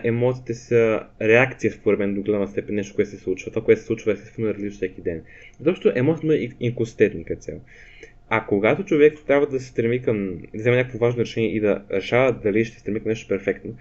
емоциите 0.04 0.54
са 0.54 1.04
реакция, 1.22 1.72
според 1.72 2.00
мен, 2.00 2.16
до 2.16 2.22
голяма 2.22 2.48
степен 2.48 2.76
нещо, 2.76 2.96
което 2.96 3.12
се 3.12 3.18
случва. 3.18 3.52
Това, 3.52 3.66
което 3.66 3.82
се 3.82 3.88
случва, 3.88 4.12
естествено, 4.12 4.50
е 4.50 4.54
различно 4.54 4.78
всеки 4.78 5.02
ден. 5.02 5.22
Защото 5.60 5.92
емоцията 5.96 6.36
е 6.36 6.48
инконсистентни 6.60 7.24
като 7.24 7.42
цел. 7.42 7.62
А 8.30 8.46
когато 8.46 8.86
човек 8.86 9.18
трябва 9.28 9.48
да 9.48 9.60
се 9.60 9.66
стреми 9.66 10.02
към, 10.02 10.38
да 10.38 10.60
вземе 10.60 10.78
някакво 10.78 10.98
важно 10.98 11.22
решение 11.22 11.56
и 11.56 11.60
да 11.60 11.84
решава 11.92 12.32
дали 12.32 12.66
ще 12.66 12.80
стреми 12.80 13.00
към 13.00 13.10
нещо 13.10 13.28
перфектно, 13.28 13.76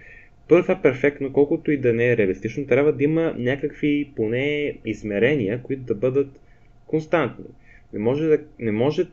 първо 0.47 0.61
това 0.61 0.81
перфектно, 0.81 1.33
колкото 1.33 1.71
и 1.71 1.77
да 1.77 1.93
не 1.93 2.11
е 2.11 2.17
реалистично, 2.17 2.67
трябва 2.67 2.93
да 2.93 3.03
има 3.03 3.35
някакви 3.37 4.11
поне 4.15 4.77
измерения, 4.85 5.61
които 5.61 5.83
да 5.83 5.95
бъдат 5.95 6.39
константни. 6.87 7.45
Не 7.93 7.99
може, 7.99 8.27
да, 8.27 8.39
не 8.59 8.71
може 8.71 9.07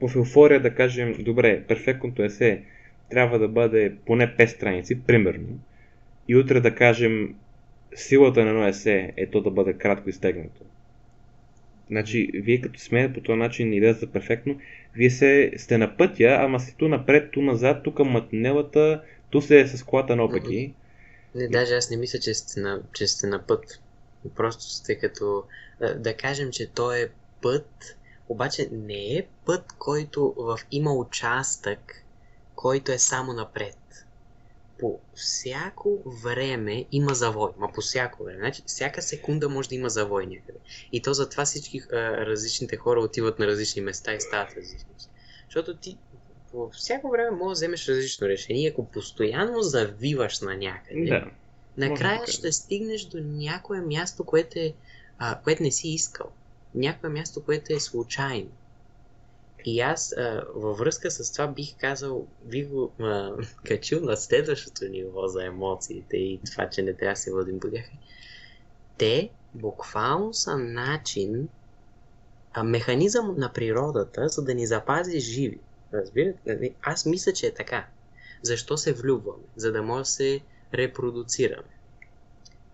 в 0.00 0.16
еуфория 0.16 0.60
да 0.60 0.74
кажем, 0.74 1.16
добре, 1.18 1.62
перфектното 1.68 2.22
есе 2.22 2.62
трябва 3.10 3.38
да 3.38 3.48
бъде 3.48 3.94
поне 4.06 4.36
5 4.36 4.46
страници, 4.46 5.02
примерно. 5.02 5.58
и 6.28 6.36
утре 6.36 6.60
да 6.60 6.74
кажем 6.74 7.34
силата 7.94 8.44
на 8.44 8.50
едно 8.50 8.66
есе 8.66 9.12
е 9.16 9.26
то 9.26 9.40
да 9.40 9.50
бъде 9.50 9.72
кратко 9.72 10.08
изтегнато. 10.08 10.64
Значи, 11.88 12.30
вие 12.34 12.60
като 12.60 12.80
смеете 12.80 13.14
по 13.14 13.20
този 13.20 13.38
начин 13.38 13.72
идеята 13.72 14.12
перфектно, 14.12 14.58
вие 14.94 15.10
се, 15.10 15.52
сте 15.56 15.78
на 15.78 15.96
пътя, 15.96 16.38
ама 16.40 16.60
сте 16.60 16.76
ту 16.76 16.88
напред, 16.88 17.30
ту 17.30 17.42
назад, 17.42 17.82
тук 17.82 17.98
матнелата, 17.98 19.02
ту 19.30 19.42
се 19.42 19.60
е 19.60 19.68
с 19.68 19.82
колата 19.82 20.16
наопаки. 20.16 20.74
Не, 21.34 21.48
даже 21.48 21.74
аз 21.74 21.90
не 21.90 21.96
мисля, 21.96 22.18
че 22.18 22.34
сте 22.34 22.60
на, 22.60 22.82
че 22.94 23.06
сте 23.06 23.26
на 23.26 23.46
път. 23.46 23.80
Просто 24.34 24.62
сте 24.62 24.98
като... 24.98 25.44
Да, 25.80 25.94
да 25.94 26.16
кажем, 26.16 26.50
че 26.50 26.66
то 26.66 26.92
е 26.92 27.10
път, 27.42 27.96
обаче 28.28 28.68
не 28.72 29.16
е 29.16 29.26
път, 29.44 29.72
който 29.78 30.34
в 30.36 30.58
има 30.70 30.94
участък, 30.94 32.02
който 32.54 32.92
е 32.92 32.98
само 32.98 33.32
напред. 33.32 33.78
По 34.78 35.00
всяко 35.14 35.98
време 36.22 36.84
има 36.92 37.14
завой. 37.14 37.50
Ма 37.58 37.72
по 37.74 37.80
всяко 37.80 38.24
време. 38.24 38.38
Значи, 38.38 38.62
всяка 38.66 39.02
секунда 39.02 39.48
може 39.48 39.68
да 39.68 39.74
има 39.74 39.88
завой 39.88 40.26
някъде. 40.26 40.58
И 40.92 41.02
то 41.02 41.14
затова 41.14 41.44
всички 41.44 41.82
а, 41.92 41.96
различните 42.26 42.76
хора 42.76 43.00
отиват 43.00 43.38
на 43.38 43.46
различни 43.46 43.82
места 43.82 44.14
и 44.14 44.20
стават 44.20 44.56
различни. 44.56 44.90
Защото 45.48 45.76
ти 45.76 45.98
по 46.56 46.70
всяко 46.70 47.10
време 47.10 47.30
можеш 47.30 47.48
да 47.48 47.52
вземеш 47.52 47.88
различно 47.88 48.28
решение. 48.28 48.70
Ако 48.70 48.86
постоянно 48.86 49.62
завиваш 49.62 50.40
на 50.40 50.56
някъде, 50.56 51.06
Да. 51.06 51.24
накрая 51.76 52.20
така. 52.20 52.32
ще 52.32 52.52
стигнеш 52.52 53.04
до 53.04 53.18
някое 53.20 53.80
място, 53.80 54.24
което, 54.24 54.58
е, 54.58 54.74
а, 55.18 55.40
което 55.44 55.62
не 55.62 55.70
си 55.70 55.88
искал. 55.88 56.30
Някое 56.74 57.10
място, 57.10 57.44
което 57.44 57.72
е 57.72 57.80
случайно. 57.80 58.50
И 59.64 59.80
аз 59.80 60.12
а, 60.12 60.44
във 60.54 60.78
връзка 60.78 61.10
с 61.10 61.32
това 61.32 61.46
бих 61.46 61.76
казал, 61.76 62.26
бих 62.44 62.68
го 62.68 62.92
а, 63.00 63.32
качил 63.64 64.00
на 64.00 64.16
следващото 64.16 64.84
ниво 64.84 65.26
за 65.26 65.44
емоциите 65.44 66.16
и 66.16 66.40
това, 66.52 66.70
че 66.70 66.82
не 66.82 66.94
трябва 66.94 67.12
да 67.12 67.20
се 67.20 67.32
водим 67.32 67.60
по 67.60 67.70
тях. 67.70 67.84
Те 68.98 69.30
буквално 69.54 70.34
са 70.34 70.58
начин, 70.58 71.48
а, 72.52 72.64
механизъм 72.64 73.34
на 73.38 73.52
природата, 73.52 74.28
за 74.28 74.44
да 74.44 74.54
ни 74.54 74.66
запази 74.66 75.20
живи. 75.20 75.58
Разбирате? 75.92 76.38
Нали? 76.46 76.74
Аз 76.82 77.06
мисля, 77.06 77.32
че 77.32 77.46
е 77.46 77.54
така. 77.54 77.86
Защо 78.42 78.76
се 78.76 78.92
влюбваме? 78.92 79.44
За 79.56 79.72
да 79.72 79.82
може 79.82 80.00
да 80.00 80.04
се 80.04 80.40
репродуцираме. 80.74 81.68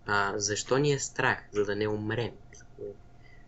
А, 0.05 0.33
защо 0.39 0.77
ни 0.77 0.91
е 0.91 0.99
страх? 0.99 1.43
За 1.51 1.65
да 1.65 1.75
не 1.75 1.87
умрем. 1.87 2.31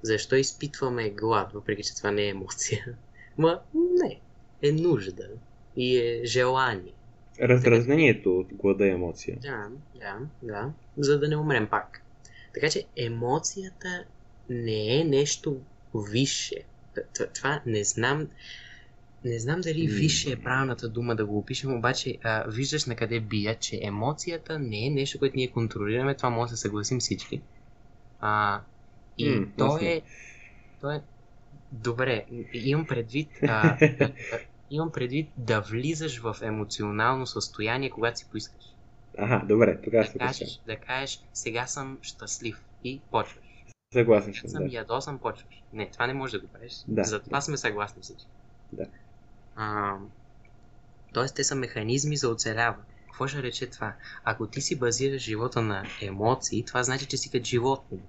Защо 0.02 0.36
изпитваме 0.36 1.10
глад, 1.10 1.54
въпреки 1.54 1.84
че 1.84 1.96
това 1.96 2.12
не 2.12 2.22
е 2.22 2.30
емоция? 2.30 2.86
Ма 3.38 3.62
не, 3.74 4.20
е 4.62 4.72
нужда 4.72 5.30
и 5.76 5.98
е 5.98 6.26
желание. 6.26 6.94
Раздразнението 7.42 8.40
от 8.40 8.54
глада 8.54 8.86
е 8.86 8.90
емоция. 8.90 9.38
Да, 9.42 9.70
да, 9.96 10.20
да, 10.44 10.72
за 10.98 11.20
да 11.20 11.28
не 11.28 11.38
умрем 11.38 11.68
пак. 11.68 12.02
Така 12.54 12.70
че 12.70 12.84
емоцията 12.96 14.06
не 14.50 15.02
е 15.02 15.04
нещо 15.04 15.62
висше. 15.96 16.64
Това 17.34 17.62
не 17.66 17.84
знам. 17.84 18.28
Не 19.26 19.40
знам 19.40 19.62
дали 19.62 19.88
висше 19.88 20.32
е 20.32 20.36
правилната 20.36 20.90
дума 20.90 21.16
да 21.16 21.26
го 21.26 21.38
опишем, 21.38 21.74
обаче 21.74 22.18
а, 22.24 22.44
виждаш 22.48 22.86
на 22.86 22.96
къде 22.96 23.20
бия, 23.20 23.56
че 23.56 23.80
емоцията 23.82 24.60
не 24.60 24.88
е 24.88 24.90
нещо, 24.90 25.20
което 25.20 25.36
ние 25.36 25.52
контролираме, 25.52 26.16
това 26.16 26.30
може 26.30 26.52
да 26.52 26.58
се 26.58 26.62
съгласим 26.62 27.00
всички. 27.00 27.42
А, 28.20 28.62
и 29.18 29.30
М, 29.30 29.48
то 29.58 29.66
ясно. 29.66 29.88
е. 29.88 30.02
То 30.82 30.92
е. 30.92 31.02
Добре, 31.72 32.26
имам 32.54 32.86
предвид. 32.86 33.30
А, 33.44 33.78
имам 34.72 34.92
предвид 34.92 35.30
да 35.38 35.62
влизаш 35.62 36.20
в 36.20 36.36
емоционално 36.42 37.28
състояние, 37.28 37.90
когато 37.90 38.20
си 38.20 38.26
поискаш. 38.32 38.64
Аха, 39.18 39.46
добре, 39.46 39.82
тогава 39.82 40.04
Да 40.04 40.12
се 40.12 40.18
кажеш, 40.18 40.60
да 40.68 40.76
кажеш, 40.76 41.24
сега 41.34 41.68
съм 41.68 41.98
щастлив 42.02 42.62
и 42.84 43.02
почваш. 43.12 43.44
Съгласен 43.94 44.34
съм, 44.34 44.50
съм 44.50 44.68
да. 44.68 44.76
ядосан, 44.76 45.20
почваш. 45.20 45.64
Не, 45.74 45.90
това 45.92 46.08
не 46.08 46.14
може 46.14 46.32
да 46.32 46.40
го 46.40 46.48
правиш. 46.48 46.74
Да. 46.88 47.04
Затова 47.04 47.42
сме 47.42 47.58
съгласни 47.58 48.02
всички. 48.02 48.28
Да. 48.74 48.86
А, 49.56 49.96
тоест, 51.14 51.36
те 51.36 51.44
са 51.44 51.56
механизми 51.56 52.18
за 52.18 52.30
оцеляване. 52.30 52.84
Какво 53.06 53.28
ще 53.28 53.44
рече 53.44 53.70
това? 53.70 53.96
Ако 54.24 54.48
ти 54.48 54.62
си 54.62 54.80
базираш 54.80 55.22
живота 55.22 55.62
на 55.62 55.84
емоции, 56.02 56.66
това 56.66 56.84
значи, 56.84 57.06
че 57.08 57.18
си 57.18 57.32
като 57.32 57.46
животни. 57.46 58.00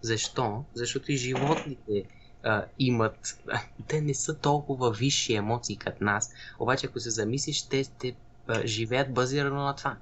Защо? 0.00 0.64
Защото 0.74 1.12
и 1.12 1.16
животните 1.16 2.04
а, 2.42 2.66
имат. 2.78 3.42
Те 3.88 4.00
не 4.00 4.14
са 4.14 4.40
толкова 4.40 4.92
висши 4.92 5.34
емоции 5.34 5.78
като 5.78 6.04
нас. 6.04 6.30
Обаче, 6.58 6.86
ако 6.86 7.00
се 7.00 7.10
замислиш, 7.10 7.68
те, 7.68 7.84
те 7.98 8.16
а, 8.46 8.66
живеят 8.66 9.14
базирано 9.14 9.64
на 9.64 9.76
това. 9.76 9.98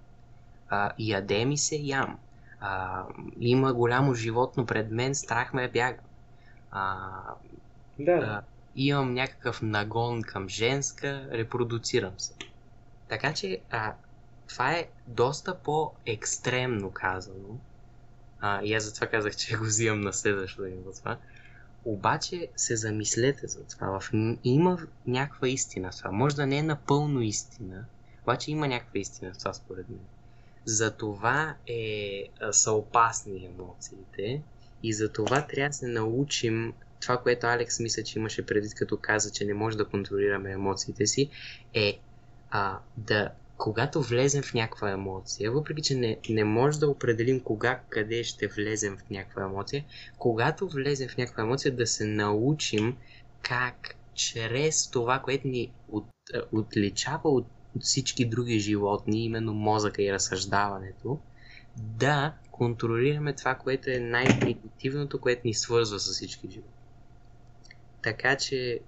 А, 0.69 0.93
яде 0.99 1.45
ми 1.45 1.59
се, 1.59 1.77
ям. 1.77 2.19
А, 2.61 3.05
има 3.41 3.75
голямо 3.75 4.15
животно 4.15 4.67
пред 4.67 4.91
мен, 4.91 5.15
страх 5.15 5.53
ме 5.55 5.71
бяга. 5.71 6.03
А, 6.71 7.11
Да, 7.99 8.13
а, 8.13 8.43
имам 8.77 9.15
някакъв 9.15 9.63
нагон 9.63 10.23
към 10.23 10.49
женска, 10.49 11.29
репродуцирам 11.33 12.15
се. 12.19 12.35
Така 13.09 13.35
че 13.35 13.61
а, 13.71 13.95
това 14.49 14.73
е 14.73 14.89
доста 15.07 15.59
по-екстремно 15.59 16.91
казано. 16.91 17.59
А, 18.41 18.63
и 18.63 18.75
аз 18.75 18.85
затова 18.85 19.07
казах, 19.07 19.37
че 19.37 19.57
го 19.57 19.65
взимам 19.65 20.01
на 20.01 20.13
следващото 20.13 20.69
ниво 20.69 20.93
това. 20.93 21.19
Обаче 21.85 22.49
се 22.57 22.77
замислете 22.77 23.47
за 23.47 23.65
това. 23.65 24.01
Има 24.45 24.79
някаква 25.07 25.49
истина 25.49 25.93
в 25.93 25.97
това. 25.97 26.11
Може 26.11 26.37
да 26.37 26.47
не 26.47 26.59
е 26.59 26.63
напълно 26.63 27.21
истина, 27.21 27.85
обаче 28.23 28.51
има 28.51 28.69
някаква 28.69 28.99
истина 29.01 29.33
в 29.35 29.39
това 29.39 29.53
според 29.53 29.89
мен. 29.89 30.01
Затова 30.65 31.55
е, 31.67 32.25
са 32.51 32.73
опасни 32.73 33.47
емоциите 33.47 34.43
и 34.83 34.93
за 34.93 35.13
това 35.13 35.47
трябва 35.47 35.69
да 35.69 35.73
се 35.73 35.87
научим 35.87 36.73
това, 37.01 37.17
което 37.17 37.47
Алекс 37.47 37.81
мисля, 37.81 38.03
че 38.03 38.19
имаше 38.19 38.47
предвид, 38.47 38.75
като 38.75 38.97
каза, 38.97 39.31
че 39.31 39.45
не 39.45 39.55
може 39.55 39.77
да 39.77 39.89
контролираме 39.89 40.53
емоциите 40.53 41.07
си, 41.07 41.31
е 41.75 41.99
а, 42.51 42.79
да 42.97 43.31
когато 43.57 44.03
влезем 44.03 44.43
в 44.43 44.55
някаква 44.55 44.91
емоция, 44.91 45.53
въпреки 45.53 45.83
че 45.83 45.95
не, 45.95 46.19
не 46.29 46.45
може 46.45 46.79
да 46.79 46.89
определим 46.89 47.41
кога, 47.41 47.81
къде 47.89 48.25
ще 48.25 48.47
влезем 48.49 48.97
в 48.97 49.11
някаква 49.11 49.43
емоция, 49.43 49.85
когато 50.19 50.69
влезем 50.69 51.09
в 51.09 51.17
някаква 51.17 51.43
емоция, 51.43 51.77
да 51.77 51.87
се 51.87 52.07
научим 52.07 52.97
как 53.43 53.97
чрез 54.15 54.91
това, 54.91 55.19
което 55.19 55.49
ни 55.49 55.73
от, 55.89 56.07
а, 56.35 56.43
отличава 56.53 57.31
от, 57.31 57.47
от 57.77 57.83
всички 57.83 58.25
други 58.25 58.59
животни, 58.59 59.25
именно 59.25 59.55
мозъка 59.55 60.03
и 60.03 60.13
разсъждаването, 60.13 61.19
да 61.77 62.35
контролираме 62.51 63.33
това, 63.33 63.55
което 63.55 63.91
е 63.91 63.99
най-примитивното, 63.99 65.21
което 65.21 65.43
ни 65.45 65.55
свързва 65.55 65.99
с 65.99 66.13
всички 66.13 66.51
животни. 66.51 66.76
Така 68.07 68.37
че 68.37 68.81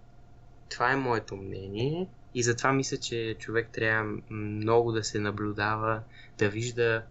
това 0.71 0.93
е 0.93 0.97
моето 0.97 1.37
мнение 1.37 2.09
и 2.35 2.43
затова 2.43 2.73
мисля, 2.73 2.97
че 2.97 3.37
човек 3.39 3.69
трябва 3.73 4.19
много 4.31 4.93
да 4.93 5.05
се 5.05 5.19
наблюдава, 5.19 6.03
да 6.39 6.49
вижда 6.49 7.03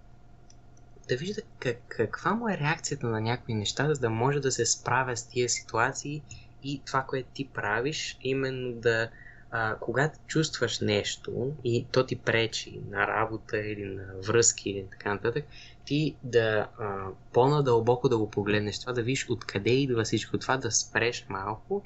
да 1.09 1.17
вижда 1.17 1.41
как, 1.59 1.77
каква 1.87 2.33
му 2.33 2.49
е 2.49 2.57
реакцията 2.57 3.07
на 3.07 3.21
някои 3.21 3.55
неща, 3.55 3.93
за 3.93 4.01
да 4.01 4.09
може 4.09 4.39
да 4.39 4.51
се 4.51 4.65
справя 4.65 5.17
с 5.17 5.27
тия 5.27 5.49
ситуации 5.49 6.21
и 6.63 6.81
това, 6.85 7.01
което 7.01 7.29
ти 7.33 7.47
правиш, 7.47 8.17
именно 8.21 8.73
да 8.73 9.09
а, 9.51 9.75
когато 9.79 10.19
чувстваш 10.27 10.79
нещо 10.79 11.53
и 11.63 11.85
то 11.91 12.05
ти 12.05 12.15
пречи 12.15 12.81
на 12.89 13.07
работа 13.07 13.57
или 13.57 13.85
на 13.85 14.05
връзки 14.27 14.69
или 14.69 14.87
така 14.91 15.13
нататък, 15.13 15.45
ти 15.85 16.15
да 16.23 16.67
а, 16.79 17.07
по-надълбоко 17.33 18.09
да 18.09 18.17
го 18.17 18.31
погледнеш 18.31 18.79
това, 18.79 18.93
да 18.93 19.03
видиш 19.03 19.29
откъде 19.29 19.69
идва 19.69 20.03
всичко 20.03 20.37
това, 20.37 20.57
да 20.57 20.71
спреш 20.71 21.25
малко 21.29 21.83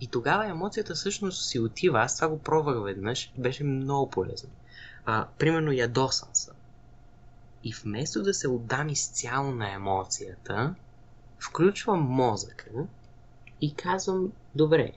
и 0.00 0.06
тогава 0.06 0.46
емоцията 0.46 0.94
всъщност 0.94 1.48
си 1.48 1.58
отива. 1.58 2.00
Аз 2.00 2.16
това 2.16 2.28
го 2.28 2.38
пробвах 2.38 2.84
веднъж, 2.84 3.32
беше 3.38 3.64
много 3.64 4.10
полезно. 4.10 4.50
А, 5.06 5.26
примерно 5.38 5.72
ядосан 5.72 6.28
съм. 6.32 6.54
И 7.64 7.74
вместо 7.82 8.22
да 8.22 8.34
се 8.34 8.48
отдам 8.48 8.88
изцяло 8.88 9.50
на 9.50 9.72
емоцията, 9.72 10.74
включвам 11.38 12.00
мозъка 12.00 12.70
и 13.60 13.74
казвам, 13.74 14.32
добре, 14.54 14.92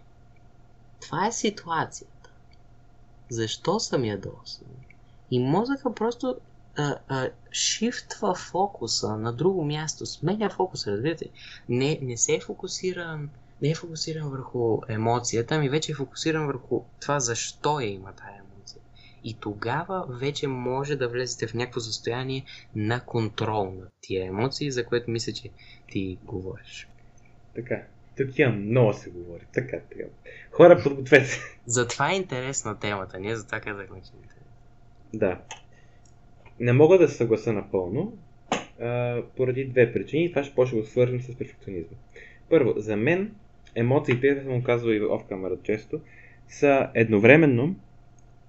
това 1.02 1.28
е 1.28 1.32
ситуацията. 1.32 2.30
Защо 3.30 3.80
съм 3.80 4.06
ядосан? 4.06 4.68
И 5.32 5.40
мозъка 5.40 5.94
просто 5.94 6.36
а, 6.78 6.96
а, 7.08 7.30
шифтва 7.52 8.36
фокуса 8.36 9.18
на 9.18 9.34
друго 9.34 9.66
място, 9.66 10.06
сменя 10.06 10.50
фокуса, 10.50 10.92
разбирате? 10.92 11.30
Не, 11.70 12.00
не 12.02 12.18
се 12.18 12.36
е 12.36 12.42
фокусиран, 12.42 13.30
не 13.62 13.70
е 13.70 13.76
фокусиран 13.76 14.30
върху 14.30 14.80
емоцията, 14.90 15.56
ами 15.56 15.70
вече 15.70 15.92
е 15.92 15.96
фокусиран 15.96 16.48
върху 16.48 16.82
това 17.02 17.20
защо 17.20 17.80
я 17.80 17.88
има 17.88 18.14
тая 18.14 18.36
емоция. 18.38 18.82
И 19.24 19.34
тогава 19.34 20.06
вече 20.10 20.48
може 20.48 20.96
да 20.96 21.08
влезете 21.08 21.48
в 21.48 21.54
някакво 21.54 21.80
състояние 21.80 22.46
на 22.76 23.06
контрол 23.06 23.66
на 23.66 23.88
тия 24.02 24.26
емоции, 24.26 24.72
за 24.72 24.86
което 24.86 25.12
мисля, 25.12 25.34
че 25.34 25.50
ти 25.92 26.18
говориш. 26.24 26.88
така. 27.56 27.84
Има 28.38 28.52
много 28.52 28.94
се 28.94 29.10
говори. 29.10 29.44
Така, 29.54 29.78
така. 29.92 30.04
Хора, 30.52 30.84
подгответе 30.84 31.26
се. 31.26 31.40
Затова 31.66 32.12
е 32.12 32.16
интересна 32.16 32.80
темата, 32.80 33.20
ние 33.20 33.36
затова 33.36 33.60
казахме, 33.60 34.02
че 34.02 34.12
е 34.14 34.20
интересна. 34.24 34.52
Да. 35.14 35.40
не 36.60 36.74
мога 36.74 36.98
да 36.98 37.08
се 37.08 37.16
съгласа 37.16 37.54
напълно, 37.54 38.18
а, 38.82 39.22
поради 39.38 39.66
две 39.66 39.94
причини. 39.94 40.30
Това 40.30 40.44
ще 40.44 40.56
почне 40.56 40.82
да 40.82 40.88
свържем 40.88 41.22
с 41.22 41.36
перфекционизма. 41.36 41.98
Първо, 42.50 42.74
за 42.78 42.98
мен 42.98 43.36
емоциите, 43.78 44.42
съм 44.44 44.58
го 44.60 44.64
казвал 44.64 44.92
и 44.92 45.00
в 45.00 45.20
камера 45.30 45.58
често, 45.64 46.00
са 46.48 46.90
едновременно, 46.94 47.76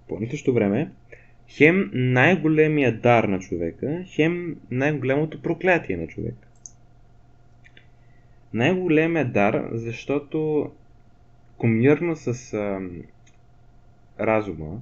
по 0.09 0.18
същото 0.31 0.55
време, 0.55 0.91
хем 1.49 1.91
най-големия 1.95 3.01
дар 3.01 3.24
на 3.24 3.39
човека, 3.39 4.05
хем 4.07 4.57
най-голямото 4.70 5.43
проклятие 5.43 5.97
на 5.97 6.07
човека. 6.07 6.49
Най-големия 8.55 9.24
дар, 9.24 9.68
защото 9.72 10.70
комбинирано 11.59 12.16
с 12.16 12.55
а, 12.55 12.81
разума 14.20 14.81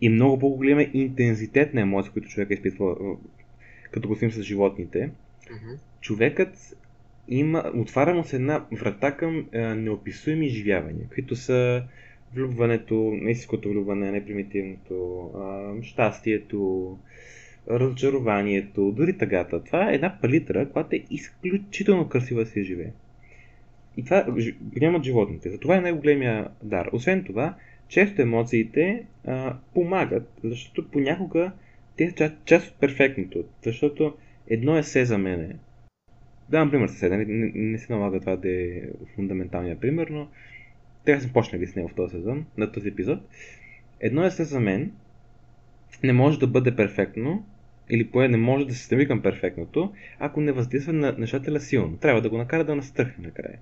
и 0.00 0.08
много 0.08 0.38
по-големия 0.38 0.90
интензитет 0.94 1.74
на 1.74 1.80
емоции, 1.80 2.12
които 2.12 2.28
човека 2.28 2.54
изпитва, 2.54 2.96
като 3.90 4.08
го 4.08 4.16
с 4.16 4.42
животните, 4.42 5.10
Мгм. 5.50 5.74
човекът 6.00 6.76
има, 7.28 7.72
отваря 7.74 8.14
му 8.14 8.24
се 8.24 8.36
една 8.36 8.64
врата 8.72 9.16
към 9.16 9.46
а, 9.54 9.58
неописуеми 9.58 10.46
изживявания, 10.46 11.06
които 11.14 11.36
са 11.36 11.82
влюбването, 12.34 13.12
истинското 13.28 13.68
влюбване, 13.68 14.10
непримитивното, 14.10 15.30
а, 15.36 15.72
щастието, 15.82 16.98
разочарованието, 17.70 18.92
дори 18.92 19.18
тъгата. 19.18 19.64
Това 19.64 19.90
е 19.90 19.94
една 19.94 20.18
палитра, 20.22 20.68
която 20.68 20.96
е 20.96 21.04
изключително 21.10 22.08
красива 22.08 22.44
да 22.44 22.50
се 22.50 22.62
живее. 22.62 22.92
И 23.96 24.04
това 24.04 24.22
го 24.22 24.40
нямат 24.80 25.04
животните. 25.04 25.50
Затова 25.50 25.76
е 25.76 25.80
най-големия 25.80 26.48
дар. 26.62 26.88
Освен 26.92 27.24
това, 27.24 27.54
често 27.88 28.22
емоциите 28.22 29.04
а, 29.26 29.56
помагат, 29.74 30.30
защото 30.44 30.90
понякога 30.90 31.52
те 31.96 32.10
са 32.16 32.32
част, 32.44 32.68
от 32.68 32.74
перфектното. 32.74 33.44
Защото 33.64 34.14
едно 34.48 34.78
е 34.78 34.82
се 34.82 35.04
за 35.04 35.18
мене. 35.18 35.56
Давам 36.50 36.70
пример 36.70 36.88
със 36.88 37.02
не, 37.02 37.24
не, 37.24 37.52
не 37.54 37.78
се 37.78 37.92
налага 37.92 38.20
това 38.20 38.36
да 38.36 38.50
е 38.50 38.82
фундаменталният 39.14 39.80
пример, 39.80 40.08
но 40.10 40.28
така 41.04 41.20
съм 41.20 41.32
почнали 41.32 41.66
с 41.66 41.76
него 41.76 41.88
в 41.88 41.94
този 41.94 42.12
сезон, 42.12 42.46
на 42.56 42.72
този 42.72 42.88
епизод. 42.88 43.18
Едно 44.00 44.24
е 44.24 44.30
се 44.30 44.44
за 44.44 44.60
мен, 44.60 44.92
не 46.02 46.12
може 46.12 46.38
да 46.38 46.46
бъде 46.46 46.76
перфектно, 46.76 47.46
или 47.90 48.06
поне 48.06 48.28
не 48.28 48.36
може 48.36 48.66
да 48.66 48.74
се 48.74 48.84
стреми 48.84 49.06
към 49.06 49.22
перфектното, 49.22 49.92
ако 50.18 50.40
не 50.40 50.52
въздейства 50.52 50.92
на 50.92 51.14
нещателя 51.18 51.60
силно. 51.60 51.96
Трябва 51.96 52.22
да 52.22 52.30
го 52.30 52.38
накара 52.38 52.64
да 52.64 52.76
настръхне 52.76 53.26
накрая. 53.26 53.58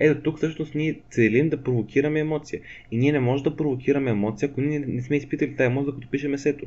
Ето 0.00 0.22
тук 0.22 0.36
всъщност 0.36 0.74
ние 0.74 1.00
целим 1.10 1.48
да 1.48 1.62
провокираме 1.62 2.20
емоция. 2.20 2.60
И 2.90 2.98
ние 2.98 3.12
не 3.12 3.20
можем 3.20 3.44
да 3.44 3.56
провокираме 3.56 4.10
емоция, 4.10 4.48
ако 4.48 4.60
ние 4.60 4.78
не 4.78 5.02
сме 5.02 5.16
изпитали 5.16 5.56
тази 5.56 5.66
емоция, 5.66 5.94
като 5.94 6.10
пишем 6.10 6.34
есето. 6.34 6.66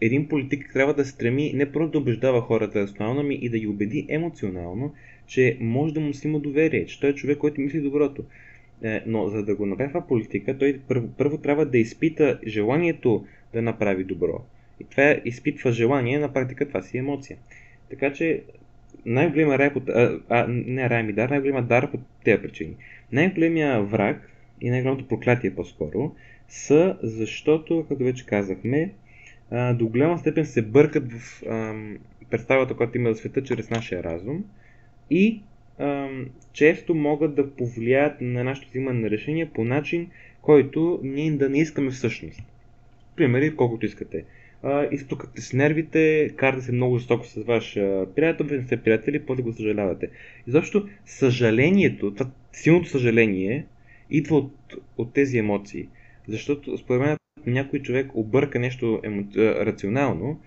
Един 0.00 0.28
политик 0.28 0.70
трябва 0.72 0.94
да 0.94 1.04
се 1.04 1.10
стреми 1.10 1.52
не 1.54 1.72
просто 1.72 1.90
да 1.90 1.98
убеждава 1.98 2.40
хората 2.40 2.80
рационално, 2.80 3.20
ами 3.20 3.34
и 3.34 3.48
да 3.48 3.58
ги 3.58 3.66
убеди 3.66 4.06
емоционално, 4.08 4.94
че 5.26 5.56
може 5.60 5.94
да 5.94 6.00
му 6.00 6.14
си 6.14 6.28
има 6.28 6.40
доверие, 6.40 6.86
че 6.86 7.00
той 7.00 7.10
е 7.10 7.14
човек, 7.14 7.38
който 7.38 7.60
мисли 7.60 7.80
доброто. 7.80 8.24
Е, 8.82 9.02
Но 9.06 9.28
за 9.28 9.44
да 9.44 9.56
го 9.56 9.66
направи 9.66 9.92
политика, 10.08 10.58
той 10.58 10.80
първо, 10.88 11.08
първо 11.18 11.38
трябва 11.38 11.66
да 11.66 11.78
изпита 11.78 12.40
желанието 12.46 13.26
да 13.52 13.62
направи 13.62 14.04
добро. 14.04 14.44
И 14.80 14.84
това 14.84 15.16
изпитва 15.24 15.72
желание, 15.72 16.18
на 16.18 16.32
практика 16.32 16.68
това 16.68 16.82
си 16.82 16.96
е 16.96 17.00
емоция. 17.00 17.36
Така 17.90 18.12
че 18.12 18.42
най-големия 19.06 19.58
рай, 19.58 19.70
а, 19.88 20.18
а, 20.28 20.46
не 20.48 20.90
рай 20.90 21.02
ми 21.02 21.12
дар, 21.12 21.28
най-големия 21.28 21.62
дар 21.62 21.90
по 21.90 21.98
тези 22.24 22.42
причини. 22.42 22.74
Най-големия 23.12 23.82
враг 23.82 24.30
и 24.60 24.70
най-голямото 24.70 25.08
проклятие 25.08 25.54
по-скоро 25.54 26.14
са 26.48 26.98
защото, 27.02 27.86
както 27.88 28.04
вече 28.04 28.26
казахме, 28.26 28.90
до 29.52 29.86
голяма 29.86 30.18
степен 30.18 30.46
се 30.46 30.62
бъркат 30.62 31.12
в 31.12 31.42
представата, 32.30 32.74
която 32.74 32.98
има 32.98 33.12
за 33.12 33.18
света 33.18 33.42
чрез 33.42 33.70
нашия 33.70 34.02
разум 34.02 34.44
и 35.10 35.42
често 36.52 36.94
могат 36.94 37.34
да 37.34 37.50
повлияят 37.50 38.20
на 38.20 38.44
нашето 38.44 38.68
взимане 38.68 39.00
на 39.00 39.10
решения 39.10 39.50
по 39.54 39.64
начин, 39.64 40.10
който 40.42 41.00
ние 41.02 41.30
да 41.30 41.48
не 41.48 41.58
искаме 41.58 41.90
всъщност. 41.90 42.42
Примери, 43.16 43.56
колкото 43.56 43.86
искате. 43.86 44.24
А, 44.62 44.88
изтукате 44.92 45.40
с 45.40 45.52
нервите, 45.52 46.30
карате 46.36 46.62
се 46.62 46.72
много 46.72 46.98
жестоко 46.98 47.26
с 47.26 47.42
ваш 47.42 47.76
а, 47.76 48.06
приятел, 48.16 48.46
не 48.50 48.62
сте 48.62 48.76
приятели, 48.76 49.26
после 49.26 49.42
го 49.42 49.52
съжалявате. 49.52 50.10
Изобщо 50.46 50.88
съжалението, 51.06 52.14
това 52.14 52.30
силното 52.52 52.88
съжаление, 52.88 53.66
идва 54.10 54.36
от, 54.36 54.74
от 54.98 55.12
тези 55.12 55.38
емоции. 55.38 55.88
Защото 56.28 56.78
според 56.78 57.00
мен, 57.00 57.16
някой 57.46 57.82
човек 57.82 58.10
обърка 58.14 58.58
нещо 58.58 59.00
емо... 59.04 59.24
рационално, 59.36 60.40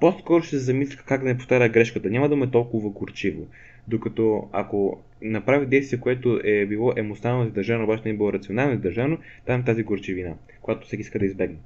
по-скоро 0.00 0.42
ще 0.42 0.50
се 0.50 0.64
замисли 0.64 0.98
как 1.06 1.22
да 1.22 1.28
не 1.28 1.38
повтаря 1.38 1.68
грешката. 1.68 2.10
Няма 2.10 2.28
да 2.28 2.36
му 2.36 2.44
е 2.44 2.50
толкова 2.50 2.90
горчиво. 2.90 3.46
Докато 3.88 4.48
ако 4.52 5.02
направи 5.22 5.66
действие, 5.66 6.00
което 6.00 6.40
е 6.44 6.66
било 6.66 6.92
емоционално 6.96 7.46
издържано, 7.46 7.84
обаче 7.84 8.02
не 8.04 8.10
е 8.10 8.16
било 8.16 8.32
рационално 8.32 8.74
издържано, 8.74 9.18
там 9.46 9.60
е 9.60 9.64
тази 9.64 9.82
горчивина, 9.82 10.34
която 10.62 10.86
всеки 10.86 11.00
иска 11.00 11.18
да 11.18 11.26
избегне. 11.26 11.56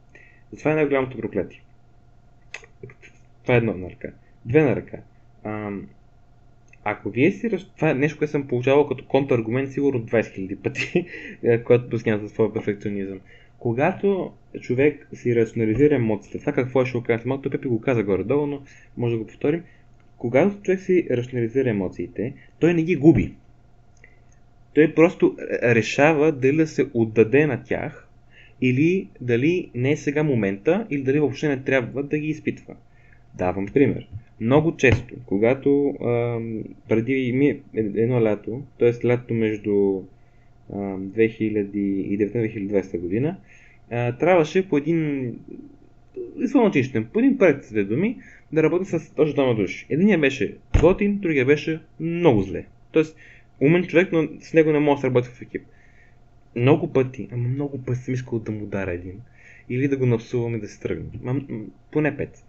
Затова 0.52 0.72
е 0.72 0.74
най-голямото 0.74 1.18
проклятие. 1.18 1.62
Това 3.42 3.54
е 3.54 3.58
едно 3.58 3.74
на 3.74 3.90
ръка. 3.90 4.08
Две 4.44 4.62
на 4.62 4.76
ръка. 4.76 4.98
Ам, 5.44 5.88
ако 6.84 7.10
вие 7.10 7.30
си... 7.30 7.50
Това 7.76 7.90
е 7.90 7.94
нещо, 7.94 8.18
което 8.18 8.30
съм 8.30 8.46
получавал 8.48 8.88
като 8.88 9.04
контраргумент 9.04 9.72
сигурно 9.72 10.00
20 10.00 10.20
000 10.20 10.56
пъти, 10.56 11.06
е, 11.42 11.62
което 11.62 11.86
обяснява 11.86 12.26
за 12.26 12.28
своя 12.28 12.52
перфекционизъм. 12.52 13.20
Когато 13.58 14.32
човек 14.60 15.08
си 15.14 15.36
рационализира 15.36 15.94
емоциите, 15.94 16.38
това 16.38 16.52
какво 16.52 16.82
е 16.82 16.86
ще 16.86 16.98
след 17.06 17.24
малко, 17.24 17.50
Пепи 17.50 17.68
го 17.68 17.80
каза 17.80 18.02
горе-долу, 18.02 18.46
но 18.46 18.62
може 18.96 19.14
да 19.14 19.18
го 19.18 19.26
повторим. 19.26 19.62
Когато 20.18 20.62
човек 20.62 20.80
си 20.80 21.06
рационализира 21.10 21.70
емоциите, 21.70 22.34
той 22.60 22.74
не 22.74 22.82
ги 22.82 22.96
губи. 22.96 23.34
Той 24.74 24.94
просто 24.94 25.36
решава 25.62 26.32
дали 26.32 26.56
да 26.56 26.66
се 26.66 26.86
отдаде 26.94 27.46
на 27.46 27.62
тях 27.64 28.08
или 28.60 29.08
дали 29.20 29.70
не 29.74 29.92
е 29.92 29.96
сега 29.96 30.22
момента, 30.22 30.86
или 30.90 31.02
дали 31.02 31.20
въобще 31.20 31.48
не 31.48 31.62
трябва 31.62 32.02
да 32.02 32.18
ги 32.18 32.28
изпитва. 32.28 32.74
Давам 33.34 33.66
пример. 33.66 34.08
Много 34.40 34.76
често, 34.76 35.14
когато 35.26 35.94
ам, 36.04 36.62
преди 36.88 37.32
ми 37.32 37.60
едно 37.74 38.24
лято, 38.24 38.62
т.е. 38.78 39.06
лято 39.06 39.34
между 39.34 40.02
ам, 40.72 41.12
2019-2020 41.16 42.98
година, 42.98 43.36
а, 43.90 44.16
трябваше 44.16 44.68
по 44.68 44.76
един 44.78 45.32
извън 46.38 46.66
училищен, 46.66 47.08
по 47.12 47.18
един 47.18 47.38
проект 47.38 47.88
думи, 47.88 48.18
да 48.52 48.62
работя 48.62 48.84
с 48.84 49.14
точно 49.14 49.34
двама 49.34 49.54
души. 49.54 49.86
Единият 49.90 50.20
беше 50.20 50.56
готин, 50.80 51.18
другия 51.18 51.46
беше 51.46 51.80
много 52.00 52.42
зле. 52.42 52.64
Тоест, 52.92 53.16
умен 53.60 53.84
човек, 53.84 54.08
но 54.12 54.28
с 54.40 54.54
него 54.54 54.72
не 54.72 54.78
може 54.78 54.96
да 54.96 55.00
се 55.00 55.06
работи 55.06 55.28
в 55.28 55.42
екип. 55.42 55.62
Много 56.56 56.92
пъти, 56.92 57.28
ама 57.32 57.48
много 57.48 57.84
пъти 57.84 57.98
съм 57.98 58.14
искал 58.14 58.38
да 58.38 58.52
му 58.52 58.66
дара 58.66 58.92
един. 58.92 59.20
Или 59.68 59.88
да 59.88 59.96
го 59.96 60.06
напсувам 60.06 60.54
и 60.54 60.60
да 60.60 60.68
се 60.68 60.80
тръгне. 60.80 61.04
Поне 61.92 62.16
пет. 62.16 62.44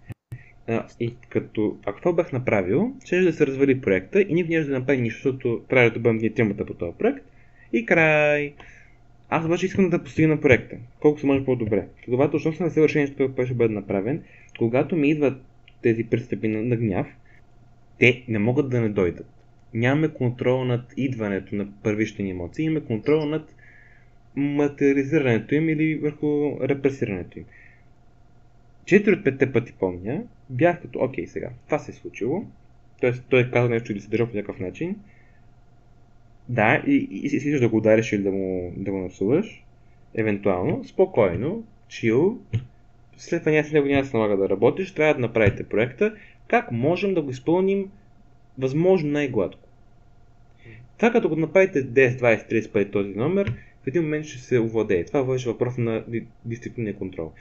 А, 0.68 0.86
и 1.00 1.14
като, 1.30 1.78
ако 1.86 2.00
това 2.00 2.14
бях 2.14 2.34
направил, 2.34 2.94
ще 3.06 3.22
да 3.22 3.34
се 3.34 3.48
развали 3.48 3.82
проекта 3.82 4.22
и 4.22 4.34
никой 4.34 4.56
няма 4.56 4.68
да 4.68 4.80
направи 4.80 5.02
нищо, 5.02 5.18
защото 5.18 5.62
трябва 5.70 5.90
да 5.90 6.00
бъдем 6.00 6.18
ние 6.18 6.34
тримата 6.34 6.66
по 6.66 6.74
този 6.74 6.98
проект. 6.98 7.26
И 7.74 7.86
край. 7.86 8.54
Аз 9.30 9.46
обаче 9.46 9.66
искам 9.66 9.90
да 9.90 10.04
постигна 10.04 10.42
проекта, 10.42 10.78
колко 11.00 11.20
се 11.20 11.26
може 11.26 11.46
по-добре. 11.46 11.88
Следователно, 12.06 12.40
защото 12.40 12.58
съм 12.58 12.66
на 12.66 12.72
съвършението, 12.72 13.16
което 13.16 13.46
ще 13.46 13.56
бъде 13.56 13.74
направен, 13.74 14.24
когато 14.58 14.96
ми 14.96 15.10
идват 15.10 15.42
тези 15.82 16.04
пристъпи 16.04 16.48
на, 16.48 16.64
на 16.64 16.76
гняв, 16.76 17.08
те 18.00 18.24
не 18.28 18.40
могат 18.40 18.70
да 18.70 18.82
не 18.82 18.90
дойдат. 18.90 19.28
Нямаме 19.74 20.08
контрол 20.08 20.66
над 20.66 20.94
идването 20.98 21.56
на 21.56 21.68
първични 21.84 22.30
емоции, 22.30 22.66
имаме 22.66 22.86
контрол 22.86 23.26
над 23.26 23.56
материализирането 24.36 25.56
им 25.56 25.70
или 25.70 25.96
върху 25.96 26.60
репресирането 26.62 27.40
им. 27.40 27.46
Четири 28.86 29.16
от 29.16 29.24
петте 29.24 29.52
пъти 29.52 29.74
помня, 29.74 30.24
бях 30.50 30.82
като, 30.82 31.00
окей, 31.00 31.28
сега, 31.28 31.50
това 31.66 31.80
се 31.80 31.92
е 31.92 31.96
случило, 31.96 32.44
т.е. 33.02 33.12
той 33.30 33.42
е 33.42 33.52
казал 33.52 33.70
нещо 33.70 33.92
или 33.92 34.02
се 34.02 34.10
държал 34.10 34.28
по 34.28 34.36
някакъв 34.36 34.60
начин, 34.60 34.96
да, 36.50 36.84
и, 36.88 37.08
и, 37.12 37.20
и 37.24 37.26
искаш 37.26 37.60
да 37.60 37.70
го 37.70 37.78
удариш 37.78 38.12
или 38.14 38.24
да 38.24 38.32
му, 38.32 38.74
да 38.78 38.92
го 38.92 38.98
насуваш, 38.98 39.64
евентуално, 40.16 40.84
спокойно, 40.84 41.64
чил, 41.88 42.40
след 43.18 43.44
това 43.44 43.64
с 43.64 43.72
него 43.72 43.88
няма 43.88 44.02
да 44.02 44.08
се 44.08 44.18
налага 44.18 44.38
да 44.38 44.50
работиш, 44.50 44.92
трябва 44.92 45.14
да 45.14 45.20
направите 45.20 45.64
проекта, 45.64 46.16
как 46.48 46.72
можем 46.72 47.14
да 47.14 47.22
го 47.22 47.30
изпълним 47.30 47.92
възможно 48.58 49.12
най-гладко. 49.12 49.62
Това 50.98 51.12
като 51.12 51.30
го 51.30 51.36
направите 51.36 51.88
10, 51.88 52.20
20, 52.20 52.52
30 52.52 52.72
пъти 52.72 52.92
този 52.92 53.10
номер, 53.10 53.54
в 53.84 53.88
един 53.88 54.02
момент 54.02 54.26
ще 54.26 54.40
се 54.42 54.60
овладее. 54.60 55.06
Това 55.06 55.24
беше 55.24 55.50
въпрос 55.50 55.78
на 55.78 56.04
ди- 56.08 56.26
дисциплинния 56.46 56.96
контрол. 56.96 57.32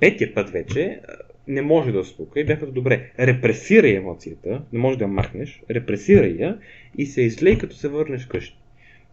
Петия 0.00 0.34
път 0.34 0.50
вече 0.50 1.00
не 1.48 1.62
може 1.62 1.92
да 1.92 2.00
успока 2.00 2.40
и 2.40 2.44
бях 2.44 2.60
като 2.60 2.72
добре. 2.72 3.10
Репресирай 3.18 3.96
емоцията, 3.96 4.62
не 4.72 4.78
може 4.78 4.98
да 4.98 5.04
я 5.04 5.08
махнеш, 5.08 5.62
репресирай 5.70 6.36
я 6.38 6.58
и 6.98 7.06
се 7.06 7.22
излей 7.22 7.58
като 7.58 7.76
се 7.76 7.88
върнеш 7.88 8.24
вкъщи. 8.24 8.58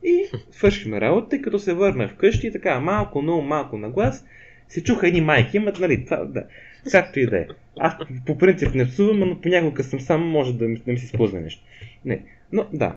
И 0.04 0.26
свършихме 0.52 1.02
работа 1.02 1.36
и 1.36 1.42
като 1.42 1.60
се 1.60 1.74
върна 1.74 2.08
вкъщи, 2.08 2.52
така 2.52 2.80
малко, 2.80 3.22
много 3.22 3.42
малко 3.42 3.78
на 3.78 3.90
глас, 3.90 4.26
се 4.68 4.84
чуха 4.84 5.08
едни 5.08 5.22
майки, 5.22 5.58
имат, 5.58 5.80
нали, 5.80 6.06
това, 6.06 6.18
да. 6.18 6.44
Както 6.92 7.20
и 7.20 7.26
да 7.26 7.38
е. 7.38 7.48
Аз 7.80 7.94
по 8.26 8.38
принцип 8.38 8.76
не 8.76 8.86
псувам, 8.86 9.20
но 9.20 9.42
понякога 9.42 9.84
съм 9.84 10.00
сам, 10.00 10.28
може 10.28 10.58
да 10.58 10.68
ми, 10.68 10.82
да 10.86 10.92
ми 10.92 10.98
се 10.98 11.06
изплъзне 11.06 11.42
нещо. 11.42 11.64
Не. 12.06 12.24
Но 12.52 12.66
да. 12.74 12.94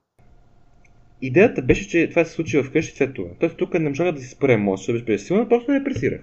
Идеята 1.22 1.62
беше, 1.62 1.88
че 1.88 2.08
това 2.10 2.24
се 2.24 2.32
случи 2.32 2.62
вкъщи 2.62 2.96
след 2.96 3.14
това. 3.14 3.30
Тоест 3.40 3.56
тук 3.56 3.74
не 3.74 3.88
можах 3.88 4.12
да 4.12 4.20
си 4.20 4.28
спра 4.28 4.52
емоцията, 4.52 4.92
беше 4.92 5.04
пресилна, 5.04 5.48
просто 5.48 5.72
не 5.72 5.84
пресирах. 5.84 6.20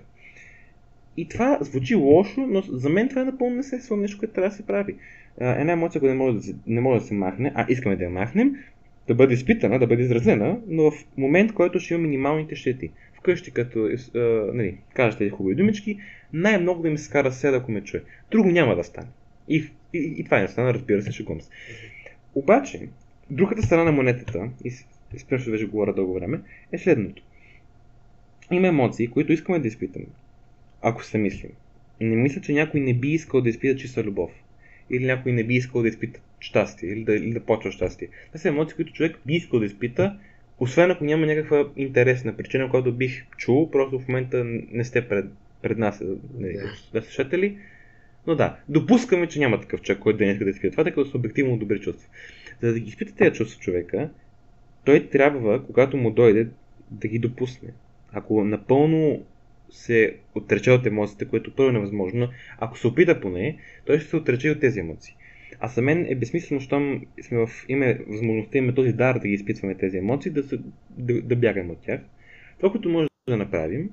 И 1.18 1.28
това 1.28 1.58
звучи 1.62 1.96
лошо, 1.96 2.42
но 2.42 2.62
за 2.62 2.90
мен 2.90 3.10
това 3.10 3.22
е 3.22 3.26
напълно 3.26 3.56
несествено 3.56 4.02
нещо, 4.02 4.20
което 4.20 4.34
трябва 4.34 4.50
да 4.50 4.56
се 4.56 4.66
прави. 4.66 4.96
Една 5.40 5.72
емоция, 5.72 6.02
която 6.02 6.18
не 6.18 6.24
може 6.24 6.38
да 6.38 6.44
се, 6.44 6.56
не 6.68 6.82
може 6.82 7.02
да 7.02 7.08
се 7.08 7.14
махне, 7.14 7.52
а 7.56 7.66
искаме 7.70 7.96
да 7.96 8.04
я 8.04 8.10
махнем, 8.10 8.56
да 9.08 9.16
бъде 9.16 9.34
изпитана, 9.34 9.80
да 9.80 9.88
бъде 9.88 10.04
изразена, 10.04 10.60
но 10.68 10.92
в 10.92 10.94
момент, 11.18 11.54
който 11.54 11.80
ще 11.80 11.94
има 11.94 12.04
минималните 12.04 12.56
щети. 12.56 12.92
Вкъщи, 13.14 13.52
като 13.52 13.90
а, 14.16 14.20
нали, 14.54 14.78
кажеш 14.94 15.18
тези 15.18 15.30
хубави 15.30 15.56
думички, 15.56 16.00
най-много 16.34 16.82
да 16.82 16.90
ми 16.90 16.98
се 16.98 17.12
кара 17.12 17.32
седа, 17.32 17.58
ако 17.58 17.72
ме 17.72 17.82
чуе. 17.82 18.04
Друго 18.32 18.50
няма 18.50 18.76
да 18.76 18.84
стане. 18.84 19.08
И, 19.48 19.56
и, 19.94 20.16
и 20.18 20.24
това 20.24 20.40
не 20.40 20.48
стана, 20.48 20.74
разбира 20.74 21.02
се, 21.02 21.12
шегувам 21.12 21.42
се. 21.42 21.50
Обаче, 22.36 22.88
другата 23.30 23.62
страна 23.62 23.84
на 23.84 23.92
монетата, 23.92 24.50
и 24.64 24.72
спрям 25.20 25.40
ще 25.40 25.52
вече 25.52 25.68
говоря 25.68 25.94
дълго 25.94 26.14
време, 26.14 26.42
е 26.72 26.78
следното. 26.78 27.24
Има 28.52 28.68
емоции, 28.68 29.08
които 29.08 29.34
искаме 29.34 29.60
да 29.60 29.68
изпитаме, 29.68 30.06
ако 30.82 31.04
се 31.04 31.18
мислим. 31.18 31.52
Не 32.02 32.16
мисля, 32.16 32.42
че 32.42 32.54
някой 32.54 32.80
не 32.80 32.94
би 32.94 33.08
искал 33.08 33.42
да 33.42 33.50
изпита 33.50 33.80
чиста 33.80 34.04
любов. 34.04 34.32
Или 34.90 35.06
някой 35.06 35.32
не 35.32 35.44
би 35.44 35.54
искал 35.54 35.82
да 35.82 35.88
изпита 35.88 36.20
щастие, 36.40 36.90
или 36.90 37.04
да, 37.04 37.16
или 37.16 37.34
да 37.34 37.40
почва 37.40 37.72
щастие. 37.72 38.08
Това 38.28 38.40
са 38.40 38.48
емоции, 38.48 38.76
които 38.76 38.94
човек 38.94 39.20
би 39.26 39.34
искал 39.34 39.60
да 39.60 39.66
изпита, 39.66 40.20
освен 40.60 40.92
ако 40.92 41.04
няма 41.04 41.26
някаква 41.26 41.70
интересна 41.76 42.38
причина, 42.38 42.70
която 42.70 42.94
бих 42.94 43.26
чул, 43.38 43.72
просто 43.72 44.00
в 44.00 44.08
момента 44.08 44.44
не 44.72 44.84
сте 44.84 45.08
пред, 45.08 45.26
пред 45.62 45.78
нас, 45.78 46.04
нали, 46.40 46.58
да 46.94 47.02
слушате 47.02 47.38
ли. 47.38 47.58
Но 48.28 48.36
да, 48.36 48.58
допускаме, 48.70 49.28
че 49.28 49.40
няма 49.40 49.62
такъв 49.62 49.82
човек, 49.82 50.00
който 50.00 50.18
да 50.18 50.26
не 50.26 50.32
иска 50.32 50.44
да 50.44 50.50
изпита 50.50 50.72
това, 50.72 50.84
тъй 50.84 50.94
като 50.94 51.10
са 51.10 51.18
обективно 51.18 51.58
добри 51.58 51.80
чувства. 51.80 52.10
За 52.62 52.74
да 52.74 52.80
ги 52.80 52.90
изпита 52.90 53.16
тези 53.16 53.36
чувства 53.36 53.62
човека, 53.62 54.10
той 54.86 55.10
трябва, 55.10 55.66
когато 55.66 55.98
му 55.98 56.12
дойде, 56.12 56.48
да 56.92 57.08
ги 57.08 57.20
допусне. 57.20 57.70
Ако 58.12 58.44
напълно 58.44 59.26
се 59.72 60.16
отрече 60.36 60.72
от 60.72 60.86
емоциите, 60.86 61.26
което 61.26 61.56
първо 61.56 61.70
е 61.70 61.74
невъзможно, 61.74 62.30
ако 62.58 62.78
се 62.78 62.88
опита 62.88 63.22
поне, 63.22 63.58
той 63.86 64.00
ще 64.00 64.10
се 64.10 64.16
отрече 64.16 64.52
от 64.52 64.60
тези 64.60 64.80
емоции. 64.80 65.16
А 65.60 65.68
за 65.68 65.82
мен 65.82 66.06
е 66.10 66.16
безсмислено, 66.16 66.62
щом 66.62 67.02
сме 67.22 67.38
в 67.38 67.50
име 67.70 68.00
възможността, 68.08 68.58
имаме 68.58 68.76
този 68.76 68.94
дар 68.94 69.20
да 69.20 69.28
ги 69.28 69.34
изпитваме 69.34 69.76
тези 69.76 69.98
емоции, 69.98 70.32
да, 70.32 70.44
се, 70.44 70.60
да, 70.90 71.22
да 71.22 71.36
бягаме 71.36 71.72
от 71.72 71.82
тях. 71.82 72.02
Това, 72.58 72.72
което 72.72 72.90
може 72.90 73.08
да 73.28 73.38
направим, 73.38 73.90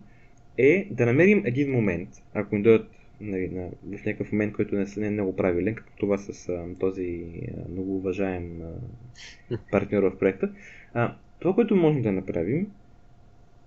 е 0.58 0.88
да 0.90 1.06
намерим 1.06 1.42
един 1.46 1.72
момент, 1.72 2.08
ако 2.34 2.56
ни 2.56 2.62
дойдат 2.62 2.90
нали, 3.20 3.48
на, 3.48 3.68
в 3.98 4.04
някакъв 4.06 4.32
момент, 4.32 4.52
който 4.52 4.74
не, 4.74 4.86
не 4.96 5.06
е 5.06 5.10
много 5.10 5.36
правилен, 5.36 5.74
като 5.74 5.92
това 5.96 6.18
с 6.18 6.48
а, 6.48 6.64
този 6.80 7.24
а, 7.48 7.68
много 7.72 7.96
уважаем 7.96 8.62
а, 8.62 9.58
партньор 9.70 10.02
в 10.02 10.18
проекта, 10.18 10.50
а, 10.94 11.14
това, 11.38 11.54
което 11.54 11.76
можем 11.76 12.02
да 12.02 12.12
направим, 12.12 12.66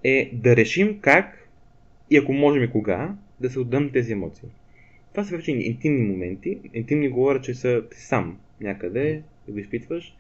е 0.04 0.32
да 0.34 0.56
решим 0.56 1.00
как 1.02 1.39
и 2.10 2.18
ако 2.18 2.34
можем 2.34 2.64
и 2.64 2.72
кога 2.72 3.16
да 3.40 3.50
се 3.50 3.60
отдам 3.60 3.90
тези 3.94 4.14
емоции. 4.14 4.50
Това 5.14 5.24
са 5.24 5.36
вече 5.38 5.52
интимни 5.52 6.12
моменти. 6.12 6.60
Интимни 6.74 7.10
говоря, 7.10 7.42
че 7.42 7.54
са 7.54 7.84
сам 7.92 8.38
някъде, 8.62 9.22
да 9.48 9.54
го 9.54 9.60
изпитваш. 9.60 10.16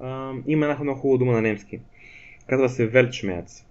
А, 0.00 0.32
има 0.46 0.66
една 0.66 0.78
много 0.82 1.00
хубава 1.00 1.18
дума 1.18 1.32
на 1.32 1.42
немски. 1.42 1.80
Казва 2.46 2.68
се 2.68 2.86
Велтшмерц. 2.86 3.66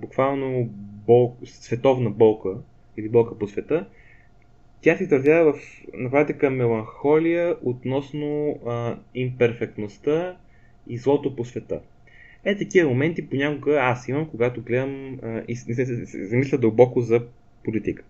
буквално 0.00 0.68
бол, 1.06 1.36
световна 1.44 2.10
болка 2.10 2.56
или 2.96 3.08
болка 3.08 3.38
по 3.38 3.46
света. 3.46 3.86
Тя 4.80 4.96
се 4.96 5.04
изразява 5.04 5.52
в 5.52 5.84
на 5.94 6.10
практика 6.10 6.50
меланхолия 6.50 7.56
относно 7.62 8.58
а, 8.66 8.98
имперфектността 9.14 10.36
и 10.86 10.98
злото 10.98 11.36
по 11.36 11.44
света. 11.44 11.80
Е, 12.44 12.58
такива 12.58 12.88
моменти 12.88 13.28
понякога 13.28 13.78
аз 13.80 14.08
имам, 14.08 14.28
когато 14.30 14.62
гледам 14.62 15.18
а, 15.22 15.42
и 15.48 15.54
замисля 16.28 16.58
дълбоко 16.58 17.00
за 17.00 17.22
политика. 17.64 18.04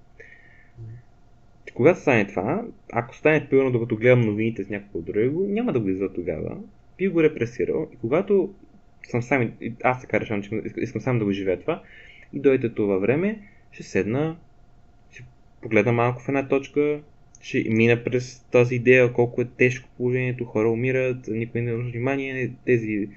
Когато 1.74 2.00
стане 2.00 2.26
това, 2.26 2.64
ако 2.92 3.16
стане 3.16 3.48
примерно 3.50 3.70
докато 3.70 3.96
гледам 3.96 4.20
новините 4.20 4.64
с 4.64 4.68
някакво 4.68 5.00
друго, 5.00 5.46
няма 5.48 5.72
да 5.72 5.80
го 5.80 5.88
излиза 5.88 6.12
тогава. 6.12 6.56
Би 6.98 7.08
го 7.08 7.22
репресирал 7.22 7.88
и 7.94 7.96
когато 7.96 8.54
съм 9.08 9.22
сам, 9.22 9.52
аз 9.82 10.00
така 10.00 10.20
решавам, 10.20 10.42
че 10.42 10.62
искам 10.76 11.00
сам 11.00 11.18
да 11.18 11.24
го 11.24 11.32
живея 11.32 11.60
това 11.60 11.82
и 12.32 12.40
дойде 12.40 12.68
това 12.68 12.98
време, 12.98 13.38
ще 13.72 13.82
седна, 13.82 14.36
ще 15.10 15.24
погледна 15.60 15.92
малко 15.92 16.22
в 16.22 16.28
една 16.28 16.48
точка, 16.48 17.00
ще 17.40 17.64
мина 17.68 18.04
през 18.04 18.40
тази 18.40 18.74
идея 18.74 19.12
колко 19.12 19.40
е 19.40 19.44
тежко 19.44 19.88
положението, 19.96 20.44
хора 20.44 20.70
умират, 20.70 21.28
никой 21.28 21.60
не 21.60 21.72
обръща 21.72 21.92
внимание, 21.92 22.52
тези 22.66 23.08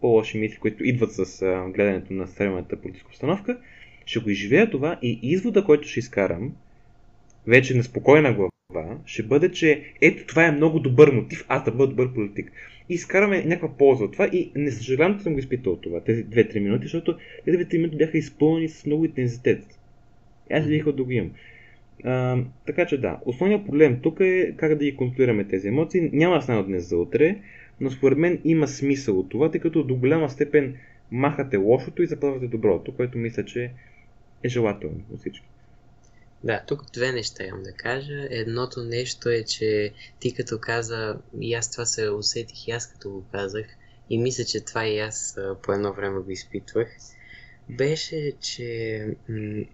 по-лоши 0.00 0.38
мисли, 0.38 0.56
които 0.56 0.84
идват 0.84 1.12
с 1.12 1.40
гледането 1.74 2.12
на 2.12 2.26
съвременната 2.26 2.76
политическа 2.76 3.10
установка, 3.12 3.58
ще 4.06 4.20
го 4.20 4.30
изживея 4.30 4.70
това 4.70 4.98
и 5.02 5.18
извода, 5.22 5.64
който 5.64 5.88
ще 5.88 6.00
изкарам, 6.00 6.52
вече 7.46 7.76
на 7.76 7.82
спокойна 7.82 8.32
глава, 8.32 8.98
ще 9.06 9.22
бъде, 9.22 9.52
че 9.52 9.82
ето 10.00 10.26
това 10.26 10.46
е 10.46 10.52
много 10.52 10.80
добър 10.80 11.12
мотив, 11.12 11.44
аз 11.48 11.64
да 11.64 11.70
бъда 11.70 11.86
добър 11.86 12.14
политик. 12.14 12.52
И 12.88 12.94
изкараме 12.94 13.44
някаква 13.44 13.76
полза 13.76 14.04
от 14.04 14.12
това 14.12 14.26
и 14.26 14.50
не 14.54 14.70
съжалявам, 14.70 15.16
че 15.16 15.22
съм 15.22 15.32
го 15.32 15.38
изпитал 15.38 15.76
това, 15.76 16.00
тези 16.00 16.26
2-3 16.26 16.58
минути, 16.58 16.82
защото 16.82 17.18
тези 17.44 17.58
2-3 17.58 17.76
минути 17.76 17.96
бяха 17.96 18.18
изпълнени 18.18 18.68
с 18.68 18.86
много 18.86 19.04
интензитет. 19.04 19.64
И 20.50 20.54
аз 20.54 20.66
бих 20.66 20.84
да 20.84 21.04
го 21.04 21.10
имам. 21.10 21.30
А, 22.04 22.38
така 22.66 22.86
че 22.86 23.00
да, 23.00 23.18
основният 23.24 23.66
проблем 23.66 23.98
тук 24.02 24.20
е 24.20 24.54
как 24.56 24.74
да 24.74 24.84
ги 24.84 24.96
контролираме 24.96 25.44
тези 25.44 25.68
емоции. 25.68 26.10
Няма 26.12 26.34
да 26.34 26.42
стане 26.42 26.58
от 26.58 26.66
днес 26.66 26.88
за 26.88 26.96
утре, 26.96 27.36
но 27.80 27.90
според 27.90 28.18
мен 28.18 28.40
има 28.44 28.68
смисъл 28.68 29.18
от 29.18 29.28
това, 29.28 29.50
тъй 29.50 29.60
като 29.60 29.84
до 29.84 29.96
голяма 29.96 30.30
степен 30.30 30.76
махате 31.10 31.56
лошото 31.56 32.02
и 32.02 32.06
запазвате 32.06 32.46
доброто, 32.46 32.96
което 32.96 33.18
мисля, 33.18 33.44
че 33.44 33.72
е 34.42 34.48
желателно 34.48 35.00
от 35.12 35.20
всички. 35.20 35.46
Да, 36.44 36.64
тук 36.66 36.92
две 36.92 37.12
неща 37.12 37.44
имам 37.44 37.62
да 37.62 37.72
кажа. 37.72 38.26
Едното 38.30 38.84
нещо 38.84 39.28
е, 39.28 39.44
че 39.44 39.92
ти 40.20 40.34
като 40.34 40.58
каза, 40.60 41.18
и 41.40 41.54
аз 41.54 41.70
това 41.72 41.84
се 41.84 42.10
усетих 42.10 42.68
и 42.68 42.70
аз 42.70 42.92
като 42.92 43.10
го 43.10 43.24
казах, 43.32 43.66
и 44.10 44.18
мисля, 44.18 44.44
че 44.44 44.64
това 44.64 44.86
и 44.86 44.98
аз 44.98 45.38
по 45.62 45.72
едно 45.72 45.92
време 45.92 46.20
го 46.20 46.30
изпитвах, 46.30 46.88
беше, 47.68 48.32
че 48.40 49.06
м- 49.28 49.64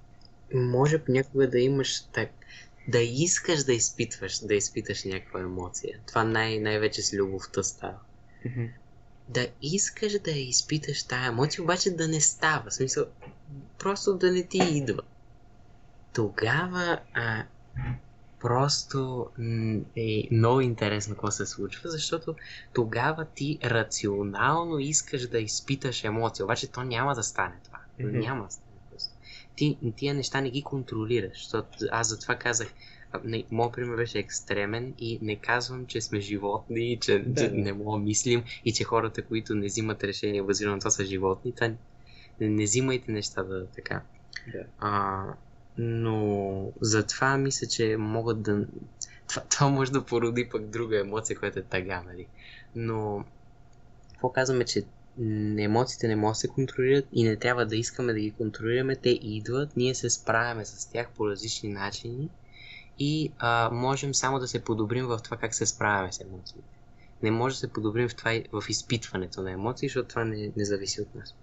може 0.55 1.05
понякога 1.05 1.51
да 1.51 1.59
имаш 1.59 2.05
так, 2.13 2.31
да 2.89 2.99
искаш 2.99 3.65
да 3.65 3.73
изпитваш, 3.73 4.39
да 4.39 4.55
изпиташ 4.55 5.05
някаква 5.05 5.41
емоция. 5.41 5.99
Това 6.07 6.25
най- 6.25 6.59
най-вече 6.59 7.03
с 7.03 7.13
любовта 7.15 7.63
става. 7.63 7.99
Mm-hmm. 8.47 8.71
Да 9.29 9.47
искаш 9.63 10.19
да 10.19 10.31
изпиташ 10.31 11.03
тая 11.03 11.27
емоция, 11.27 11.63
обаче 11.63 11.91
да 11.91 12.09
не 12.09 12.21
става. 12.21 12.71
В 12.71 12.75
смисъл, 12.75 13.07
просто 13.79 14.15
да 14.15 14.33
не 14.33 14.43
ти 14.43 14.59
идва 14.59 15.03
тогава 16.15 16.99
а, 17.15 17.45
просто 18.41 19.29
е 19.97 20.29
много 20.31 20.61
интересно 20.61 21.15
какво 21.15 21.31
се 21.31 21.47
случва, 21.47 21.91
защото 21.91 22.35
тогава 22.73 23.25
ти 23.25 23.59
рационално 23.65 24.79
искаш 24.79 25.29
да 25.29 25.39
изпиташ 25.39 26.05
емоция, 26.05 26.45
обаче 26.45 26.73
то 26.73 26.83
няма 26.83 27.15
да 27.15 27.23
стане 27.23 27.55
това. 27.65 27.79
Mm-hmm. 28.01 28.19
Няма 28.19 28.45
да 28.45 28.51
стане 28.51 28.64
просто. 28.64 28.64
Ти 29.57 29.79
тия 29.97 30.15
неща 30.15 30.41
не 30.41 30.51
ги 30.51 30.63
контролираш, 30.63 31.39
защото 31.39 31.69
аз 31.91 32.09
затова 32.09 32.37
казах, 32.37 32.75
не, 33.25 33.45
моят 33.51 33.73
пример 33.73 33.97
беше 33.97 34.19
екстремен 34.19 34.95
и 34.99 35.19
не 35.23 35.37
казвам, 35.37 35.87
че 35.87 36.01
сме 36.01 36.21
животни 36.21 36.93
и 36.93 36.97
че, 37.01 37.19
да, 37.19 37.41
че 37.41 37.51
не 37.51 37.73
мога 37.73 37.99
мислим 37.99 38.45
и 38.65 38.73
че 38.73 38.85
хората, 38.85 39.23
които 39.23 39.55
не 39.55 39.67
взимат 39.67 40.05
решения 40.05 40.45
базирано 40.45 40.77
на 40.77 40.81
това 40.81 40.91
са 40.91 41.05
животни, 41.05 41.53
та 41.53 41.69
не, 42.41 42.49
не 42.49 42.65
взимайте 42.65 43.13
неща 43.13 43.43
да 43.43 43.67
така. 43.67 44.03
Да. 44.53 44.65
А, 44.79 45.25
но 45.79 46.73
затова 46.81 47.37
мисля, 47.37 47.67
че 47.67 47.97
могат 47.97 48.43
да... 48.43 48.67
Това, 49.29 49.43
това 49.51 49.69
може 49.69 49.93
да 49.93 50.05
породи 50.05 50.49
пък 50.49 50.67
друга 50.67 51.01
емоция, 51.01 51.39
която 51.39 51.59
е 51.59 51.63
тага, 51.63 52.03
нали? 52.07 52.27
Но 52.75 53.25
какво 54.13 54.33
казваме, 54.33 54.65
че 54.65 54.83
емоциите 55.59 56.09
не 56.09 56.17
могат 56.17 56.35
да 56.35 56.39
се 56.39 56.49
контролират 56.49 57.07
и 57.13 57.25
не 57.25 57.37
трябва 57.37 57.67
да 57.67 57.77
искаме 57.77 58.13
да 58.13 58.19
ги 58.19 58.31
контролираме. 58.31 58.97
Те 58.97 59.11
идват, 59.11 59.77
ние 59.77 59.95
се 59.95 60.11
справяме 60.11 60.65
с 60.65 60.91
тях 60.91 61.09
по 61.17 61.29
различни 61.29 61.69
начини 61.69 62.29
и 62.99 63.33
а, 63.39 63.71
можем 63.73 64.15
само 64.15 64.39
да 64.39 64.49
се 64.49 64.65
подобрим 64.65 65.07
в 65.07 65.19
това 65.25 65.37
как 65.37 65.55
се 65.55 65.67
справяме 65.67 66.13
с 66.13 66.21
емоциите. 66.21 66.69
Не 67.23 67.31
може 67.31 67.55
да 67.55 67.59
се 67.59 67.73
подобрим 67.73 68.09
в, 68.09 68.15
това, 68.15 68.43
в 68.53 68.65
изпитването 68.69 69.43
на 69.43 69.51
емоции, 69.51 69.89
защото 69.89 70.09
това 70.09 70.25
не, 70.25 70.53
не 70.57 70.65
зависи 70.65 71.01
от 71.01 71.15
нас. 71.15 71.35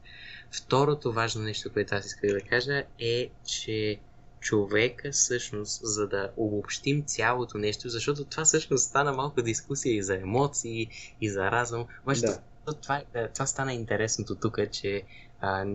Второто 0.52 1.14
важно 1.14 1.42
нещо, 1.42 1.74
което 1.74 1.96
аз 1.96 2.06
исках 2.06 2.32
да 2.32 2.42
кажа 2.42 2.84
е, 3.00 3.30
че 3.46 4.00
човека 4.40 5.12
всъщност, 5.12 5.82
за 5.84 6.08
да 6.08 6.32
обобщим 6.38 7.04
цялото 7.06 7.58
нещо, 7.58 7.90
защото 7.90 8.26
това 8.26 8.46
всъщност 8.46 8.84
стана 8.84 9.14
малко 9.14 9.42
дискусия 9.42 9.96
и 9.96 10.04
за 10.04 10.16
емоции, 10.16 10.88
и 11.22 11.30
за 11.30 11.52
разум. 11.52 11.86
Обаче 12.04 12.22
да. 12.22 12.42
Това, 12.66 12.74
това, 12.82 13.28
това 13.28 13.46
стана 13.46 13.74
интересното 13.74 14.36
тук, 14.36 14.60
че 14.72 15.04
а, 15.40 15.66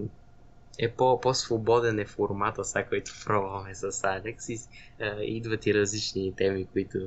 е 0.78 0.90
по, 0.90 1.20
по-свободен 1.20 1.98
е 1.98 2.06
формата, 2.06 2.64
сега, 2.64 2.88
който 2.88 3.10
пробваме 3.24 3.74
с 3.74 4.04
Алекс 4.04 4.48
и 4.48 4.58
а, 5.00 5.22
идват 5.22 5.66
и 5.66 5.74
различни 5.74 6.34
теми, 6.36 6.66
които 6.66 6.98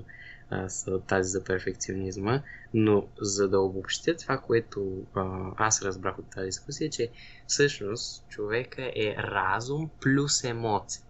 а, 0.49 0.69
са 0.69 0.99
тази 0.99 1.29
за 1.29 1.43
перфекционизма, 1.43 2.41
но 2.73 3.07
за 3.21 3.49
да 3.49 3.59
обобщя 3.59 4.15
това, 4.15 4.37
което 4.37 5.05
а, 5.15 5.51
аз 5.57 5.81
разбрах 5.81 6.19
от 6.19 6.29
тази 6.29 6.45
дискусия, 6.45 6.87
е, 6.87 6.89
че 6.89 7.09
всъщност 7.47 8.27
човека 8.27 8.91
е 8.95 9.15
разум 9.17 9.89
плюс 10.01 10.43
емоция. 10.43 11.03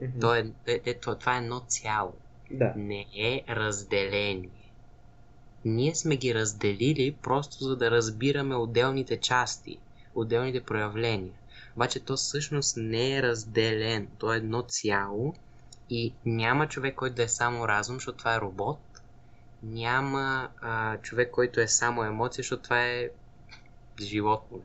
Mm-hmm. 0.00 0.20
То 0.20 0.34
е, 0.34 0.52
е, 0.66 0.80
е, 0.84 0.94
това 0.94 1.34
е 1.34 1.38
едно 1.38 1.60
цяло. 1.60 2.14
Да. 2.50 2.72
Не 2.76 3.06
е 3.14 3.44
разделение. 3.48 4.50
Ние 5.64 5.94
сме 5.94 6.16
ги 6.16 6.34
разделили 6.34 7.16
просто 7.22 7.64
за 7.64 7.76
да 7.76 7.90
разбираме 7.90 8.56
отделните 8.56 9.20
части, 9.20 9.78
отделните 10.14 10.60
проявления. 10.60 11.32
Обаче 11.76 12.00
то 12.00 12.16
всъщност 12.16 12.76
не 12.76 13.16
е 13.16 13.22
разделен. 13.22 14.08
То 14.18 14.32
е 14.32 14.36
едно 14.36 14.62
цяло 14.62 15.34
и 15.90 16.14
няма 16.26 16.68
човек, 16.68 16.94
който 16.94 17.16
да 17.16 17.22
е 17.22 17.28
само 17.28 17.68
разум, 17.68 17.96
защото 17.96 18.18
това 18.18 18.34
е 18.34 18.40
робот. 18.40 18.80
Няма 19.62 20.48
а, 20.60 20.98
човек, 20.98 21.30
който 21.30 21.60
е 21.60 21.68
само 21.68 22.04
емоция, 22.04 22.42
защото 22.42 22.62
това 22.62 22.84
е 22.84 23.10
животно. 24.00 24.62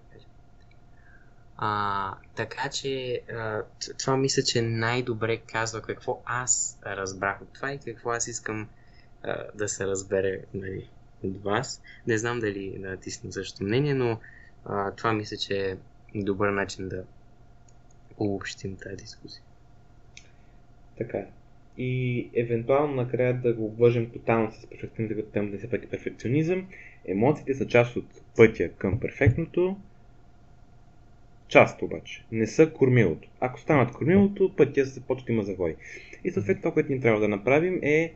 А, 1.58 2.14
така 2.36 2.70
че 2.70 3.22
а, 3.32 3.62
това 4.00 4.18
мисля, 4.18 4.44
че 4.44 4.62
най-добре 4.62 5.38
казва 5.38 5.82
какво 5.82 6.22
аз 6.26 6.80
разбрах 6.86 7.42
от 7.42 7.54
това 7.54 7.72
и 7.72 7.80
какво 7.80 8.12
аз 8.12 8.28
искам 8.28 8.70
да 9.56 9.68
се 9.68 9.88
разбере 9.88 10.40
нали, 10.54 10.90
от 11.24 11.44
вас. 11.44 11.82
Не 12.08 12.18
знам 12.18 12.40
дали 12.40 12.78
да, 12.80 12.98
ти 12.98 13.10
на 13.24 13.32
същото 13.32 13.64
мнение, 13.64 13.94
но 13.94 14.20
а, 14.66 14.92
това 14.92 15.14
мисля, 15.14 15.38
че 15.38 15.72
е 15.72 15.78
добър 16.16 16.50
начин 16.50 16.90
да 16.90 17.04
обобщим 18.18 18.76
тази 18.76 18.96
дискусия. 18.96 19.44
Така. 20.98 21.26
И 21.78 22.30
евентуално 22.34 22.96
накрая 22.96 23.42
да 23.42 23.54
го 23.54 23.66
обвържем 23.66 24.10
тотално 24.10 24.52
с 24.52 24.68
перфекционизъм, 24.68 25.18
като 25.18 25.30
темата 25.32 25.60
се 25.60 25.70
пак 25.70 25.84
е 25.84 25.88
перфекционизъм. 25.88 26.68
Емоциите 27.06 27.54
са 27.54 27.68
част 27.68 27.96
от 27.96 28.06
пътя 28.36 28.70
към 28.70 29.00
перфектното. 29.00 29.78
Част 31.48 31.82
обаче. 31.82 32.24
Не 32.32 32.48
са 32.48 32.72
кормилото. 32.72 33.30
Ако 33.40 33.60
станат 33.60 33.92
кормилото, 33.92 34.56
пътя 34.56 34.86
започва 34.86 35.26
да 35.26 35.34
има 35.34 35.44
завой. 35.44 35.76
И 36.24 36.32
съответно 36.32 36.62
това, 36.62 36.74
което 36.74 36.92
ни 36.92 37.02
трябва 37.02 37.20
да 37.20 37.28
направим 37.28 37.80
е 37.84 38.14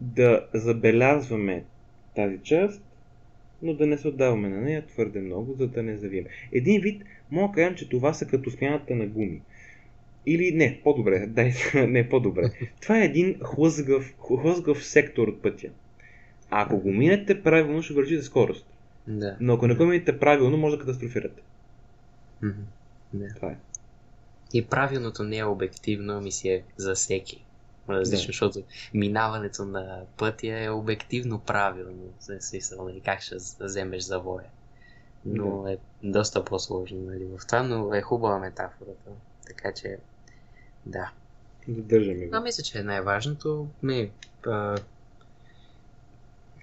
да 0.00 0.46
забелязваме 0.54 1.64
тази 2.16 2.38
част, 2.38 2.82
но 3.62 3.74
да 3.74 3.86
не 3.86 3.98
се 3.98 4.08
отдаваме 4.08 4.48
на 4.48 4.60
нея 4.60 4.86
твърде 4.86 5.20
много, 5.20 5.54
за 5.54 5.68
да 5.68 5.82
не 5.82 5.96
завием. 5.96 6.24
Един 6.52 6.80
вид, 6.80 7.02
мога 7.30 7.48
да 7.48 7.54
кажем, 7.54 7.76
че 7.76 7.88
това 7.88 8.12
са 8.12 8.26
като 8.26 8.50
смяната 8.50 8.94
на 8.94 9.06
гуми. 9.06 9.42
Или 10.26 10.52
не, 10.52 10.80
по-добре, 10.84 11.26
дай, 11.28 11.52
не, 11.74 12.08
по-добре. 12.08 12.50
Това 12.82 12.98
е 12.98 13.04
един 13.04 13.38
хлъзгав, 13.42 14.14
хлъзгав 14.18 14.84
сектор 14.84 15.28
от 15.28 15.42
пътя. 15.42 15.68
А 16.50 16.62
ако 16.62 16.78
го 16.78 16.92
минете 16.92 17.42
правилно, 17.42 17.82
ще 17.82 17.94
вършите 17.94 18.22
скорост. 18.22 18.66
Да. 19.06 19.36
Но 19.40 19.54
ако 19.54 19.66
не 19.66 19.74
го 19.74 19.84
минете 19.84 20.18
правилно, 20.18 20.56
може 20.56 20.76
да 20.76 20.80
катастрофирате. 20.80 21.42
Да. 23.12 23.34
Това 23.36 23.48
е. 23.48 23.56
И 24.54 24.66
правилното 24.66 25.24
не 25.24 25.38
е 25.38 25.44
обективно, 25.44 26.12
ами 26.12 26.32
си 26.32 26.48
е 26.48 26.62
за 26.76 26.94
всеки. 26.94 27.44
Различно, 27.88 28.26
Да. 28.26 28.26
защото 28.26 28.62
минаването 28.94 29.64
на 29.64 30.02
пътя 30.16 30.64
е 30.64 30.70
обективно 30.70 31.38
правилно. 31.38 32.12
В 32.20 32.42
смисъл, 32.42 32.84
нали, 32.84 33.00
как 33.00 33.20
ще 33.20 33.36
вземеш 33.60 34.02
завоя. 34.02 34.46
Но 35.24 35.68
е 35.68 35.78
доста 36.02 36.44
по-сложно 36.44 36.98
нали, 37.00 37.24
в 37.24 37.46
това, 37.46 37.62
но 37.62 37.94
е 37.94 38.02
хубава 38.02 38.38
метафората. 38.38 39.10
Така 39.46 39.72
че, 39.72 39.98
да. 40.86 41.10
Задържаме 41.68 42.26
Това 42.26 42.38
го. 42.38 42.44
мисля, 42.44 42.62
че 42.62 42.78
е 42.78 42.82
най-важното. 42.82 43.68
Не, 43.82 44.10
а, 44.46 44.76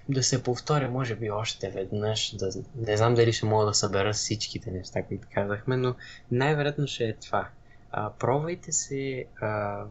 да 0.08 0.22
се 0.22 0.42
повторя, 0.42 0.90
може 0.90 1.16
би, 1.16 1.30
още 1.30 1.70
веднъж. 1.70 2.36
Да, 2.36 2.50
не 2.76 2.96
знам 2.96 3.14
дали 3.14 3.32
ще 3.32 3.46
мога 3.46 3.66
да 3.66 3.74
събера 3.74 4.12
всичките 4.12 4.70
неща, 4.70 5.02
които 5.02 5.28
казахме, 5.34 5.76
но 5.76 5.94
най-вероятно 6.30 6.86
ще 6.86 7.04
е 7.04 7.16
това. 7.16 7.48
А, 7.92 8.10
пробвайте 8.10 8.72
се 8.72 9.24
а, 9.40 9.84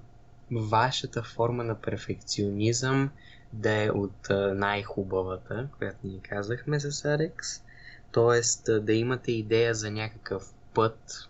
вашата 0.52 1.24
форма 1.24 1.64
на 1.64 1.82
перфекционизъм 1.82 3.10
да 3.54 3.84
е 3.84 3.90
от 3.90 4.28
най-хубавата, 4.54 5.68
която 5.78 6.08
ни 6.08 6.22
казахме 6.22 6.80
с 6.80 7.06
Алекс. 7.06 7.64
Тоест 8.12 8.70
да 8.82 8.94
имате 8.94 9.32
идея 9.32 9.74
за 9.74 9.92
някакъв 9.92 10.54
път, 10.74 11.30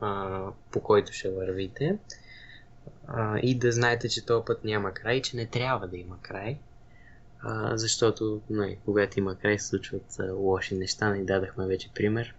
а, 0.00 0.42
по 0.70 0.80
който 0.80 1.12
ще 1.12 1.30
вървите 1.30 1.98
а, 3.06 3.38
и 3.38 3.58
да 3.58 3.72
знаете, 3.72 4.08
че 4.08 4.26
този 4.26 4.44
път 4.44 4.64
няма 4.64 4.92
край, 4.92 5.22
че 5.22 5.36
не 5.36 5.46
трябва 5.46 5.88
да 5.88 5.96
има 5.96 6.18
край, 6.22 6.58
а, 7.40 7.76
защото 7.76 8.40
не, 8.50 8.76
когато 8.84 9.18
има 9.18 9.36
край 9.36 9.58
случват 9.58 10.16
лоши 10.32 10.74
неща, 10.74 11.10
не 11.10 11.24
дадахме 11.24 11.66
вече 11.66 11.90
пример. 11.94 12.34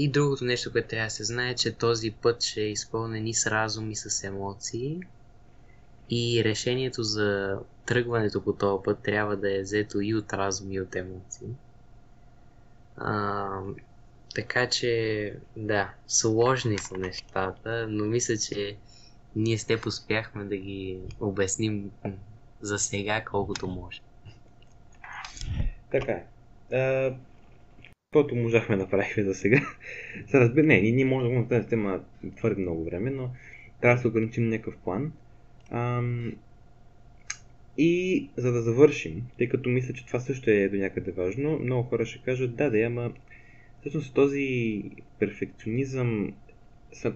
И 0.00 0.08
другото 0.08 0.44
нещо, 0.44 0.72
което 0.72 0.88
трябва 0.88 1.06
да 1.06 1.10
се 1.10 1.24
знае, 1.24 1.50
е, 1.50 1.54
че 1.54 1.72
този 1.72 2.10
път 2.10 2.42
ще 2.42 2.60
е 2.60 2.70
изпълнен 2.70 3.26
и 3.26 3.34
с 3.34 3.46
разум 3.46 3.90
и 3.90 3.96
с 3.96 4.24
емоции. 4.24 5.00
И 6.10 6.44
решението 6.44 7.02
за 7.02 7.58
тръгването 7.86 8.44
по 8.44 8.52
този 8.52 8.82
път 8.84 9.02
трябва 9.02 9.36
да 9.36 9.56
е 9.56 9.62
взето 9.62 10.00
и 10.00 10.14
от 10.14 10.32
разум 10.32 10.72
и 10.72 10.80
от 10.80 10.96
емоции. 10.96 11.48
А, 12.96 13.48
така 14.34 14.68
че, 14.68 15.34
да, 15.56 15.90
сложни 16.06 16.78
са 16.78 16.98
нещата, 16.98 17.86
но 17.88 18.04
мисля, 18.04 18.36
че 18.36 18.76
ние 19.36 19.58
с 19.58 19.64
теб 19.64 19.86
успяхме 19.86 20.44
да 20.44 20.56
ги 20.56 20.98
обясним 21.20 21.90
за 22.60 22.78
сега 22.78 23.24
колкото 23.24 23.66
може. 23.66 24.00
Така. 25.90 26.22
А, 26.72 27.14
Каквото 28.12 28.36
можахме 28.36 28.76
да 28.76 28.82
направим 28.82 29.26
за 29.26 29.34
сега. 29.34 29.60
Сега 30.26 30.40
разбира, 30.40 30.66
не, 30.66 30.80
ние, 30.80 31.04
можем 31.04 31.42
да 31.42 31.48
тази 31.48 31.68
тема 31.68 32.00
твърде 32.36 32.62
много 32.62 32.84
време, 32.84 33.10
но 33.10 33.30
трябва 33.80 33.96
да 33.96 34.00
се 34.00 34.08
ограничим 34.08 34.48
някакъв 34.48 34.76
план. 34.76 35.12
Ам, 35.70 36.32
и 37.78 38.28
за 38.36 38.52
да 38.52 38.62
завършим, 38.62 39.22
тъй 39.38 39.48
като 39.48 39.68
мисля, 39.68 39.94
че 39.94 40.06
това 40.06 40.20
също 40.20 40.50
е 40.50 40.68
до 40.68 40.76
някъде 40.76 41.10
важно, 41.10 41.58
много 41.58 41.82
хора 41.88 42.06
ще 42.06 42.22
кажат, 42.22 42.56
да, 42.56 42.70
да, 42.70 42.78
ама 42.78 43.12
всъщност 43.80 44.14
този 44.14 44.82
перфекционизъм 45.18 46.32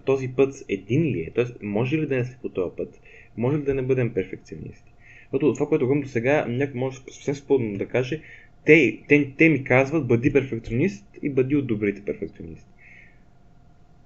този 0.04 0.28
път 0.36 0.54
един 0.68 1.02
ли 1.02 1.20
е? 1.20 1.30
Тоест, 1.34 1.56
може 1.62 1.98
ли 1.98 2.06
да 2.06 2.16
не 2.16 2.24
сме 2.24 2.38
по 2.42 2.48
този 2.48 2.76
път? 2.76 3.00
Може 3.36 3.58
ли 3.58 3.62
да 3.62 3.74
не 3.74 3.82
бъдем 3.82 4.14
перфекционисти? 4.14 4.92
Защото 5.22 5.54
това, 5.54 5.68
което 5.68 5.84
говорим 5.84 6.02
до 6.02 6.08
сега, 6.08 6.46
някой 6.48 6.80
може 6.80 6.98
съвсем 7.10 7.34
спорно 7.34 7.78
да 7.78 7.86
каже, 7.86 8.20
те, 8.64 9.04
те, 9.08 9.34
те 9.38 9.48
ми 9.48 9.64
казват, 9.64 10.06
бъди 10.06 10.32
перфекционист 10.32 11.04
и 11.22 11.30
бъди 11.30 11.56
от 11.56 11.66
добрите 11.66 12.04
перфекционисти. 12.04 12.66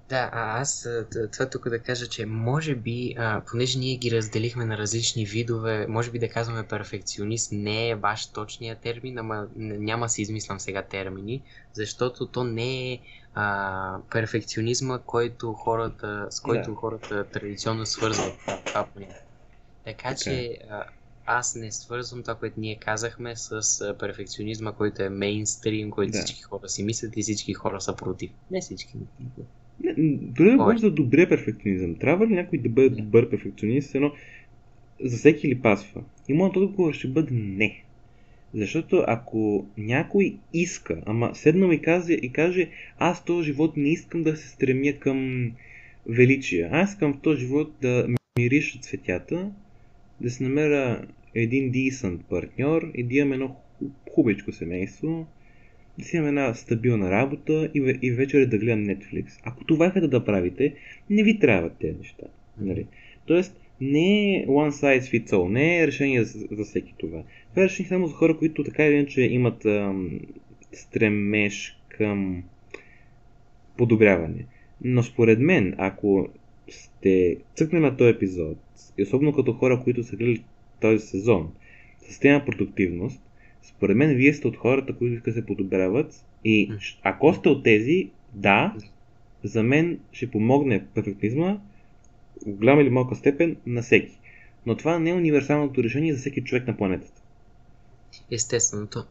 Да, 0.09 0.29
а 0.33 0.61
аз 0.61 0.87
това 1.31 1.49
тук 1.49 1.69
да 1.69 1.79
кажа, 1.79 2.07
че 2.07 2.25
може 2.25 2.75
би, 2.75 3.15
а, 3.17 3.41
понеже 3.51 3.79
ние 3.79 3.95
ги 3.95 4.11
разделихме 4.11 4.65
на 4.65 4.77
различни 4.77 5.25
видове, 5.25 5.87
може 5.87 6.11
би 6.11 6.19
да 6.19 6.29
казваме 6.29 6.67
перфекционист 6.67 7.51
не 7.51 7.89
е 7.89 7.95
баш 7.95 8.25
точния 8.27 8.75
термин, 8.75 9.17
ама 9.17 9.47
няма 9.55 10.09
си 10.09 10.21
измислям 10.21 10.59
сега 10.59 10.81
термини, 10.81 11.41
защото 11.73 12.27
то 12.27 12.43
не 12.43 12.93
е 12.93 12.99
а, 13.35 13.97
перфекционизма, 14.11 14.99
който 14.99 15.53
хората, 15.53 16.27
с 16.29 16.39
който 16.39 16.69
Да. 16.69 16.75
хората 16.75 17.23
традиционно 17.23 17.85
свързват 17.85 18.33
това, 18.65 18.85
понятие. 18.93 19.15
Така 19.85 20.09
Така 20.09 20.09
е. 20.09 20.15
че 20.15 20.57
а, 20.69 20.83
аз 21.31 21.55
не 21.55 21.71
свързвам 21.71 22.21
това, 22.21 22.35
което 22.35 22.59
ние 22.59 22.75
казахме 22.75 23.35
с 23.35 23.61
перфекционизма, 23.99 24.71
който 24.71 25.03
е 25.03 25.09
мейнстрим, 25.09 25.91
който 25.91 26.11
Да. 26.11 26.17
всички 26.17 26.41
хора 26.41 26.69
си 26.69 26.83
мислят 26.83 27.17
и 27.17 27.21
всички 27.21 27.53
хора 27.53 27.81
са 27.81 27.95
против. 27.95 28.31
Не 28.51 28.61
всички. 28.61 28.97
Не, 29.83 29.93
Дори 30.17 30.49
да 30.49 30.49
Кой? 30.49 30.57
говорим 30.57 30.79
за 30.79 30.91
добрия 30.91 31.29
перфекционизъм. 31.29 31.95
Трябва 31.95 32.27
ли 32.27 32.33
някой 32.33 32.59
да 32.59 32.69
бъде 32.69 32.89
добър 32.89 33.29
перфекционист, 33.29 33.95
едно 33.95 34.11
за 35.03 35.17
всеки 35.17 35.47
ли 35.47 35.61
пасва? 35.61 36.03
И 36.27 36.33
моят 36.33 36.55
отговор 36.55 36.93
ще 36.93 37.07
бъде 37.07 37.33
не. 37.33 37.83
Защото 38.53 39.03
ако 39.07 39.65
някой 39.77 40.37
иска, 40.53 41.01
ама 41.05 41.31
седнал 41.35 41.71
и 41.71 41.81
каже, 41.81 42.13
и 42.13 42.31
каже 42.31 42.69
аз 42.97 43.25
този 43.25 43.45
живот 43.45 43.77
не 43.77 43.89
искам 43.89 44.23
да 44.23 44.37
се 44.37 44.47
стремя 44.47 44.93
към 44.99 45.51
величие, 46.07 46.69
аз 46.71 46.89
искам 46.89 47.13
в 47.13 47.21
този 47.21 47.39
живот 47.41 47.73
да 47.81 48.07
мириша 48.39 48.79
цветята, 48.79 49.51
да 50.21 50.29
се 50.29 50.43
намеря 50.43 51.07
един 51.35 51.71
decent 51.71 52.17
партньор 52.17 52.91
и 52.95 53.03
да 53.03 53.15
имам 53.15 53.33
едно 53.33 53.47
ху- 53.47 53.85
хубавичко 54.11 54.51
семейство, 54.51 55.27
да 55.97 56.05
си 56.05 56.17
имам 56.17 56.27
една 56.27 56.53
стабилна 56.53 57.11
работа 57.11 57.71
и, 57.75 57.97
и 58.01 58.11
вечер 58.11 58.45
да 58.45 58.57
гледам 58.57 58.85
Netflix. 58.85 59.39
Ако 59.43 59.63
това 59.63 59.87
искате 59.87 60.07
да 60.07 60.25
правите, 60.25 60.73
не 61.09 61.23
ви 61.23 61.39
трябват 61.39 61.73
тези 61.79 61.97
неща. 61.97 62.25
Нали? 62.61 62.87
Тоест, 63.25 63.59
не 63.81 64.35
е 64.35 64.45
one 64.47 64.71
size 64.71 65.01
fits 65.01 65.29
all, 65.29 65.49
не 65.49 65.79
е 65.79 65.87
решение 65.87 66.23
за, 66.23 66.47
за 66.51 66.63
всеки 66.63 66.93
това. 66.97 67.23
Това 67.49 67.63
е 67.63 67.65
решение 67.65 67.89
само 67.89 68.07
за 68.07 68.13
хора, 68.13 68.37
които 68.37 68.63
така 68.63 68.85
или 68.85 68.95
иначе 68.95 69.21
имат 69.21 69.65
ам, 69.65 70.19
стремеж 70.73 71.79
към 71.89 72.43
подобряване. 73.77 74.45
Но 74.83 75.03
според 75.03 75.39
мен, 75.39 75.75
ако 75.77 76.29
сте 76.69 77.37
цъкнали 77.55 77.83
на 77.83 77.97
този 77.97 78.09
епизод, 78.09 78.57
и 78.97 79.03
особено 79.03 79.33
като 79.33 79.53
хора, 79.53 79.81
които 79.83 80.03
са 80.03 80.15
гледали 80.15 80.43
този 80.81 81.07
сезон, 81.07 81.51
с 82.09 82.19
тема 82.19 82.45
продуктивност, 82.45 83.21
според 83.61 83.97
мен 83.97 84.15
вие 84.15 84.33
сте 84.33 84.47
от 84.47 84.57
хората, 84.57 84.95
които 84.95 85.13
искат 85.13 85.33
да 85.33 85.39
се 85.39 85.45
подобряват 85.45 86.25
и 86.45 86.71
ако 87.03 87.33
сте 87.33 87.49
от 87.49 87.63
тези, 87.63 88.09
да, 88.33 88.75
за 89.43 89.63
мен 89.63 89.99
ще 90.11 90.31
помогне 90.31 90.85
перфектизма 90.95 91.57
в 92.47 92.55
голяма 92.55 92.81
или 92.81 92.89
малка 92.89 93.15
степен 93.15 93.55
на 93.65 93.81
всеки. 93.81 94.19
Но 94.65 94.75
това 94.75 94.99
не 94.99 95.09
е 95.09 95.13
универсалното 95.13 95.83
решение 95.83 96.13
за 96.13 96.19
всеки 96.19 96.43
човек 96.43 96.67
на 96.67 96.77
планетата. 96.77 97.18
Естествено, 98.31 98.87
то, 98.87 99.05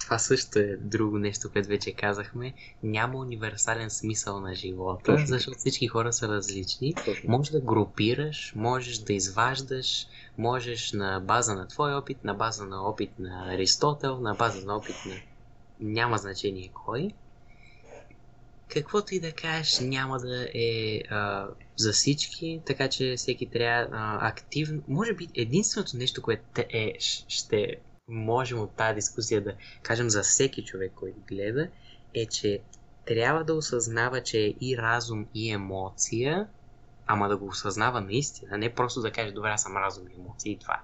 това 0.00 0.18
също 0.18 0.58
е 0.58 0.76
друго 0.76 1.18
нещо, 1.18 1.50
което 1.52 1.68
вече 1.68 1.92
казахме. 1.92 2.54
Няма 2.82 3.18
универсален 3.18 3.90
смисъл 3.90 4.40
на 4.40 4.54
живота, 4.54 5.04
Точно. 5.04 5.26
защото 5.26 5.58
всички 5.58 5.88
хора 5.88 6.12
са 6.12 6.28
различни. 6.28 6.94
Точно. 7.04 7.30
Може 7.30 7.52
да 7.52 7.60
групираш, 7.60 8.52
можеш 8.56 8.98
да 8.98 9.12
изваждаш, 9.12 10.06
можеш 10.38 10.92
на 10.92 11.20
база 11.20 11.54
на 11.54 11.68
твой 11.68 11.94
опит, 11.94 12.24
на 12.24 12.34
база 12.34 12.66
на 12.66 12.82
опит 12.82 13.18
на 13.18 13.54
Аристотел, 13.54 14.20
на 14.20 14.34
база 14.34 14.66
на 14.66 14.76
опит 14.76 14.96
на 15.06 15.14
няма 15.80 16.18
значение 16.18 16.70
кой. 16.74 17.10
Каквото 18.68 19.14
и 19.14 19.20
да 19.20 19.32
кажеш, 19.32 19.80
няма 19.80 20.18
да 20.18 20.48
е 20.54 21.00
а, 21.10 21.48
за 21.76 21.92
всички, 21.92 22.60
така 22.66 22.88
че 22.88 23.14
всеки 23.16 23.46
трябва 23.46 23.88
а, 23.92 24.28
активно. 24.28 24.82
Може 24.88 25.12
би 25.12 25.28
единственото 25.34 25.96
нещо, 25.96 26.22
което 26.22 26.44
е, 26.56 26.94
ще 27.28 27.76
можем 28.08 28.60
от 28.60 28.76
тази 28.76 28.94
дискусия 28.94 29.44
да 29.44 29.54
кажем 29.82 30.10
за 30.10 30.22
всеки 30.22 30.64
човек, 30.64 30.92
който 30.94 31.18
гледа, 31.28 31.68
е, 32.14 32.26
че 32.26 32.60
трябва 33.06 33.44
да 33.44 33.54
осъзнава, 33.54 34.22
че 34.22 34.38
е 34.38 34.54
и 34.60 34.76
разум, 34.78 35.26
и 35.34 35.50
емоция, 35.50 36.48
ама 37.06 37.28
да 37.28 37.36
го 37.36 37.46
осъзнава 37.46 38.00
наистина, 38.00 38.58
не 38.58 38.74
просто 38.74 39.00
да 39.00 39.12
каже, 39.12 39.32
добре, 39.32 39.48
аз 39.48 39.62
съм 39.62 39.76
разум 39.76 40.04
и 40.08 40.20
емоции 40.20 40.52
и 40.52 40.58
това. 40.58 40.80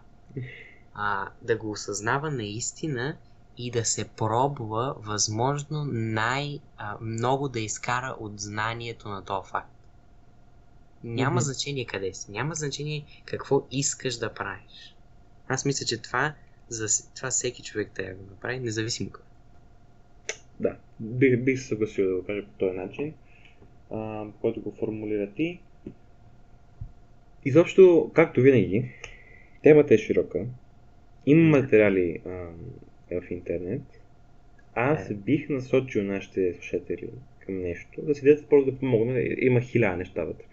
А, 0.95 1.29
да 1.43 1.57
го 1.57 1.71
осъзнава 1.71 2.31
наистина 2.31 3.17
и 3.57 3.71
да 3.71 3.85
се 3.85 4.09
пробва 4.09 4.95
възможно 4.99 5.85
най-много 5.93 7.49
да 7.49 7.61
изкара 7.61 8.17
от 8.21 8.41
знанието 8.41 9.09
на 9.09 9.25
този 9.25 9.51
факт. 9.51 9.71
Няма 11.05 11.41
mm-hmm. 11.41 11.45
значение 11.45 11.87
къде 11.87 12.15
си, 12.15 12.31
няма 12.31 12.55
значение 12.55 13.23
какво 13.25 13.67
искаш 13.71 14.17
да 14.17 14.35
правиш. 14.35 14.97
Аз 15.49 15.65
мисля, 15.65 15.87
че 15.87 16.03
това 16.03 16.35
за 16.71 17.13
това 17.17 17.31
всеки 17.31 17.63
човек 17.63 17.91
трябва 17.95 18.13
да 18.13 18.19
го 18.19 18.31
направи, 18.31 18.59
независимо 18.59 19.11
какво. 19.11 19.31
Да, 20.61 20.77
бих, 21.01 21.41
бих 21.41 21.61
се 21.61 21.67
съгласил 21.67 22.09
да 22.09 22.17
го 22.17 22.27
кажа 22.27 22.43
по 22.43 22.59
този 22.59 22.77
начин, 22.77 23.15
а, 23.91 24.27
който 24.41 24.61
го 24.61 24.73
формулира 24.73 25.33
ти. 25.33 25.61
Изобщо, 27.45 28.11
както 28.15 28.41
винаги, 28.41 28.91
темата 29.63 29.95
е 29.95 29.99
широка. 29.99 30.47
Има 31.27 31.59
материали 31.59 32.21
а, 32.27 32.31
в 33.21 33.31
интернет. 33.31 33.83
Аз 34.75 35.11
е. 35.11 35.15
бих 35.15 35.49
насочил 35.49 36.05
нашите 36.05 36.55
слушатели 36.55 37.11
към 37.39 37.63
нещо, 37.63 38.03
да 38.03 38.13
дадат 38.15 38.49
просто 38.49 38.71
да 38.71 38.79
помогне. 38.79 39.37
Има 39.39 39.61
хиляда 39.61 39.97
неща 39.97 40.25
вътре. 40.25 40.45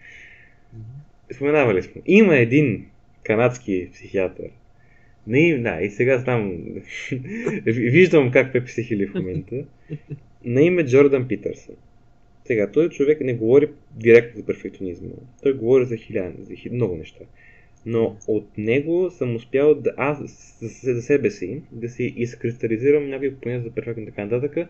Споменавали 1.34 1.82
сме. 1.82 2.02
Има 2.06 2.36
един 2.36 2.86
канадски 3.22 3.90
психиатър, 3.92 4.50
не, 5.28 5.58
да, 5.58 5.80
и 5.82 5.90
сега 5.90 6.18
знам. 6.18 6.58
Виждам 7.66 8.30
как 8.30 8.52
Пепи 8.52 8.70
се 8.70 8.82
хили 8.82 9.06
в 9.06 9.14
момента. 9.14 9.64
На 10.44 10.62
име 10.62 10.86
Джордан 10.86 11.28
Питърсън. 11.28 11.74
Сега, 12.44 12.70
този 12.70 12.88
човек 12.88 13.20
не 13.20 13.34
говори 13.34 13.68
директно 13.96 14.40
за 14.40 14.46
перфекционизма. 14.46 15.08
Той 15.42 15.52
говори 15.52 15.84
за 15.84 15.96
хиляди, 15.96 16.44
за 16.44 16.54
хил... 16.54 16.72
много 16.72 16.96
неща. 16.96 17.24
Но 17.86 18.16
от 18.26 18.58
него 18.58 19.10
съм 19.10 19.36
успял 19.36 19.74
да 19.74 19.94
аз 19.96 20.18
за, 20.82 21.02
себе 21.02 21.30
си 21.30 21.62
да 21.72 21.88
си 21.88 22.14
изкристализирам 22.16 23.08
някои 23.08 23.34
поне 23.34 23.60
за 23.60 23.70
перфектно 23.70 24.06
така 24.06 24.24
нататък. 24.24 24.68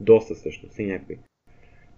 Доста 0.00 0.34
всъщност, 0.34 0.78
и 0.78 0.84
някои. 0.84 1.16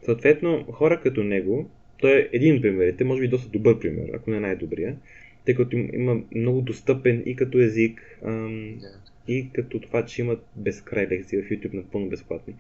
Съответно, 0.03 0.65
хора 0.73 1.01
като 1.01 1.25
него, 1.25 1.71
той 2.01 2.19
е 2.19 2.29
един 2.33 2.61
пример, 2.63 2.95
те 2.99 3.05
може 3.05 3.21
би 3.21 3.29
доста 3.29 3.51
добър 3.51 3.79
пример, 3.79 4.09
ако 4.15 4.31
не 4.31 4.41
най-добрия 4.41 4.97
тъй 5.45 5.55
като 5.55 5.77
има 5.77 6.21
много 6.35 6.61
достъпен 6.61 7.23
и 7.27 7.37
като 7.37 7.59
език, 7.59 8.19
ам, 8.25 8.31
yeah. 8.31 8.97
и 9.29 9.51
като 9.53 9.81
това, 9.81 10.05
че 10.05 10.23
имат 10.23 10.45
безкрай 10.57 11.07
лекции 11.07 11.43
в 11.43 11.49
YouTube 11.49 11.75
напълно 11.75 12.09
безплатни. 12.09 12.55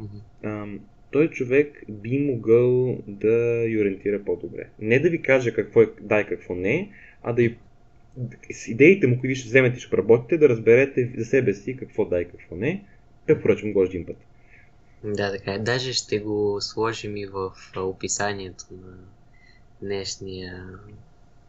Mm-hmm. 0.00 0.20
Ам, 0.42 0.80
той 1.10 1.30
човек 1.30 1.84
би 1.88 2.18
могъл 2.18 2.98
да 3.06 3.64
й 3.68 3.78
ориентира 3.80 4.24
по-добре. 4.24 4.68
Не 4.78 4.98
да 4.98 5.10
ви 5.10 5.22
каже 5.22 5.54
какво 5.54 5.82
е 5.82 5.88
да 6.00 6.20
и 6.20 6.26
какво 6.26 6.54
не, 6.54 6.90
а 7.22 7.32
да 7.32 7.42
и 7.42 7.56
с 8.52 8.68
идеите 8.68 9.06
му, 9.06 9.20
които 9.20 9.38
ще 9.38 9.48
вземете 9.48 9.76
и 9.76 9.80
ще 9.80 9.96
работите, 9.96 10.38
да 10.38 10.48
разберете 10.48 11.12
за 11.16 11.24
себе 11.24 11.54
си 11.54 11.76
какво 11.76 12.04
да 12.04 12.20
и 12.20 12.24
какво 12.24 12.56
не. 12.56 12.84
Препоръчвам 13.26 13.72
го 13.72 13.80
още 13.80 13.96
един 13.96 14.06
път. 14.06 14.16
Да, 15.04 15.32
така 15.32 15.52
е. 15.52 15.58
Даже 15.58 15.92
ще 15.92 16.18
го 16.18 16.58
сложим 16.60 17.16
и 17.16 17.26
в 17.26 17.52
описанието 17.76 18.64
на 18.70 18.98
днешния 19.82 20.68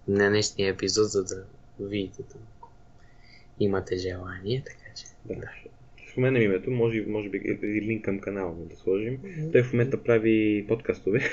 на 0.07 0.29
днешния 0.29 0.69
епизод, 0.69 1.09
за 1.09 1.23
да 1.23 1.45
видите 1.79 2.23
там. 2.23 2.41
Имате 3.59 3.97
желание, 3.97 4.63
така 4.65 4.93
че. 4.95 5.05
Да. 5.25 5.49
Споменам 6.11 6.41
името, 6.41 6.71
може, 6.71 7.05
може 7.07 7.29
би 7.29 7.37
и 7.63 7.81
линк 7.81 8.05
към 8.05 8.19
канала 8.19 8.55
да 8.55 8.75
сложим. 8.75 9.17
Mm-hmm. 9.17 9.51
Той 9.51 9.63
в 9.63 9.73
момента 9.73 10.03
прави 10.03 10.65
подкастове. 10.67 11.19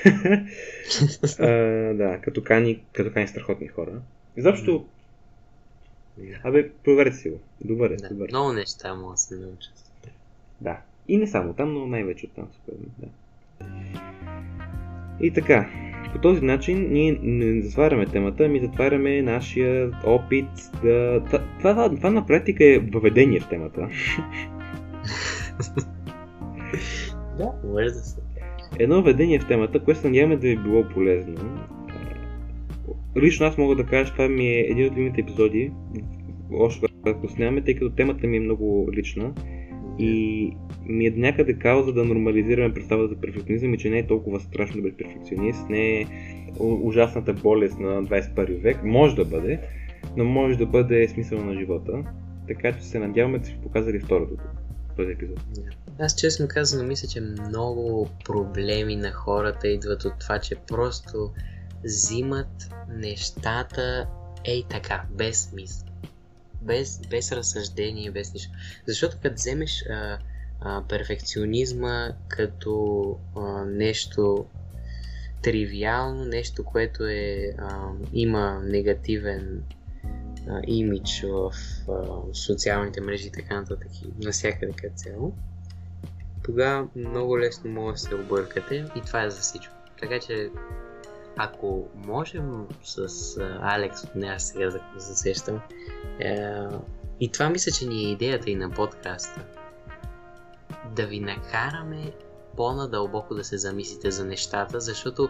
а, 1.38 1.46
да, 1.94 2.20
като 2.22 2.44
кани, 2.44 2.84
като 2.92 3.12
кани 3.12 3.28
страхотни 3.28 3.68
хора. 3.68 4.02
Изобщо, 4.36 4.86
mm-hmm. 6.20 6.40
Абе, 6.44 6.70
проверете 6.84 7.16
си 7.16 7.30
го. 7.30 7.40
Добър 7.60 7.90
е, 7.90 7.96
да, 7.96 8.08
добър. 8.08 8.28
Много 8.28 8.52
неща 8.52 8.94
могат 8.94 9.14
да 9.14 9.20
се 9.20 9.36
научат. 9.36 9.74
Да. 10.60 10.80
И 11.08 11.16
не 11.16 11.26
само 11.26 11.54
там, 11.54 11.74
но 11.74 11.86
най-вече 11.86 12.26
от 12.26 12.32
там, 12.32 12.48
според. 12.62 12.80
Да. 12.98 13.06
И 15.20 15.32
така, 15.32 15.70
по 16.14 16.20
този 16.20 16.40
начин 16.40 16.88
ние 16.90 17.18
не 17.22 17.62
затваряме 17.62 18.06
темата, 18.06 18.44
ами 18.44 18.60
затваряме 18.60 19.22
нашия 19.22 19.90
опит 20.04 20.46
да... 20.82 21.22
Това, 21.24 21.40
това, 21.58 21.94
това 21.96 22.10
на 22.10 22.26
практика 22.26 22.64
е 22.64 22.78
въведение 22.78 23.40
в 23.40 23.48
темата. 23.48 23.80
да, 27.38 27.52
може 27.72 27.84
да 27.84 27.94
се. 27.94 28.20
Едно 28.78 28.96
въведение 28.96 29.38
в 29.38 29.46
темата, 29.46 29.84
което 29.84 30.06
надяваме 30.06 30.36
да 30.36 30.48
ви 30.48 30.56
било 30.56 30.88
полезно. 30.88 31.34
Лично 33.16 33.46
аз 33.46 33.58
мога 33.58 33.76
да 33.76 33.84
кажа, 33.84 34.12
това 34.12 34.28
ми 34.28 34.46
е 34.46 34.60
един 34.60 34.86
от 34.86 34.92
любимите 34.92 35.20
епизоди, 35.20 35.72
още 36.52 36.86
когато 37.02 37.28
снимаме, 37.28 37.64
тъй 37.64 37.74
като 37.74 37.94
темата 37.94 38.26
ми 38.26 38.36
е 38.36 38.40
много 38.40 38.88
лична 38.92 39.32
и 39.98 40.52
ми 40.86 41.06
е 41.06 41.10
някъде 41.10 41.54
кауза 41.54 41.92
да 41.92 42.04
нормализираме 42.04 42.74
представата 42.74 43.14
за 43.14 43.20
перфекционизъм 43.20 43.74
и 43.74 43.78
че 43.78 43.90
не 43.90 43.98
е 43.98 44.06
толкова 44.06 44.40
страшно 44.40 44.76
да 44.76 44.82
бъде 44.82 44.96
перфекционист, 44.96 45.68
не 45.68 46.00
е 46.00 46.06
ужасната 46.58 47.32
болест 47.32 47.78
на 47.78 48.04
21 48.04 48.62
век, 48.62 48.84
може 48.84 49.16
да 49.16 49.24
бъде, 49.24 49.60
но 50.16 50.24
може 50.24 50.58
да 50.58 50.66
бъде 50.66 51.08
смисъл 51.08 51.44
на 51.44 51.54
живота. 51.54 52.04
Така 52.48 52.72
че 52.72 52.84
се 52.84 52.98
надяваме 52.98 53.38
да 53.38 53.46
си 53.46 53.58
показали 53.62 54.00
второто 54.00 54.36
този 54.96 55.10
епизод. 55.10 55.40
Аз 55.98 56.14
честно 56.14 56.48
казано 56.48 56.84
мисля, 56.84 57.08
че 57.08 57.20
много 57.20 58.08
проблеми 58.24 58.96
на 58.96 59.12
хората 59.12 59.68
идват 59.68 60.04
от 60.04 60.12
това, 60.20 60.38
че 60.38 60.54
просто 60.68 61.30
взимат 61.84 62.74
нещата 62.88 64.06
ей 64.44 64.62
така, 64.70 65.04
без 65.10 65.42
смисъл. 65.42 65.93
Без, 66.64 67.00
без 67.10 67.32
разсъждение, 67.32 68.10
без 68.10 68.34
нищо. 68.34 68.52
Защото 68.86 69.16
като 69.22 69.34
вземеш 69.34 69.84
а, 69.90 70.18
а, 70.60 70.82
перфекционизма 70.88 72.08
като 72.28 73.16
а, 73.36 73.64
нещо 73.64 74.46
тривиално, 75.42 76.24
нещо, 76.24 76.64
което 76.64 77.06
е, 77.06 77.54
а, 77.58 77.88
има 78.12 78.60
негативен 78.64 79.62
а, 80.48 80.60
имидж 80.66 81.22
в 81.22 81.52
а, 81.88 82.34
социалните 82.34 83.00
мрежи 83.00 83.26
и 83.26 83.32
така 83.32 83.60
нататък 83.60 83.88
навсякъде 84.24 84.72
като 84.72 84.94
цяло, 84.96 85.34
тогава 86.44 86.88
много 86.96 87.38
лесно 87.38 87.70
може 87.70 87.92
да 87.92 87.98
се 87.98 88.14
объркате 88.14 88.84
и 88.96 89.00
това 89.06 89.24
е 89.24 89.30
за 89.30 89.40
всичко. 89.40 89.74
Така 90.00 90.20
че 90.20 90.50
ако 91.36 91.88
можем 91.94 92.66
с 92.82 93.08
Алекс, 93.62 94.14
не 94.14 94.26
аз 94.26 94.48
сега 94.48 94.64
да 94.64 94.72
се 94.72 95.12
засещам, 95.12 95.60
е, 96.20 96.46
и 97.20 97.32
това 97.32 97.48
мисля, 97.48 97.72
че 97.72 97.86
ни 97.86 98.04
е 98.04 98.10
идеята 98.10 98.50
и 98.50 98.54
на 98.54 98.70
подкаста, 98.70 99.40
да 100.94 101.06
ви 101.06 101.20
накараме 101.20 102.12
по-надълбоко 102.56 103.34
да 103.34 103.44
се 103.44 103.58
замислите 103.58 104.10
за 104.10 104.24
нещата, 104.24 104.80
защото 104.80 105.28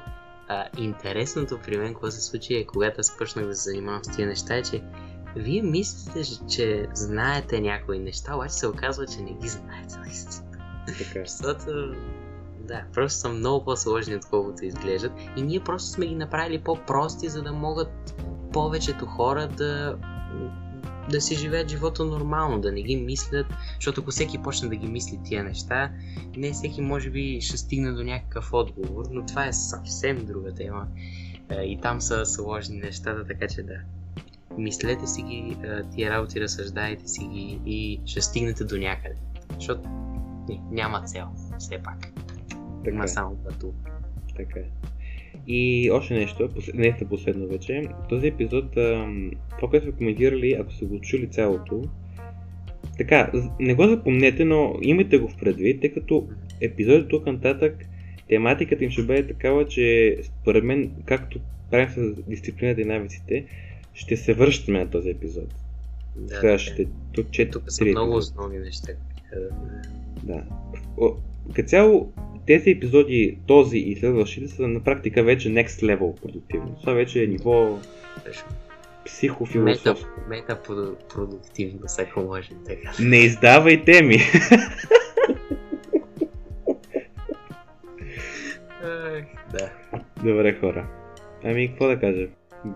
а, 0.49 0.67
интересното 0.79 1.59
при 1.65 1.77
мен, 1.77 1.95
какво 1.95 2.11
се 2.11 2.21
случи 2.21 2.55
е, 2.55 2.67
когато 2.67 3.01
аз 3.01 3.17
почнах 3.17 3.47
да 3.47 3.55
се 3.55 3.71
занимавам 3.71 4.05
с 4.05 4.17
тия 4.17 4.29
неща, 4.29 4.57
е, 4.57 4.63
че 4.63 4.83
вие 5.37 5.63
мислите, 5.63 6.23
че 6.49 6.89
знаете 6.95 7.61
някои 7.61 7.99
неща, 7.99 8.35
обаче 8.35 8.55
се 8.55 8.67
оказва, 8.67 9.07
че 9.07 9.23
не 9.23 9.33
ги 9.33 9.49
знаете. 9.49 9.95
Така. 10.99 11.21
Защото 11.27 11.95
Да, 12.69 12.85
просто 12.95 13.19
са 13.19 13.29
много 13.29 13.65
по-сложни, 13.65 14.17
отколкото 14.17 14.65
изглеждат. 14.65 15.13
И 15.37 15.43
ние 15.43 15.61
просто 15.61 15.89
сме 15.89 16.07
ги 16.07 16.15
направили 16.15 16.59
по-прости, 16.59 17.29
за 17.29 17.43
да 17.43 17.53
могат 17.53 18.23
повечето 18.53 19.07
хора 19.07 19.49
да 19.49 19.97
да 21.11 21.21
си 21.21 21.35
живеят 21.35 21.71
живота 21.71 22.05
нормално, 22.05 22.61
да 22.61 22.73
не 22.73 22.83
ги 22.83 22.97
мислят, 22.97 23.47
защото 23.75 24.01
ако 24.01 24.11
всеки 24.11 24.43
почне 24.43 24.69
да 24.69 24.77
ги 24.77 24.87
мисли 24.87 25.21
тия 25.25 25.45
неща, 25.45 25.91
не 26.37 26.53
всеки 26.53 26.81
може 26.81 27.11
би 27.11 27.41
ще 27.41 27.57
стигне 27.57 27.93
до 27.93 28.05
някакъв 28.05 28.53
отговор, 28.53 29.05
но 29.11 29.27
това 29.27 29.47
е 29.47 29.53
съвсем 29.53 30.27
друга 30.27 30.55
тема. 30.55 30.87
Е, 31.51 31.63
и 31.63 31.81
там 31.81 32.01
са 32.01 32.27
сложни 32.27 32.77
нещата, 32.77 33.27
така 33.27 33.47
че 33.49 33.63
да. 33.63 33.75
Мислете 34.59 35.07
си 35.07 35.23
ги 35.23 35.57
е, 35.65 35.83
тия 35.95 36.11
работи, 36.11 36.41
разсъждайте 36.41 37.09
си 37.09 37.25
ги 37.25 37.61
и 37.67 38.01
ще 38.07 38.21
стигнете 38.21 38.65
до 38.65 38.77
някъде. 38.77 39.17
Защото 39.55 39.89
не, 40.49 40.61
няма 40.71 41.03
цел, 41.03 41.27
все 41.59 41.79
пак. 41.83 42.14
Така 42.85 42.95
Има 42.95 43.05
е. 43.05 43.09
само 43.09 43.37
пъту. 43.37 43.73
Така 44.37 44.61
е. 44.61 44.65
И 45.47 45.91
още 45.91 46.15
нещо, 46.15 46.49
не 46.75 46.87
е 46.87 47.07
последно 47.09 47.47
вече. 47.47 47.83
Този 48.09 48.27
епизод, 48.27 48.71
това, 48.71 49.71
което 49.71 49.87
сме 49.87 49.93
коментирали, 49.93 50.57
ако 50.61 50.73
сте 50.73 50.85
го 50.85 51.01
чули 51.01 51.27
цялото, 51.27 51.83
така, 52.99 53.31
не 53.61 53.75
го 53.75 53.87
запомнете, 53.87 54.45
но 54.45 54.79
имайте 54.83 55.19
го 55.19 55.29
в 55.29 55.37
предвид, 55.37 55.81
тъй 55.81 55.93
като 55.93 56.29
епизодът 56.61 57.09
тук 57.09 57.27
нататък, 57.27 57.85
тематиката 58.29 58.85
им 58.85 58.91
ще 58.91 59.03
бъде 59.03 59.27
такава, 59.27 59.69
че 59.69 60.17
според 60.23 60.65
мен, 60.65 60.91
както 61.05 61.41
правим 61.71 61.89
с 61.91 62.23
дисциплината 62.23 62.81
и 62.81 62.85
навиците, 62.85 63.45
ще 63.95 64.17
се 64.17 64.35
връщаме 64.35 64.79
на 64.79 64.91
този 64.91 65.11
епизод. 65.11 65.55
Да, 66.17 66.41
Следващите, 66.41 66.87
тук, 67.13 67.31
че, 67.31 67.51
тук 67.51 67.63
са 67.67 67.85
много 67.85 68.17
основни 68.17 68.59
неща. 68.59 68.93
Да. 70.23 70.43
Като 71.55 71.69
цяло, 71.69 72.13
тези 72.47 72.71
епизоди, 72.71 73.39
този 73.47 73.79
и 73.79 73.97
следващите 73.97 74.49
са 74.49 74.69
на 74.69 74.81
практика 74.81 75.23
вече 75.23 75.49
next 75.49 75.67
level 75.67 76.23
продуктивно. 76.23 76.77
Това 76.81 76.93
вече 76.93 77.25
е 77.25 77.27
ниво 77.27 77.79
психофилософско. 79.05 80.21
Мета, 80.29 80.59
мета 80.59 80.95
продуктивност, 81.15 82.01
ако 82.01 82.21
може 82.21 82.51
така. 82.67 82.93
Не 83.01 83.17
издавай 83.17 83.85
теми! 83.85 84.19
да. 89.53 89.71
Добре 90.25 90.59
хора. 90.61 90.87
Ами, 91.45 91.69
какво 91.69 91.87
да 91.87 92.01
кажа? 92.01 92.27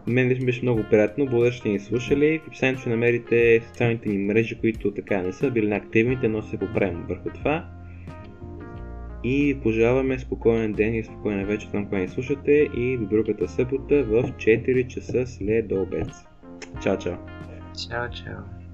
Мен 0.07 0.29
лично 0.29 0.47
беше 0.47 0.63
много 0.63 0.85
приятно, 0.91 1.27
благодаря, 1.27 1.53
че 1.53 1.69
ни 1.69 1.81
слушали. 1.81 2.39
В 2.39 2.47
описанието 2.49 2.81
ще 2.81 2.91
намерите 2.91 3.63
социалните 3.69 4.09
ни 4.09 4.19
мрежи, 4.19 4.61
които 4.61 4.95
така 4.95 5.23
не 5.23 5.33
са 5.33 5.51
били 5.51 5.69
на 5.69 5.77
активните, 5.77 6.29
но 6.29 6.43
се 6.43 6.59
поправим 6.59 7.05
върху 7.09 7.31
това. 7.31 7.78
И 9.25 9.61
пожелаваме 9.63 10.19
спокоен 10.19 10.73
ден 10.73 10.95
и 10.95 11.05
спокойна 11.05 11.45
вечер 11.45 11.69
там, 11.73 11.85
когато 11.85 12.03
ни 12.03 12.09
слушате 12.09 12.53
и 12.53 12.99
до 12.99 13.07
другата 13.07 13.49
събота 13.49 14.05
в 14.05 14.23
4 14.23 14.87
часа 14.87 15.27
след 15.27 15.73
обед. 15.73 16.09
Чао, 16.83 16.99
чао! 16.99 17.17
Чао, 17.89 18.11
чао! 18.11 18.69